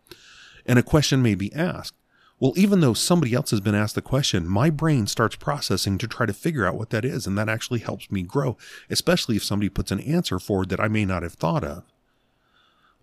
and 0.66 0.80
a 0.80 0.84
question 0.84 1.22
may 1.22 1.36
be 1.36 1.54
asked. 1.54 1.96
Well, 2.40 2.54
even 2.56 2.80
though 2.80 2.94
somebody 2.94 3.34
else 3.34 3.52
has 3.52 3.60
been 3.60 3.76
asked 3.76 3.96
the 3.96 4.02
question, 4.02 4.48
my 4.48 4.70
brain 4.70 5.08
starts 5.08 5.36
processing 5.36 5.98
to 5.98 6.08
try 6.08 6.26
to 6.26 6.32
figure 6.32 6.66
out 6.66 6.76
what 6.76 6.92
that 6.92 7.04
is, 7.04 7.28
and 7.28 7.38
that 7.38 7.50
actually 7.50 7.80
helps 7.80 8.10
me 8.10 8.22
grow, 8.22 8.56
especially 8.90 9.36
if 9.36 9.44
somebody 9.44 9.68
puts 9.68 9.92
an 9.92 10.00
answer 10.00 10.40
forward 10.40 10.70
that 10.70 10.80
I 10.80 10.88
may 10.88 11.04
not 11.04 11.24
have 11.24 11.34
thought 11.34 11.66
of. 11.66 11.84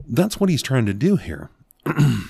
That's 0.09 0.41
what 0.41 0.49
he's 0.49 0.63
trying 0.63 0.87
to 0.87 0.95
do 0.95 1.17
here. 1.17 1.51
and 1.87 2.29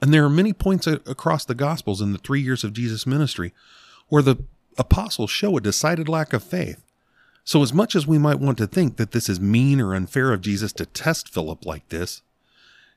there 0.00 0.24
are 0.24 0.30
many 0.30 0.52
points 0.52 0.86
across 0.86 1.44
the 1.44 1.54
Gospels 1.54 2.00
in 2.00 2.12
the 2.12 2.18
three 2.18 2.40
years 2.40 2.64
of 2.64 2.72
Jesus' 2.72 3.06
ministry 3.06 3.52
where 4.08 4.22
the 4.22 4.36
apostles 4.78 5.30
show 5.30 5.56
a 5.56 5.60
decided 5.60 6.08
lack 6.08 6.32
of 6.32 6.42
faith. 6.42 6.84
So, 7.44 7.62
as 7.62 7.72
much 7.72 7.96
as 7.96 8.06
we 8.06 8.18
might 8.18 8.38
want 8.38 8.58
to 8.58 8.66
think 8.66 8.96
that 8.96 9.12
this 9.12 9.28
is 9.28 9.40
mean 9.40 9.80
or 9.80 9.94
unfair 9.94 10.32
of 10.32 10.42
Jesus 10.42 10.72
to 10.74 10.86
test 10.86 11.28
Philip 11.28 11.64
like 11.64 11.88
this, 11.88 12.22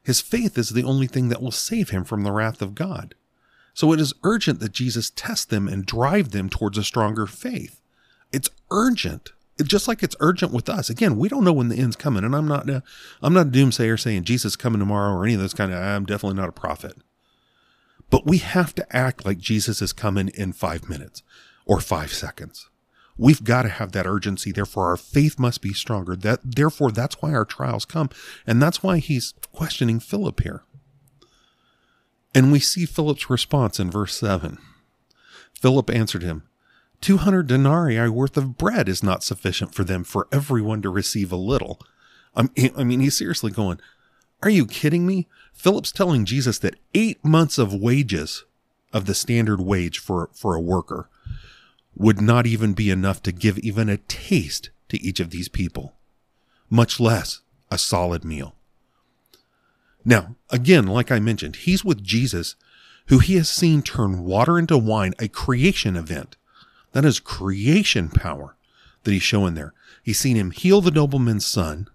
his 0.03 0.19
faith 0.21 0.57
is 0.57 0.69
the 0.69 0.83
only 0.83 1.07
thing 1.07 1.29
that 1.29 1.41
will 1.41 1.51
save 1.51 1.89
him 1.89 2.03
from 2.03 2.23
the 2.23 2.31
wrath 2.31 2.61
of 2.61 2.75
God. 2.75 3.15
So 3.73 3.91
it 3.93 3.99
is 3.99 4.13
urgent 4.23 4.59
that 4.59 4.73
Jesus 4.73 5.11
test 5.15 5.49
them 5.49 5.67
and 5.67 5.85
drive 5.85 6.31
them 6.31 6.49
towards 6.49 6.77
a 6.77 6.83
stronger 6.83 7.25
faith. 7.25 7.79
It's 8.31 8.49
urgent. 8.69 9.31
Just 9.61 9.87
like 9.87 10.01
it's 10.01 10.15
urgent 10.19 10.51
with 10.51 10.69
us. 10.69 10.89
Again, 10.89 11.17
we 11.17 11.29
don't 11.29 11.43
know 11.43 11.53
when 11.53 11.69
the 11.69 11.77
end's 11.77 11.95
coming, 11.95 12.23
and 12.23 12.35
I'm 12.35 12.47
not 12.47 12.69
a, 12.69 12.83
I'm 13.21 13.33
not 13.33 13.47
a 13.47 13.51
doomsayer 13.51 13.99
saying 13.99 14.23
Jesus 14.23 14.53
is 14.53 14.55
coming 14.55 14.79
tomorrow 14.79 15.13
or 15.13 15.25
any 15.25 15.35
of 15.35 15.39
those 15.39 15.53
kind 15.53 15.71
of. 15.71 15.77
I'm 15.77 16.05
definitely 16.05 16.37
not 16.37 16.49
a 16.49 16.53
prophet. 16.53 16.97
But 18.09 18.25
we 18.25 18.37
have 18.39 18.75
to 18.75 18.95
act 18.95 19.25
like 19.25 19.37
Jesus 19.37 19.81
is 19.81 19.93
coming 19.93 20.29
in 20.29 20.53
five 20.53 20.89
minutes 20.89 21.23
or 21.65 21.79
five 21.79 22.11
seconds. 22.11 22.69
We've 23.17 23.43
got 23.43 23.63
to 23.63 23.69
have 23.69 23.91
that 23.91 24.07
urgency. 24.07 24.51
Therefore, 24.51 24.87
our 24.89 24.97
faith 24.97 25.37
must 25.37 25.61
be 25.61 25.73
stronger. 25.73 26.15
That, 26.15 26.39
therefore, 26.43 26.91
that's 26.91 27.21
why 27.21 27.33
our 27.33 27.45
trials 27.45 27.85
come. 27.85 28.09
And 28.47 28.61
that's 28.61 28.81
why 28.81 28.97
he's 28.97 29.33
questioning 29.51 29.99
Philip 29.99 30.41
here. 30.41 30.63
And 32.33 32.51
we 32.51 32.59
see 32.59 32.85
Philip's 32.85 33.29
response 33.29 33.79
in 33.79 33.91
verse 33.91 34.15
7. 34.15 34.57
Philip 35.59 35.89
answered 35.91 36.23
him, 36.23 36.43
200 37.03 37.47
denarii 37.47 38.07
worth 38.07 38.37
of 38.37 38.57
bread 38.57 38.87
is 38.87 39.03
not 39.03 39.23
sufficient 39.23 39.75
for 39.75 39.83
them 39.83 40.05
for 40.05 40.27
everyone 40.31 40.81
to 40.81 40.89
receive 40.89 41.33
a 41.33 41.35
little. 41.35 41.77
I 42.33 42.83
mean, 42.83 43.01
he's 43.01 43.17
seriously 43.17 43.51
going, 43.51 43.79
Are 44.41 44.49
you 44.49 44.65
kidding 44.65 45.05
me? 45.05 45.27
Philip's 45.51 45.91
telling 45.91 46.23
Jesus 46.23 46.57
that 46.59 46.79
eight 46.93 47.23
months 47.23 47.57
of 47.57 47.73
wages 47.73 48.45
of 48.93 49.05
the 49.05 49.13
standard 49.13 49.59
wage 49.59 49.99
for, 49.99 50.29
for 50.33 50.55
a 50.55 50.61
worker 50.61 51.09
would 51.93 52.21
not 52.21 52.47
even 52.47 52.73
be 52.73 52.89
enough 52.89 53.21
to 53.23 53.33
give 53.33 53.59
even 53.59 53.89
a 53.89 53.97
taste 53.97 54.69
to 54.87 55.01
each 55.01 55.19
of 55.19 55.29
these 55.29 55.49
people, 55.49 55.95
much 56.69 57.01
less 57.01 57.41
a 57.69 57.77
solid 57.77 58.23
meal. 58.23 58.55
Now, 60.05 60.35
again, 60.49 60.87
like 60.87 61.11
I 61.11 61.19
mentioned, 61.19 61.57
he's 61.57 61.83
with 61.83 62.01
Jesus, 62.01 62.55
who 63.07 63.19
he 63.19 63.35
has 63.35 63.49
seen 63.49 63.81
turn 63.81 64.23
water 64.23 64.57
into 64.57 64.77
wine, 64.77 65.13
a 65.19 65.27
creation 65.27 65.97
event. 65.97 66.37
That 66.93 67.05
is 67.05 67.19
creation 67.19 68.09
power 68.09 68.55
that 69.03 69.11
he's 69.11 69.21
showing 69.21 69.53
there. 69.53 69.73
He's 70.01 70.19
seen 70.19 70.35
him 70.35 70.51
heal 70.51 70.81
the 70.81 70.91
nobleman's 70.91 71.45
son. 71.45 71.89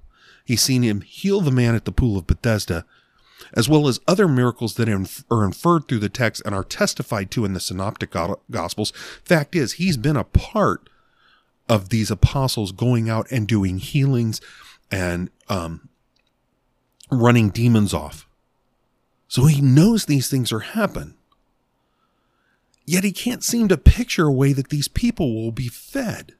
He's 0.44 0.62
seen 0.62 0.82
him 0.82 1.00
heal 1.00 1.40
the 1.40 1.50
man 1.50 1.74
at 1.74 1.84
the 1.84 1.92
pool 1.92 2.18
of 2.18 2.26
Bethesda 2.26 2.84
as 3.52 3.68
well 3.68 3.88
as 3.88 4.00
other 4.06 4.28
miracles 4.28 4.74
that 4.74 4.88
are 4.88 5.44
inferred 5.44 5.88
through 5.88 5.98
the 5.98 6.08
text 6.08 6.42
and 6.44 6.54
are 6.54 6.64
testified 6.64 7.30
to 7.32 7.44
in 7.44 7.52
the 7.52 7.60
synoptic 7.60 8.14
gospels. 8.50 8.92
Fact 9.24 9.54
is, 9.54 9.74
he's 9.74 9.96
been 9.96 10.16
a 10.16 10.24
part 10.24 10.88
of 11.68 11.88
these 11.88 12.10
apostles 12.10 12.72
going 12.72 13.08
out 13.08 13.30
and 13.30 13.46
doing 13.46 13.78
healings 13.78 14.40
and 14.90 15.30
um, 15.48 15.88
running 17.10 17.50
demons 17.50 17.94
off. 17.94 18.26
So 19.28 19.44
he 19.44 19.60
knows 19.60 20.06
these 20.06 20.30
things 20.30 20.52
are 20.52 20.60
happen. 20.60 21.14
Yet 22.88 23.04
he 23.04 23.12
can't 23.12 23.44
seem 23.44 23.68
to 23.68 23.76
picture 23.76 24.28
a 24.28 24.32
way 24.32 24.54
that 24.54 24.70
these 24.70 24.88
people 24.88 25.34
will 25.34 25.52
be 25.52 25.68
fed. 25.68 26.32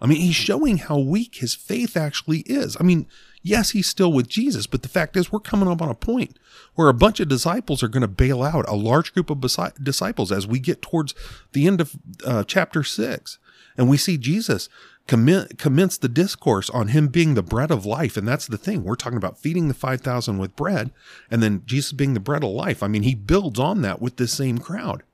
I 0.00 0.06
mean, 0.06 0.22
he's 0.22 0.34
showing 0.34 0.78
how 0.78 0.98
weak 0.98 1.34
his 1.34 1.54
faith 1.54 1.98
actually 1.98 2.38
is. 2.46 2.78
I 2.80 2.82
mean, 2.82 3.06
yes, 3.46 3.70
he's 3.70 3.86
still 3.86 4.12
with 4.12 4.28
Jesus, 4.28 4.66
but 4.66 4.82
the 4.82 4.88
fact 4.88 5.16
is, 5.16 5.30
we're 5.30 5.38
coming 5.38 5.68
up 5.68 5.80
on 5.80 5.88
a 5.88 5.94
point 5.94 6.38
where 6.74 6.88
a 6.88 6.94
bunch 6.94 7.20
of 7.20 7.28
disciples 7.28 7.82
are 7.82 7.88
going 7.88 8.02
to 8.02 8.08
bail 8.08 8.42
out, 8.42 8.68
a 8.68 8.74
large 8.74 9.14
group 9.14 9.30
of 9.30 9.40
disciples, 9.40 10.32
as 10.32 10.46
we 10.46 10.58
get 10.58 10.82
towards 10.82 11.14
the 11.52 11.66
end 11.66 11.80
of 11.80 11.96
uh, 12.24 12.44
chapter 12.44 12.82
six. 12.82 13.38
And 13.76 13.88
we 13.88 13.96
see 13.96 14.16
Jesus 14.16 14.68
commence 15.06 15.98
the 15.98 16.08
discourse 16.08 16.68
on 16.70 16.88
him 16.88 17.06
being 17.08 17.34
the 17.34 17.42
bread 17.42 17.70
of 17.70 17.86
life. 17.86 18.16
And 18.16 18.26
that's 18.26 18.46
the 18.46 18.58
thing. 18.58 18.82
We're 18.82 18.96
talking 18.96 19.18
about 19.18 19.38
feeding 19.38 19.68
the 19.68 19.74
5,000 19.74 20.38
with 20.38 20.56
bread 20.56 20.90
and 21.30 21.42
then 21.42 21.62
Jesus 21.66 21.92
being 21.92 22.14
the 22.14 22.20
bread 22.20 22.42
of 22.42 22.50
life. 22.50 22.82
I 22.82 22.88
mean, 22.88 23.02
he 23.02 23.14
builds 23.14 23.60
on 23.60 23.82
that 23.82 24.00
with 24.00 24.16
this 24.16 24.32
same 24.32 24.58
crowd. 24.58 25.04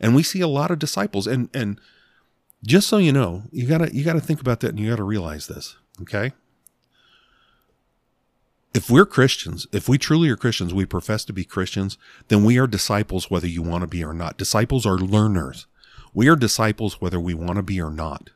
And 0.00 0.16
we 0.16 0.22
see 0.24 0.40
a 0.40 0.48
lot 0.48 0.70
of 0.70 0.78
disciples. 0.78 1.26
And, 1.26 1.50
and, 1.54 1.78
just 2.64 2.88
so 2.88 2.98
you 2.98 3.12
know, 3.12 3.44
you 3.52 3.68
gotta 3.68 3.94
you 3.94 4.04
gotta 4.04 4.20
think 4.20 4.40
about 4.40 4.58
that 4.60 4.70
and 4.70 4.80
you 4.80 4.90
gotta 4.90 5.04
realize 5.04 5.46
this. 5.46 5.76
Okay. 6.00 6.32
If 8.74 8.90
we're 8.90 9.06
Christians, 9.06 9.66
if 9.72 9.88
we 9.88 9.98
truly 9.98 10.28
are 10.28 10.36
Christians, 10.36 10.74
we 10.74 10.84
profess 10.84 11.24
to 11.24 11.32
be 11.32 11.44
Christians, 11.44 11.96
then 12.28 12.44
we 12.44 12.58
are 12.58 12.66
disciples 12.66 13.30
whether 13.30 13.46
you 13.46 13.62
want 13.62 13.82
to 13.82 13.88
be 13.88 14.04
or 14.04 14.12
not. 14.12 14.36
Disciples 14.36 14.84
are 14.84 14.98
learners. 14.98 15.66
We 16.12 16.28
are 16.28 16.36
disciples 16.36 17.00
whether 17.00 17.18
we 17.18 17.34
want 17.34 17.56
to 17.56 17.62
be 17.62 17.80
or 17.80 17.90
not. 17.90 18.30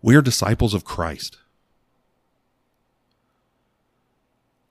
We 0.00 0.16
are 0.16 0.22
disciples 0.22 0.74
of 0.74 0.84
Christ. 0.84 1.38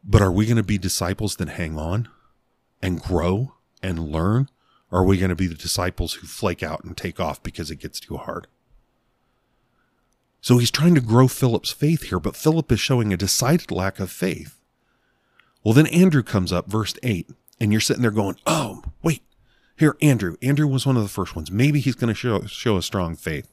But 0.03 0.21
are 0.21 0.31
we 0.31 0.45
going 0.45 0.57
to 0.57 0.63
be 0.63 0.77
disciples 0.77 1.37
that 1.37 1.49
hang 1.49 1.77
on 1.77 2.09
and 2.81 3.01
grow 3.01 3.53
and 3.81 4.09
learn? 4.11 4.49
Or 4.91 4.99
are 4.99 5.05
we 5.05 5.17
going 5.17 5.29
to 5.29 5.35
be 5.35 5.47
the 5.47 5.55
disciples 5.55 6.15
who 6.15 6.27
flake 6.27 6.61
out 6.61 6.83
and 6.83 6.95
take 6.95 7.19
off 7.19 7.41
because 7.41 7.71
it 7.71 7.79
gets 7.79 7.99
too 7.99 8.17
hard? 8.17 8.47
So 10.41 10.57
he's 10.57 10.71
trying 10.71 10.93
to 10.95 11.01
grow 11.01 11.27
Philip's 11.27 11.71
faith 11.71 12.03
here, 12.03 12.19
but 12.19 12.35
Philip 12.35 12.71
is 12.71 12.79
showing 12.79 13.13
a 13.13 13.17
decided 13.17 13.71
lack 13.71 13.99
of 13.99 14.11
faith. 14.11 14.59
Well, 15.63 15.73
then 15.73 15.87
Andrew 15.87 16.23
comes 16.23 16.51
up, 16.51 16.69
verse 16.69 16.93
8, 17.03 17.29
and 17.59 17.71
you're 17.71 17.81
sitting 17.81 18.01
there 18.01 18.11
going, 18.11 18.37
Oh, 18.45 18.83
wait, 19.01 19.21
here, 19.77 19.95
Andrew. 20.01 20.35
Andrew 20.41 20.67
was 20.67 20.85
one 20.85 20.97
of 20.97 21.03
the 21.03 21.09
first 21.09 21.35
ones. 21.35 21.51
Maybe 21.51 21.79
he's 21.79 21.95
going 21.95 22.09
to 22.09 22.13
show, 22.13 22.43
show 22.45 22.77
a 22.77 22.81
strong 22.81 23.15
faith. 23.15 23.49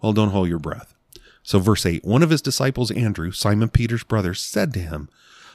Well, 0.00 0.12
don't 0.12 0.30
hold 0.30 0.48
your 0.48 0.58
breath. 0.58 0.94
So, 1.42 1.58
verse 1.58 1.84
8 1.84 2.04
One 2.04 2.22
of 2.22 2.30
his 2.30 2.42
disciples, 2.42 2.90
Andrew, 2.90 3.32
Simon 3.32 3.68
Peter's 3.68 4.04
brother, 4.04 4.34
said 4.34 4.72
to 4.74 4.80
him, 4.80 5.08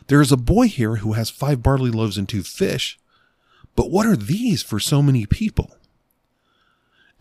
There 0.08 0.22
is 0.22 0.32
a 0.32 0.38
boy 0.38 0.68
here 0.68 0.98
who 0.98 1.14
has 1.14 1.30
five 1.30 1.64
barley 1.64 1.92
loaves 1.92 2.18
and 2.18 2.28
two 2.28 2.44
fish, 2.44 3.00
but 3.76 3.90
what 3.90 4.06
are 4.06 4.18
these 4.18 4.64
for 4.64 4.80
so 4.80 5.02
many 5.02 5.26
people? 5.26 5.72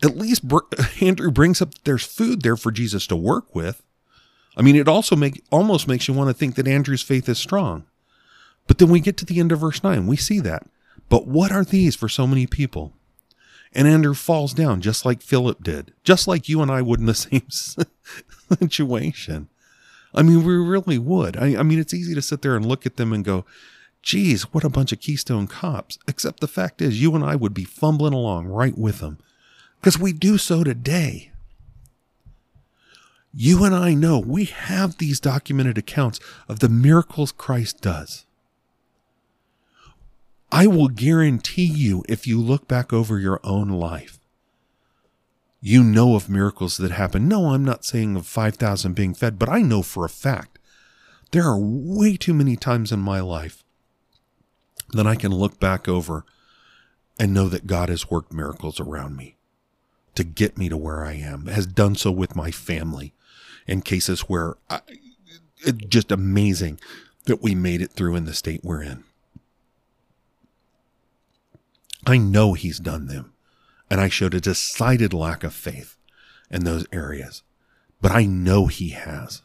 at 0.03 0.17
least 0.17 0.43
Andrew 1.01 1.31
brings 1.31 1.61
up 1.61 1.73
that 1.73 1.83
there's 1.85 2.05
food 2.05 2.41
there 2.41 2.57
for 2.57 2.71
Jesus 2.71 3.07
to 3.07 3.15
work 3.15 3.55
with. 3.55 3.83
I 4.55 4.61
mean, 4.61 4.75
it 4.75 4.87
also 4.87 5.15
make 5.15 5.43
almost 5.51 5.87
makes 5.87 6.07
you 6.07 6.13
want 6.13 6.29
to 6.29 6.33
think 6.33 6.55
that 6.55 6.67
Andrew's 6.67 7.01
faith 7.01 7.29
is 7.29 7.37
strong. 7.37 7.85
But 8.67 8.77
then 8.77 8.89
we 8.89 8.99
get 8.99 9.17
to 9.17 9.25
the 9.25 9.39
end 9.39 9.51
of 9.51 9.59
verse 9.59 9.83
9, 9.83 10.07
we 10.07 10.17
see 10.17 10.39
that. 10.41 10.67
But 11.09 11.27
what 11.27 11.51
are 11.51 11.63
these 11.63 11.95
for 11.95 12.09
so 12.09 12.27
many 12.27 12.45
people? 12.45 12.93
And 13.73 13.87
Andrew 13.87 14.13
falls 14.13 14.53
down 14.53 14.81
just 14.81 15.05
like 15.05 15.21
Philip 15.21 15.63
did, 15.63 15.93
just 16.03 16.27
like 16.27 16.49
you 16.49 16.61
and 16.61 16.71
I 16.71 16.81
would 16.81 16.99
in 16.99 17.05
the 17.05 17.13
same 17.13 17.49
situation. 17.49 19.49
I 20.13 20.21
mean, 20.21 20.43
we 20.43 20.55
really 20.55 20.97
would. 20.97 21.37
I, 21.37 21.57
I 21.57 21.63
mean, 21.63 21.79
it's 21.79 21.93
easy 21.93 22.15
to 22.15 22.21
sit 22.21 22.41
there 22.41 22.55
and 22.55 22.65
look 22.65 22.85
at 22.85 22.97
them 22.97 23.13
and 23.13 23.23
go, 23.23 23.45
geez, 24.01 24.53
what 24.53 24.63
a 24.63 24.69
bunch 24.69 24.91
of 24.91 24.99
Keystone 24.99 25.47
cops. 25.47 25.99
Except 26.07 26.39
the 26.39 26.47
fact 26.47 26.81
is, 26.81 27.01
you 27.01 27.13
and 27.13 27.23
I 27.23 27.35
would 27.35 27.53
be 27.53 27.65
fumbling 27.65 28.13
along 28.13 28.47
right 28.47 28.77
with 28.77 28.99
them 28.99 29.19
because 29.79 29.99
we 29.99 30.13
do 30.13 30.37
so 30.37 30.63
today. 30.63 31.31
You 33.33 33.63
and 33.63 33.75
I 33.75 33.93
know 33.93 34.17
we 34.17 34.45
have 34.45 34.97
these 34.97 35.19
documented 35.19 35.77
accounts 35.77 36.19
of 36.47 36.59
the 36.59 36.69
miracles 36.69 37.31
Christ 37.31 37.81
does. 37.81 38.25
I 40.51 40.67
will 40.67 40.87
guarantee 40.87 41.65
you, 41.65 42.03
if 42.07 42.25
you 42.25 42.41
look 42.41 42.67
back 42.67 42.93
over 42.93 43.19
your 43.19 43.39
own 43.43 43.69
life, 43.69 44.19
you 45.59 45.83
know 45.83 46.15
of 46.15 46.29
miracles 46.29 46.77
that 46.77 46.91
happen. 46.91 47.27
No, 47.27 47.49
I'm 47.49 47.65
not 47.65 47.83
saying 47.83 48.15
of 48.15 48.25
5,000 48.25 48.93
being 48.93 49.13
fed, 49.13 49.37
but 49.37 49.49
I 49.49 49.61
know 49.61 49.81
for 49.81 50.05
a 50.05 50.09
fact 50.09 50.59
there 51.31 51.43
are 51.43 51.59
way 51.59 52.15
too 52.15 52.33
many 52.33 52.55
times 52.55 52.91
in 52.91 52.99
my 52.99 53.19
life 53.19 53.63
that 54.93 55.05
I 55.07 55.15
can 55.15 55.33
look 55.33 55.59
back 55.59 55.89
over 55.89 56.23
and 57.19 57.33
know 57.33 57.49
that 57.49 57.67
God 57.67 57.89
has 57.89 58.09
worked 58.09 58.31
miracles 58.31 58.79
around 58.79 59.17
me 59.17 59.35
to 60.15 60.23
get 60.23 60.57
me 60.57 60.69
to 60.69 60.77
where 60.77 61.03
I 61.03 61.13
am, 61.13 61.47
has 61.47 61.67
done 61.67 61.95
so 61.95 62.11
with 62.11 62.35
my 62.35 62.51
family 62.51 63.13
in 63.67 63.81
cases 63.81 64.21
where 64.21 64.55
it's 65.65 65.85
just 65.87 66.11
amazing 66.11 66.79
that 67.25 67.41
we 67.41 67.53
made 67.53 67.81
it 67.81 67.91
through 67.91 68.15
in 68.15 68.25
the 68.25 68.33
state 68.33 68.61
we're 68.63 68.81
in. 68.81 69.03
I 72.07 72.17
know 72.17 72.53
he's 72.53 72.79
done 72.79 73.07
them, 73.07 73.33
and 73.89 74.01
I 74.01 74.09
showed 74.09 74.33
a 74.33 74.41
decided 74.41 75.13
lack 75.13 75.43
of 75.43 75.53
faith 75.53 75.97
in 76.49 76.63
those 76.63 76.85
areas, 76.91 77.43
but 78.01 78.11
I 78.11 78.25
know 78.25 78.67
he 78.67 78.89
has. 78.89 79.41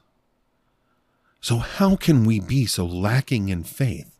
So, 1.41 1.57
how 1.57 1.97
can 1.97 2.25
we 2.25 2.39
be 2.39 2.67
so 2.67 2.87
lacking 2.87 3.49
in 3.49 3.65
faith 3.65 4.13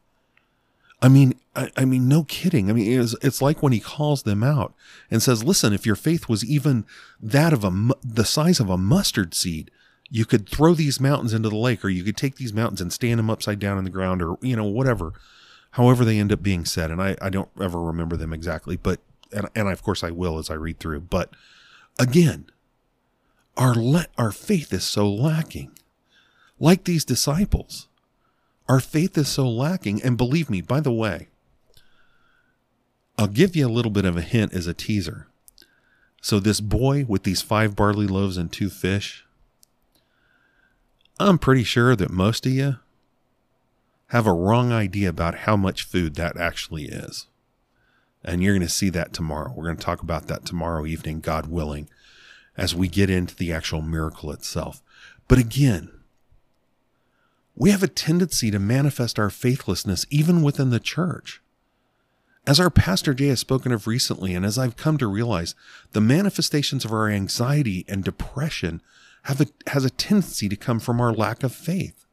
I 1.03 1.09
mean, 1.09 1.35
I, 1.57 1.71
I, 1.77 1.85
mean, 1.85 2.09
no 2.09 2.23
kidding. 2.23 2.71
I 2.71 2.73
mean, 2.73 3.01
it's, 3.01 3.17
it's 3.23 3.43
like 3.43 3.61
when 3.61 3.73
he 3.73 3.81
calls 3.81 4.23
them 4.23 4.45
out 4.45 4.73
and 5.11 5.21
says, 5.21 5.43
"Listen, 5.43 5.73
if 5.73 5.85
your 5.85 5.97
faith 5.97 6.29
was 6.29 6.45
even 6.45 6.87
that 7.21 7.53
of 7.53 7.65
a 7.65 7.91
the 8.05 8.25
size 8.25 8.61
of 8.61 8.71
a 8.71 8.79
mustard 8.79 9.35
seed, 9.35 9.73
you 10.09 10.25
could 10.25 10.49
throw 10.49 10.75
these 10.75 11.01
mountains 11.01 11.35
into 11.35 11.49
the 11.49 11.57
lake, 11.57 11.85
or 11.85 11.89
you 11.89 12.05
could 12.05 12.17
take 12.17 12.37
these 12.37 12.53
mountains 12.53 12.81
and 12.81 12.93
stand 12.93 13.19
them 13.19 13.31
upside 13.31 13.59
down 13.59 13.79
in 13.79 13.85
the 13.85 13.91
ground, 13.91 14.23
or 14.23 14.39
you 14.43 14.55
know, 14.55 14.65
whatever, 14.65 15.13
however 15.73 16.05
they 16.05 16.19
end 16.19 16.33
up 16.33 16.43
being 16.43 16.65
said." 16.65 16.91
And 16.91 17.03
I, 17.03 17.17
I 17.21 17.31
don't 17.31 17.51
ever 17.61 17.81
remember 17.81 18.17
them 18.17 18.33
exactly, 18.33 18.77
but 18.77 19.01
and 19.33 19.49
and 19.55 19.69
of 19.69 19.83
course 19.83 20.03
I 20.05 20.11
will 20.11 20.39
as 20.39 20.51
I 20.51 20.55
read 20.55 20.79
through. 20.79 21.01
But 21.01 21.31
again, 21.99 22.47
our 23.57 23.75
le- 23.75 24.07
our 24.17 24.33
faith 24.33 24.73
is 24.73 24.85
so 24.85 25.11
lacking, 25.11 25.73
like 26.59 26.85
these 26.85 27.05
disciples. 27.05 27.89
Our 28.69 28.81
faith 28.81 29.19
is 29.19 29.29
so 29.29 29.49
lacking. 29.49 30.03
And 30.03 30.17
believe 30.17 30.49
me, 30.49 30.61
by 30.61 30.81
the 30.81 30.93
way, 30.93 31.29
I'll 33.19 33.27
give 33.27 33.55
you 33.55 33.67
a 33.67 33.71
little 33.71 33.91
bit 33.91 34.05
of 34.05 34.17
a 34.17 34.23
hint 34.23 34.53
as 34.55 34.67
a 34.67 34.75
teaser. 34.75 35.27
So, 36.21 36.39
this 36.39 36.61
boy 36.61 37.05
with 37.07 37.25
these 37.25 37.43
five 37.43 37.75
barley 37.75 38.07
loaves 38.07 38.37
and 38.37 38.51
two 38.51 38.71
fish, 38.71 39.27
I'm 41.19 41.39
pretty 41.39 41.65
sure 41.65 41.97
that 41.97 42.11
most 42.11 42.47
of 42.47 42.53
you 42.53 42.77
have 44.13 44.27
a 44.27 44.33
wrong 44.33 44.73
idea 44.73 45.09
about 45.09 45.35
how 45.35 45.57
much 45.57 45.85
food 45.85 46.17
that 46.17 46.37
actually 46.37 46.85
is. 46.85 47.29
And 48.23 48.43
you're 48.43 48.53
going 48.53 48.61
to 48.61 48.69
see 48.69 48.91
that 48.91 49.15
tomorrow. 49.15 49.51
We're 49.57 49.65
going 49.65 49.79
to 49.79 49.83
talk 49.83 50.03
about 50.03 50.27
that 50.27 50.45
tomorrow 50.45 50.85
evening, 50.85 51.21
God 51.21 51.47
willing, 51.47 51.89
as 52.55 52.75
we 52.75 52.89
get 52.89 53.09
into 53.09 53.35
the 53.35 53.55
actual 53.55 53.81
miracle 53.81 54.31
itself. 54.31 54.83
But 55.29 55.39
again, 55.39 55.89
we 57.57 57.71
have 57.71 57.83
a 57.83 57.89
tendency 57.89 58.51
to 58.51 58.59
manifest 58.59 59.19
our 59.19 59.31
faithlessness 59.31 60.05
even 60.11 60.43
within 60.43 60.69
the 60.69 60.79
church. 60.79 61.41
As 62.47 62.61
our 62.61 62.69
Pastor 62.69 63.15
Jay 63.15 63.29
has 63.29 63.41
spoken 63.41 63.73
of 63.73 63.87
recently, 63.87 64.35
and 64.35 64.45
as 64.45 64.59
I've 64.59 64.77
come 64.77 64.99
to 64.99 65.07
realize, 65.07 65.55
the 65.93 66.03
manifestations 66.03 66.85
of 66.85 66.93
our 66.93 67.09
anxiety 67.09 67.87
and 67.89 68.05
depression 68.05 68.83
have 69.23 69.41
a, 69.41 69.47
has 69.69 69.87
a 69.87 69.91
tendency 69.91 70.51
to 70.51 70.57
come 70.57 70.81
from 70.81 71.01
our 71.01 71.15
lack 71.15 71.43
of 71.43 71.55
faith. 71.55 72.05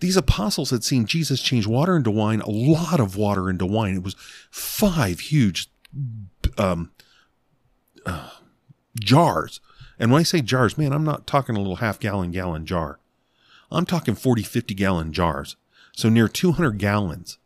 These 0.00 0.16
apostles 0.16 0.70
had 0.70 0.84
seen 0.84 1.06
Jesus 1.06 1.42
change 1.42 1.66
water 1.66 1.96
into 1.96 2.10
wine, 2.10 2.40
a 2.40 2.50
lot 2.50 3.00
of 3.00 3.16
water 3.16 3.50
into 3.50 3.66
wine. 3.66 3.96
It 3.96 4.02
was 4.02 4.16
five 4.50 5.20
huge 5.20 5.68
um, 6.56 6.92
uh, 8.06 8.30
jars. 9.00 9.60
And 9.98 10.12
when 10.12 10.20
I 10.20 10.24
say 10.24 10.40
jars, 10.40 10.78
man, 10.78 10.92
I'm 10.92 11.04
not 11.04 11.26
talking 11.26 11.56
a 11.56 11.58
little 11.58 11.76
half 11.76 11.98
gallon, 11.98 12.30
gallon 12.30 12.64
jar. 12.64 13.00
I'm 13.70 13.86
talking 13.86 14.14
40, 14.14 14.42
50 14.42 14.74
gallon 14.74 15.12
jars. 15.12 15.56
So 15.96 16.08
near 16.08 16.28
200 16.28 16.78
gallons 16.78 17.38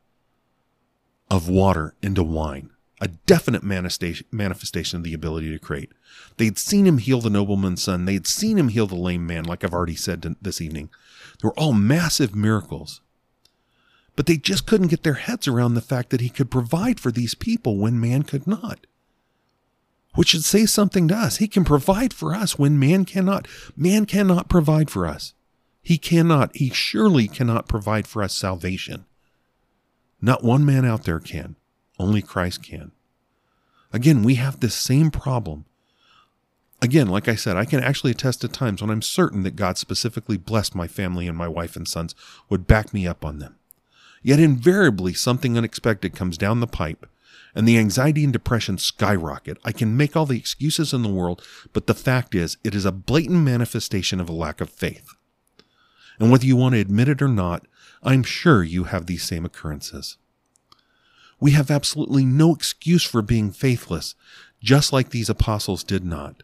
of 1.31 1.49
water 1.49 1.95
into 2.03 2.23
wine. 2.23 2.71
A 3.01 3.09
definite 3.09 3.65
manifestation 3.65 4.99
of 4.99 5.03
the 5.03 5.15
ability 5.15 5.51
to 5.51 5.59
create. 5.59 5.91
They'd 6.37 6.59
seen 6.59 6.87
him 6.87 6.99
heal 6.99 7.21
the 7.21 7.31
nobleman's 7.31 7.83
son. 7.83 8.05
They'd 8.05 8.29
seen 8.29 8.59
him 8.59 8.69
heal 8.69 8.87
the 8.87 8.95
lame 8.95 9.27
man, 9.27 9.45
like 9.45 9.65
I've 9.65 9.73
already 9.73 9.97
said 9.97 10.37
this 10.41 10.61
evening. 10.61 10.91
They 11.43 11.49
were 11.49 11.59
all 11.59 11.73
massive 11.73 12.37
miracles. 12.37 13.01
But 14.15 14.27
they 14.27 14.37
just 14.37 14.67
couldn't 14.67 14.89
get 14.89 15.03
their 15.03 15.15
heads 15.15 15.49
around 15.49 15.75
the 15.75 15.81
fact 15.81 16.11
that 16.11 16.21
he 16.21 16.29
could 16.29 16.51
provide 16.51 17.01
for 17.01 17.11
these 17.11 17.35
people 17.35 17.79
when 17.79 18.01
man 18.01 18.23
could 18.23 18.47
not. 18.47 18.87
Which 20.15 20.29
should 20.29 20.45
say 20.45 20.67
something 20.67 21.09
to 21.09 21.17
us. 21.17 21.39
He 21.39 21.49
can 21.49 21.65
provide 21.65 22.13
for 22.13 22.35
us 22.35 22.59
when 22.59 22.79
man 22.79 23.05
cannot. 23.05 23.49
Man 23.77 24.07
cannot 24.07 24.49
provide 24.49 24.91
for 24.91 25.07
us. 25.07 25.35
He 25.83 25.99
cannot, 25.99 26.55
he 26.55 26.71
surely 26.71 27.27
cannot 27.27 27.67
provide 27.67 28.07
for 28.07 28.23
us 28.23 28.35
salvation. 28.35 29.05
Not 30.21 30.45
one 30.45 30.65
man 30.65 30.85
out 30.85 31.05
there 31.05 31.19
can. 31.19 31.57
Only 31.99 32.23
Christ 32.23 32.63
can. 32.63 32.93
Again, 33.93 34.23
we 34.23 34.37
have 34.37 34.61
this 34.61 34.75
same 34.75 35.11
problem. 35.11 35.65
Again, 36.83 37.07
like 37.07 37.29
I 37.29 37.37
said, 37.37 37.57
I 37.57 37.65
can 37.65 37.81
actually 37.81 38.11
attest 38.11 38.41
to 38.41 38.49
times 38.49 38.83
when 38.83 38.91
I'm 38.91 39.03
certain 39.03 39.45
that 39.45 39.55
God 39.55 39.79
specifically 39.79 40.37
blessed 40.37 40.75
my 40.75 40.89
family 40.89 41.29
and 41.29 41.39
my 41.39 41.47
wife 41.47 41.77
and 41.77 41.87
sons 41.87 42.13
would 42.49 42.67
back 42.67 42.93
me 42.93 43.07
up 43.07 43.25
on 43.25 43.39
them. 43.39 43.55
Yet 44.21 44.41
invariably 44.41 45.15
something 45.15 45.57
unexpected 45.57 46.17
comes 46.17 46.37
down 46.37 46.59
the 46.59 46.67
pipe 46.67 47.07
and 47.55 47.69
the 47.69 47.79
anxiety 47.79 48.25
and 48.25 48.33
depression 48.33 48.79
skyrocket. 48.79 49.59
I 49.65 49.71
can 49.71 49.97
make 49.97 50.17
all 50.17 50.27
the 50.27 50.37
excuses 50.37 50.93
in 50.93 51.03
the 51.03 51.09
world, 51.09 51.47
but 51.73 51.87
the 51.87 51.95
fact 51.95 52.35
is, 52.35 52.57
it 52.65 52.75
is 52.75 52.85
a 52.85 52.91
blatant 52.91 53.45
manifestation 53.45 54.21
of 54.21 54.29
a 54.29 54.33
lack 54.33 54.61
of 54.61 54.69
faith. 54.69 55.15
And 56.19 56.33
whether 56.33 56.47
you 56.47 56.57
want 56.57 56.75
to 56.75 56.81
admit 56.81 57.09
it 57.09 57.23
or 57.23 57.29
not, 57.29 57.65
I'm 58.03 58.25
sure 58.25 58.65
you 58.65 58.85
have 58.85 59.07
these 59.07 59.23
same 59.23 59.45
occurrences. 59.45 60.17
We 61.39 61.53
have 61.53 61.71
absolutely 61.71 62.25
no 62.25 62.53
excuse 62.53 63.05
for 63.05 63.23
being 63.23 63.53
faithless, 63.53 64.17
just 64.61 64.93
like 64.93 65.11
these 65.11 65.31
apostles 65.31 65.85
did 65.85 66.05
not. 66.05 66.43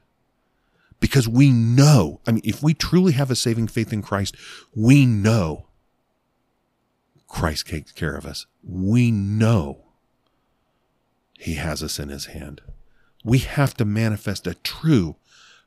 Because 1.01 1.29
we 1.29 1.51
know, 1.51 2.21
I 2.27 2.33
mean, 2.33 2.43
if 2.45 2.63
we 2.63 2.75
truly 2.75 3.13
have 3.13 3.31
a 3.31 3.37
saving 3.37 3.69
faith 3.69 3.93
in 3.93 4.03
Christ, 4.03 4.37
we 4.75 5.07
know 5.07 5.67
Christ 7.29 7.69
takes 7.69 7.93
care 7.93 8.17
of 8.17 8.27
us. 8.27 8.47
We 8.63 9.11
know 9.11 9.85
He 11.39 11.55
has 11.55 11.83
us 11.83 11.99
in 11.99 12.09
His 12.09 12.27
hand. 12.27 12.63
We 13.25 13.39
have 13.39 13.75
to 13.75 13.85
manifest 13.85 14.47
a 14.47 14.55
true, 14.55 15.17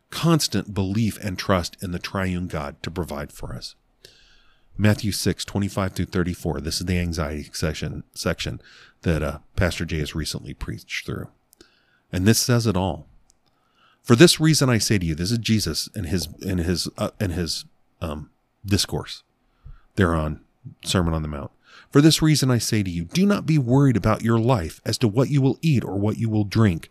constant 0.09 0.73
belief 0.73 1.17
and 1.23 1.37
trust 1.37 1.81
in 1.81 1.91
the 1.91 1.99
triune 1.99 2.47
God 2.47 2.81
to 2.83 2.91
provide 2.91 3.31
for 3.31 3.53
us. 3.53 3.75
Matthew 4.77 5.11
6, 5.11 5.45
25 5.45 5.93
through 5.93 6.05
34. 6.05 6.61
This 6.61 6.79
is 6.79 6.87
the 6.87 6.97
anxiety 6.97 7.49
section, 7.53 8.03
section 8.13 8.61
that 9.03 9.21
uh, 9.21 9.39
Pastor 9.55 9.85
Jay 9.85 9.99
has 9.99 10.15
recently 10.15 10.53
preached 10.53 11.05
through. 11.05 11.27
And 12.11 12.25
this 12.25 12.39
says 12.39 12.65
it 12.65 12.75
all. 12.75 13.07
For 14.03 14.15
this 14.15 14.39
reason 14.39 14.69
I 14.69 14.77
say 14.77 14.97
to 14.97 15.05
you, 15.05 15.15
this 15.15 15.31
is 15.31 15.37
Jesus 15.37 15.87
in 15.95 16.05
his 16.05 16.27
in 16.41 16.57
his 16.57 16.89
uh, 16.97 17.11
in 17.19 17.31
his 17.31 17.65
um, 18.01 18.29
discourse 18.65 19.23
there 19.95 20.15
on 20.15 20.41
Sermon 20.83 21.13
on 21.13 21.21
the 21.21 21.27
Mount. 21.27 21.51
For 21.91 22.01
this 22.01 22.21
reason 22.21 22.49
I 22.49 22.57
say 22.57 22.83
to 22.83 22.89
you, 22.89 23.03
do 23.05 23.25
not 23.25 23.45
be 23.45 23.57
worried 23.57 23.97
about 23.97 24.23
your 24.23 24.39
life 24.39 24.79
as 24.85 24.97
to 24.99 25.07
what 25.07 25.29
you 25.29 25.41
will 25.41 25.57
eat 25.61 25.83
or 25.83 25.97
what 25.97 26.17
you 26.17 26.29
will 26.29 26.45
drink, 26.45 26.89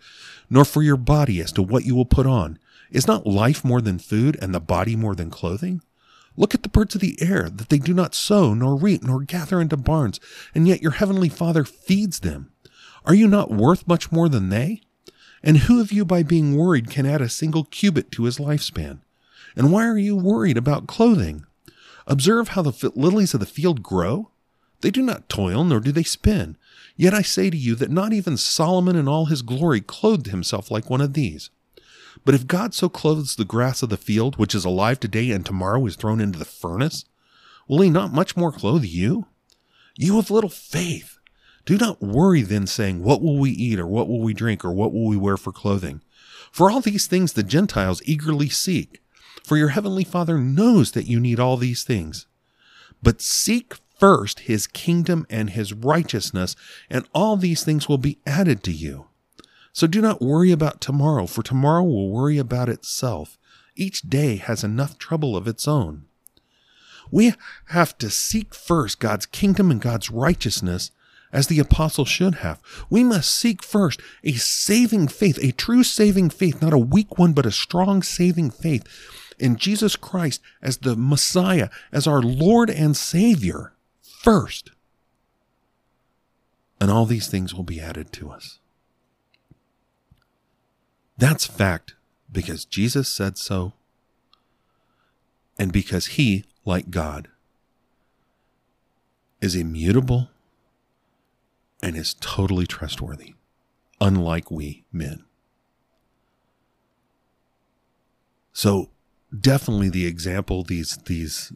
nor 0.49 0.65
for 0.65 0.83
your 0.83 0.97
body 0.97 1.41
as 1.41 1.53
to 1.53 1.63
what 1.63 1.85
you 1.85 1.95
will 1.95 2.05
put 2.05 2.27
on. 2.27 2.59
Is 2.91 3.07
not 3.07 3.27
life 3.27 3.65
more 3.65 3.81
than 3.81 3.99
food 3.99 4.37
and 4.43 4.55
the 4.55 4.61
body 4.61 4.97
more 4.97 5.15
than 5.15 5.31
clothing? 5.31 5.81
Look 6.37 6.55
at 6.55 6.63
the 6.63 6.69
birds 6.69 6.95
of 6.95 7.01
the 7.01 7.19
air, 7.21 7.49
that 7.49 7.69
they 7.69 7.79
do 7.79 7.95
not 7.95 8.15
sow, 8.15 8.55
nor 8.55 8.77
reap, 8.77 9.03
nor 9.03 9.23
gather 9.23 9.61
into 9.61 9.77
barns, 9.77 10.21
and 10.55 10.67
yet 10.67 10.83
your 10.83 10.93
heavenly 10.93 11.29
Father 11.29 11.65
feeds 11.65 12.21
them. 12.21 12.53
Are 13.05 13.15
you 13.15 13.27
not 13.29 13.51
worth 13.51 13.87
much 13.89 14.13
more 14.13 14.29
than 14.29 14.49
they? 14.49 14.83
And 15.43 15.59
who 15.59 15.80
of 15.80 15.93
you 15.93 16.05
by 16.05 16.22
being 16.22 16.57
worried 16.57 16.91
can 16.91 17.07
add 17.07 17.20
a 17.20 17.28
single 17.28 17.64
cubit 17.64 18.11
to 18.12 18.24
his 18.24 18.38
lifespan? 18.38 19.01
And 19.57 19.72
why 19.72 19.86
are 19.86 19.99
you 19.99 20.16
worried 20.16 20.57
about 20.57 20.86
clothing? 20.86 21.45
Observe 22.07 22.49
how 22.49 22.62
the 22.62 22.93
lilies 22.95 23.34
of 23.34 23.41
the 23.41 23.47
field 23.47 23.82
grow. 23.82 24.30
They 24.80 24.91
do 24.91 25.03
not 25.03 25.28
toil, 25.28 25.64
nor 25.64 25.80
do 25.80 25.93
they 25.93 26.03
spin. 26.03 26.57
Yet 26.97 27.14
I 27.14 27.22
say 27.22 27.51
to 27.51 27.57
you 27.57 27.74
that 27.76 27.91
not 27.91 28.12
even 28.12 28.36
Solomon 28.36 28.97
in 28.97 29.09
all 29.09 29.26
his 29.26 29.43
glory 29.43 29.80
clothed 29.80 30.26
himself 30.26 30.70
like 30.70 30.91
one 30.91 31.01
of 31.01 31.14
these. 31.14 31.51
But 32.24 32.34
if 32.34 32.47
God 32.47 32.74
so 32.74 32.88
clothes 32.88 33.36
the 33.36 33.45
grass 33.45 33.82
of 33.82 33.88
the 33.88 33.97
field, 33.97 34.36
which 34.36 34.55
is 34.55 34.64
alive 34.64 35.01
today 35.01 35.30
and 35.30 35.45
tomorrow 35.45 35.84
is 35.86 35.97
thrown 35.97 36.20
into 36.20 36.38
the 36.38 36.45
furnace, 36.45 37.05
will 37.68 37.80
he 37.80 37.91
not 37.91 38.12
much 38.12 38.36
more 38.36 38.53
clothe 38.53 38.84
you? 38.84 39.26
You 39.97 40.18
of 40.18 40.30
little 40.30 40.51
faith. 40.51 41.20
Do 41.65 41.77
not 41.77 42.01
worry 42.01 42.43
then, 42.43 42.67
saying, 42.67 43.03
What 43.03 43.23
will 43.23 43.39
we 43.39 43.51
eat, 43.51 43.79
or 43.79 43.87
what 43.87 44.09
will 44.09 44.21
we 44.21 44.35
drink, 44.35 44.65
or 44.65 44.73
what 44.73 44.93
will 44.93 45.07
we 45.07 45.17
wear 45.17 45.37
for 45.37 45.53
clothing? 45.53 46.03
For 46.51 46.71
all 46.71 46.81
these 46.81 47.07
things 47.07 47.33
the 47.33 47.43
Gentiles 47.43 48.03
eagerly 48.05 48.49
seek. 48.49 49.03
For 49.45 49.57
your 49.57 49.69
heavenly 49.69 50.05
Father 50.05 50.39
knows 50.39 50.93
that 50.93 51.07
you 51.07 51.21
need 51.21 51.41
all 51.41 51.57
these 51.57 51.83
things. 51.85 52.27
But 53.03 53.21
seek 53.21 53.75
first 53.99 54.41
his 54.41 54.67
kingdom 54.67 55.27
and 55.31 55.51
his 55.51 55.73
righteousness, 55.73 56.57
and 56.89 57.07
all 57.15 57.37
these 57.37 57.63
things 57.65 57.89
will 57.89 57.99
be 57.99 58.19
added 58.27 58.63
to 58.65 58.73
you. 58.73 59.07
So 59.73 59.87
do 59.87 60.01
not 60.01 60.21
worry 60.21 60.51
about 60.51 60.81
tomorrow, 60.81 61.27
for 61.27 61.43
tomorrow 61.43 61.85
will 61.85 62.11
worry 62.11 62.39
about 62.39 62.69
itself. 62.69 63.39
Each 63.77 64.03
day 64.03 64.37
has 64.37 64.65
enough 64.65 64.99
trouble 64.99 65.37
of 65.37 65.47
its 65.47 65.69
own. 65.69 66.07
We 67.11 67.35
have 67.67 67.97
to 67.99 68.11
seek 68.11 68.55
first 68.55 69.01
God's 69.01 69.27
kingdom 69.27 69.71
and 69.71 69.81
God's 69.81 70.11
righteousness 70.11 70.91
as 71.33 71.47
the 71.47 71.59
apostle 71.59 72.05
should 72.05 72.37
have. 72.37 72.61
We 72.89 73.05
must 73.05 73.35
seek 73.35 73.62
first 73.62 74.01
a 74.24 74.33
saving 74.33 75.09
faith, 75.09 75.39
a 75.43 75.53
true 75.53 75.83
saving 75.83 76.31
faith, 76.31 76.61
not 76.61 76.72
a 76.72 76.78
weak 76.78 77.18
one, 77.18 77.33
but 77.33 77.47
a 77.47 77.53
strong 77.53 78.03
saving 78.03 78.51
faith 78.51 78.85
in 79.39 79.57
Jesus 79.57 79.97
Christ 79.97 80.41
as 80.62 80.78
the 80.78 80.97
Messiah, 80.97 81.70
as 81.93 82.07
our 82.07 82.22
Lord 82.22 82.70
and 82.70 82.97
Savior 82.97 83.72
first. 84.03 84.70
And 86.81 86.91
all 86.91 87.07
these 87.07 87.28
things 87.28 87.55
will 87.55 87.64
be 87.64 87.81
added 87.81 88.12
to 88.14 88.31
us. 88.31 88.59
That's 91.18 91.47
fact 91.47 91.95
because 92.33 92.64
Jesus 92.64 93.09
said 93.09 93.37
so 93.37 93.74
and 95.59 95.72
because 95.72 96.07
he, 96.07 96.45
like 96.64 96.91
God, 96.91 97.28
is 99.43 99.55
immutable 99.55 100.31
and 101.83 101.97
is 101.97 102.14
totally 102.20 102.66
trustworthy, 102.66 103.35
unlike 104.01 104.51
we 104.51 104.85
men. 104.93 105.24
So 108.53 108.91
definitely 109.39 109.89
the 109.89 110.07
example 110.07 110.62
these 110.62 110.97
these 111.07 111.53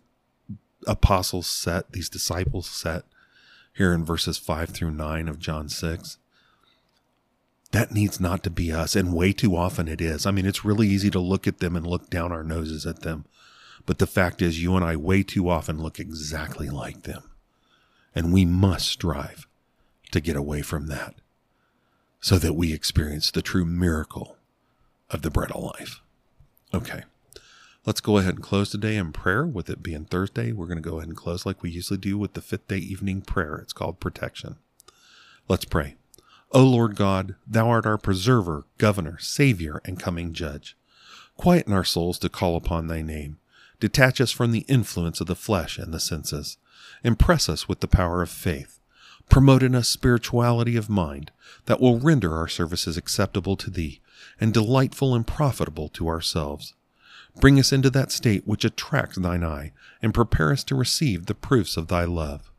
apostles 0.86 1.46
set, 1.46 1.92
these 1.92 2.08
disciples 2.08 2.66
set 2.66 3.04
here 3.74 3.92
in 3.92 4.04
verses 4.04 4.38
5 4.38 4.70
through 4.70 4.92
9 4.92 5.28
of 5.28 5.38
John 5.38 5.68
6. 5.68 6.18
That 7.72 7.90
needs 7.90 8.20
not 8.20 8.44
to 8.44 8.50
be 8.50 8.70
us, 8.70 8.94
and 8.94 9.12
way 9.12 9.32
too 9.32 9.56
often 9.56 9.88
it 9.88 10.00
is. 10.00 10.26
I 10.26 10.30
mean, 10.30 10.46
it's 10.46 10.64
really 10.64 10.86
easy 10.86 11.10
to 11.10 11.18
look 11.18 11.48
at 11.48 11.58
them 11.58 11.74
and 11.74 11.86
look 11.86 12.08
down 12.08 12.30
our 12.30 12.44
noses 12.44 12.86
at 12.86 13.00
them. 13.00 13.24
But 13.84 13.98
the 13.98 14.06
fact 14.06 14.40
is, 14.40 14.62
you 14.62 14.76
and 14.76 14.84
I 14.84 14.94
way 14.94 15.24
too 15.24 15.48
often 15.48 15.82
look 15.82 15.98
exactly 15.98 16.70
like 16.70 17.02
them. 17.02 17.24
And 18.14 18.32
we 18.32 18.44
must 18.44 18.88
strive 18.88 19.48
to 20.12 20.20
get 20.20 20.36
away 20.36 20.62
from 20.62 20.86
that 20.86 21.14
so 22.20 22.38
that 22.38 22.54
we 22.54 22.72
experience 22.72 23.30
the 23.30 23.42
true 23.42 23.64
miracle 23.66 24.38
of 25.10 25.22
the 25.22 25.30
bread 25.30 25.50
of 25.52 25.62
life. 25.62 26.00
Okay. 26.72 27.02
Let's 27.84 28.00
go 28.00 28.16
ahead 28.16 28.36
and 28.36 28.42
close 28.42 28.70
today 28.70 28.96
in 28.96 29.12
prayer. 29.12 29.44
With 29.44 29.68
it 29.68 29.82
being 29.82 30.06
Thursday, 30.06 30.50
we're 30.50 30.66
going 30.66 30.82
to 30.82 30.88
go 30.88 30.96
ahead 30.96 31.08
and 31.08 31.16
close 31.16 31.44
like 31.44 31.62
we 31.62 31.70
usually 31.70 31.98
do 31.98 32.16
with 32.16 32.32
the 32.32 32.40
fifth 32.40 32.66
day 32.66 32.78
evening 32.78 33.20
prayer. 33.20 33.56
It's 33.56 33.74
called 33.74 34.00
protection. 34.00 34.56
Let's 35.48 35.66
pray. 35.66 35.96
O 36.50 36.62
Lord 36.64 36.96
God, 36.96 37.34
thou 37.46 37.68
art 37.68 37.84
our 37.84 37.98
preserver, 37.98 38.64
governor, 38.78 39.18
savior, 39.18 39.82
and 39.84 40.00
coming 40.00 40.32
judge. 40.32 40.78
Quieten 41.36 41.74
our 41.74 41.84
souls 41.84 42.18
to 42.20 42.30
call 42.30 42.56
upon 42.56 42.86
thy 42.86 43.02
name. 43.02 43.38
Detach 43.80 44.18
us 44.18 44.30
from 44.30 44.52
the 44.52 44.64
influence 44.66 45.20
of 45.20 45.26
the 45.26 45.34
flesh 45.34 45.76
and 45.76 45.92
the 45.92 46.00
senses. 46.00 46.56
Impress 47.02 47.50
us 47.50 47.68
with 47.68 47.80
the 47.80 47.88
power 47.88 48.22
of 48.22 48.30
faith 48.30 48.80
promote 49.28 49.62
in 49.62 49.74
us 49.74 49.88
spirituality 49.88 50.76
of 50.76 50.88
mind 50.88 51.30
that 51.66 51.80
will 51.80 51.98
render 51.98 52.36
our 52.36 52.48
services 52.48 52.96
acceptable 52.96 53.56
to 53.56 53.70
Thee 53.70 54.00
and 54.40 54.52
delightful 54.52 55.14
and 55.14 55.26
profitable 55.26 55.88
to 55.90 56.08
ourselves. 56.08 56.74
Bring 57.40 57.58
us 57.58 57.72
into 57.72 57.90
that 57.90 58.12
state 58.12 58.46
which 58.46 58.64
attracts 58.64 59.16
Thine 59.16 59.42
eye 59.42 59.72
and 60.00 60.14
prepare 60.14 60.52
us 60.52 60.62
to 60.64 60.74
receive 60.74 61.26
the 61.26 61.34
proofs 61.34 61.76
of 61.76 61.88
Thy 61.88 62.04
love. 62.04 62.50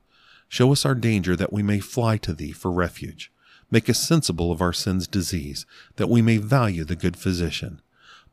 Show 0.47 0.72
us 0.72 0.86
our 0.86 0.95
danger 0.95 1.36
that 1.36 1.53
we 1.53 1.63
may 1.63 1.80
fly 1.80 2.18
to 2.18 2.34
Thee 2.34 2.51
for 2.51 2.72
refuge. 2.72 3.32
Make 3.72 3.89
us 3.89 3.99
sensible 3.99 4.51
of 4.51 4.61
our 4.61 4.74
sin's 4.74 5.07
disease, 5.07 5.66
that 5.95 6.09
we 6.09 6.22
may 6.22 6.38
value 6.38 6.84
the 6.84 6.95
good 6.95 7.18
physician. 7.18 7.82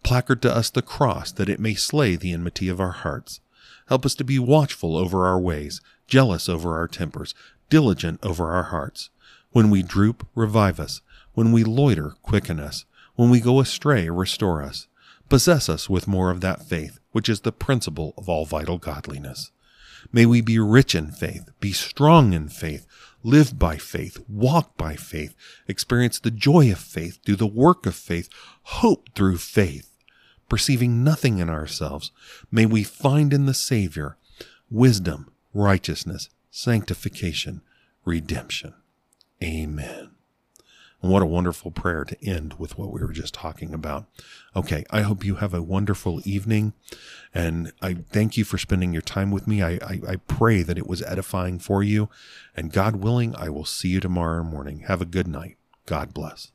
Placard 0.02 0.42
to 0.42 0.54
us 0.54 0.68
the 0.68 0.82
cross, 0.82 1.32
that 1.32 1.48
it 1.48 1.60
may 1.60 1.74
slay 1.74 2.16
the 2.16 2.32
enmity 2.32 2.68
of 2.68 2.80
our 2.80 2.90
hearts. 2.90 3.40
Help 3.86 4.04
us 4.04 4.14
to 4.16 4.24
be 4.24 4.38
watchful 4.38 4.96
over 4.96 5.26
our 5.26 5.38
ways, 5.38 5.80
jealous 6.06 6.48
over 6.48 6.76
our 6.76 6.88
tempers, 6.88 7.34
diligent 7.72 8.20
over 8.22 8.50
our 8.50 8.64
hearts. 8.64 9.08
When 9.52 9.70
we 9.70 9.82
droop, 9.82 10.28
revive 10.34 10.78
us. 10.78 11.00
When 11.32 11.52
we 11.52 11.64
loiter, 11.64 12.10
quicken 12.20 12.60
us. 12.60 12.84
When 13.14 13.30
we 13.30 13.40
go 13.40 13.60
astray, 13.60 14.10
restore 14.10 14.62
us. 14.62 14.88
Possess 15.30 15.70
us 15.70 15.88
with 15.88 16.06
more 16.06 16.30
of 16.30 16.42
that 16.42 16.68
faith, 16.68 16.98
which 17.12 17.30
is 17.30 17.40
the 17.40 17.50
principle 17.50 18.12
of 18.18 18.28
all 18.28 18.44
vital 18.44 18.76
godliness. 18.76 19.52
May 20.12 20.26
we 20.26 20.42
be 20.42 20.58
rich 20.58 20.94
in 20.94 21.12
faith, 21.12 21.48
be 21.60 21.72
strong 21.72 22.34
in 22.34 22.50
faith, 22.50 22.86
live 23.22 23.58
by 23.58 23.78
faith, 23.78 24.18
walk 24.28 24.76
by 24.76 24.94
faith, 24.94 25.34
experience 25.66 26.20
the 26.20 26.30
joy 26.30 26.70
of 26.70 26.78
faith, 26.78 27.20
do 27.24 27.36
the 27.36 27.46
work 27.46 27.86
of 27.86 27.94
faith, 27.94 28.28
hope 28.64 29.08
through 29.14 29.38
faith, 29.38 29.96
perceiving 30.50 31.02
nothing 31.02 31.38
in 31.38 31.48
ourselves. 31.48 32.12
May 32.50 32.66
we 32.66 32.82
find 32.82 33.32
in 33.32 33.46
the 33.46 33.54
Savior 33.54 34.18
wisdom, 34.70 35.32
righteousness, 35.54 36.28
sanctification, 36.52 37.62
redemption. 38.04 38.74
Amen. 39.42 40.10
And 41.00 41.10
what 41.10 41.22
a 41.22 41.26
wonderful 41.26 41.72
prayer 41.72 42.04
to 42.04 42.24
end 42.24 42.54
with 42.58 42.78
what 42.78 42.92
we 42.92 43.00
were 43.00 43.12
just 43.12 43.34
talking 43.34 43.74
about. 43.74 44.04
Okay, 44.54 44.84
I 44.90 45.00
hope 45.00 45.24
you 45.24 45.36
have 45.36 45.52
a 45.54 45.62
wonderful 45.62 46.20
evening, 46.24 46.74
and 47.34 47.72
I 47.80 47.94
thank 47.94 48.36
you 48.36 48.44
for 48.44 48.58
spending 48.58 48.92
your 48.92 49.02
time 49.02 49.32
with 49.32 49.48
me. 49.48 49.62
I, 49.62 49.72
I, 49.72 50.00
I 50.06 50.16
pray 50.28 50.62
that 50.62 50.78
it 50.78 50.86
was 50.86 51.02
edifying 51.02 51.58
for 51.58 51.82
you, 51.82 52.08
and 52.54 52.70
God 52.70 52.96
willing, 52.96 53.34
I 53.34 53.48
will 53.48 53.64
see 53.64 53.88
you 53.88 53.98
tomorrow 53.98 54.44
morning. 54.44 54.80
Have 54.86 55.00
a 55.00 55.06
good 55.06 55.26
night. 55.26 55.56
God 55.86 56.14
bless. 56.14 56.52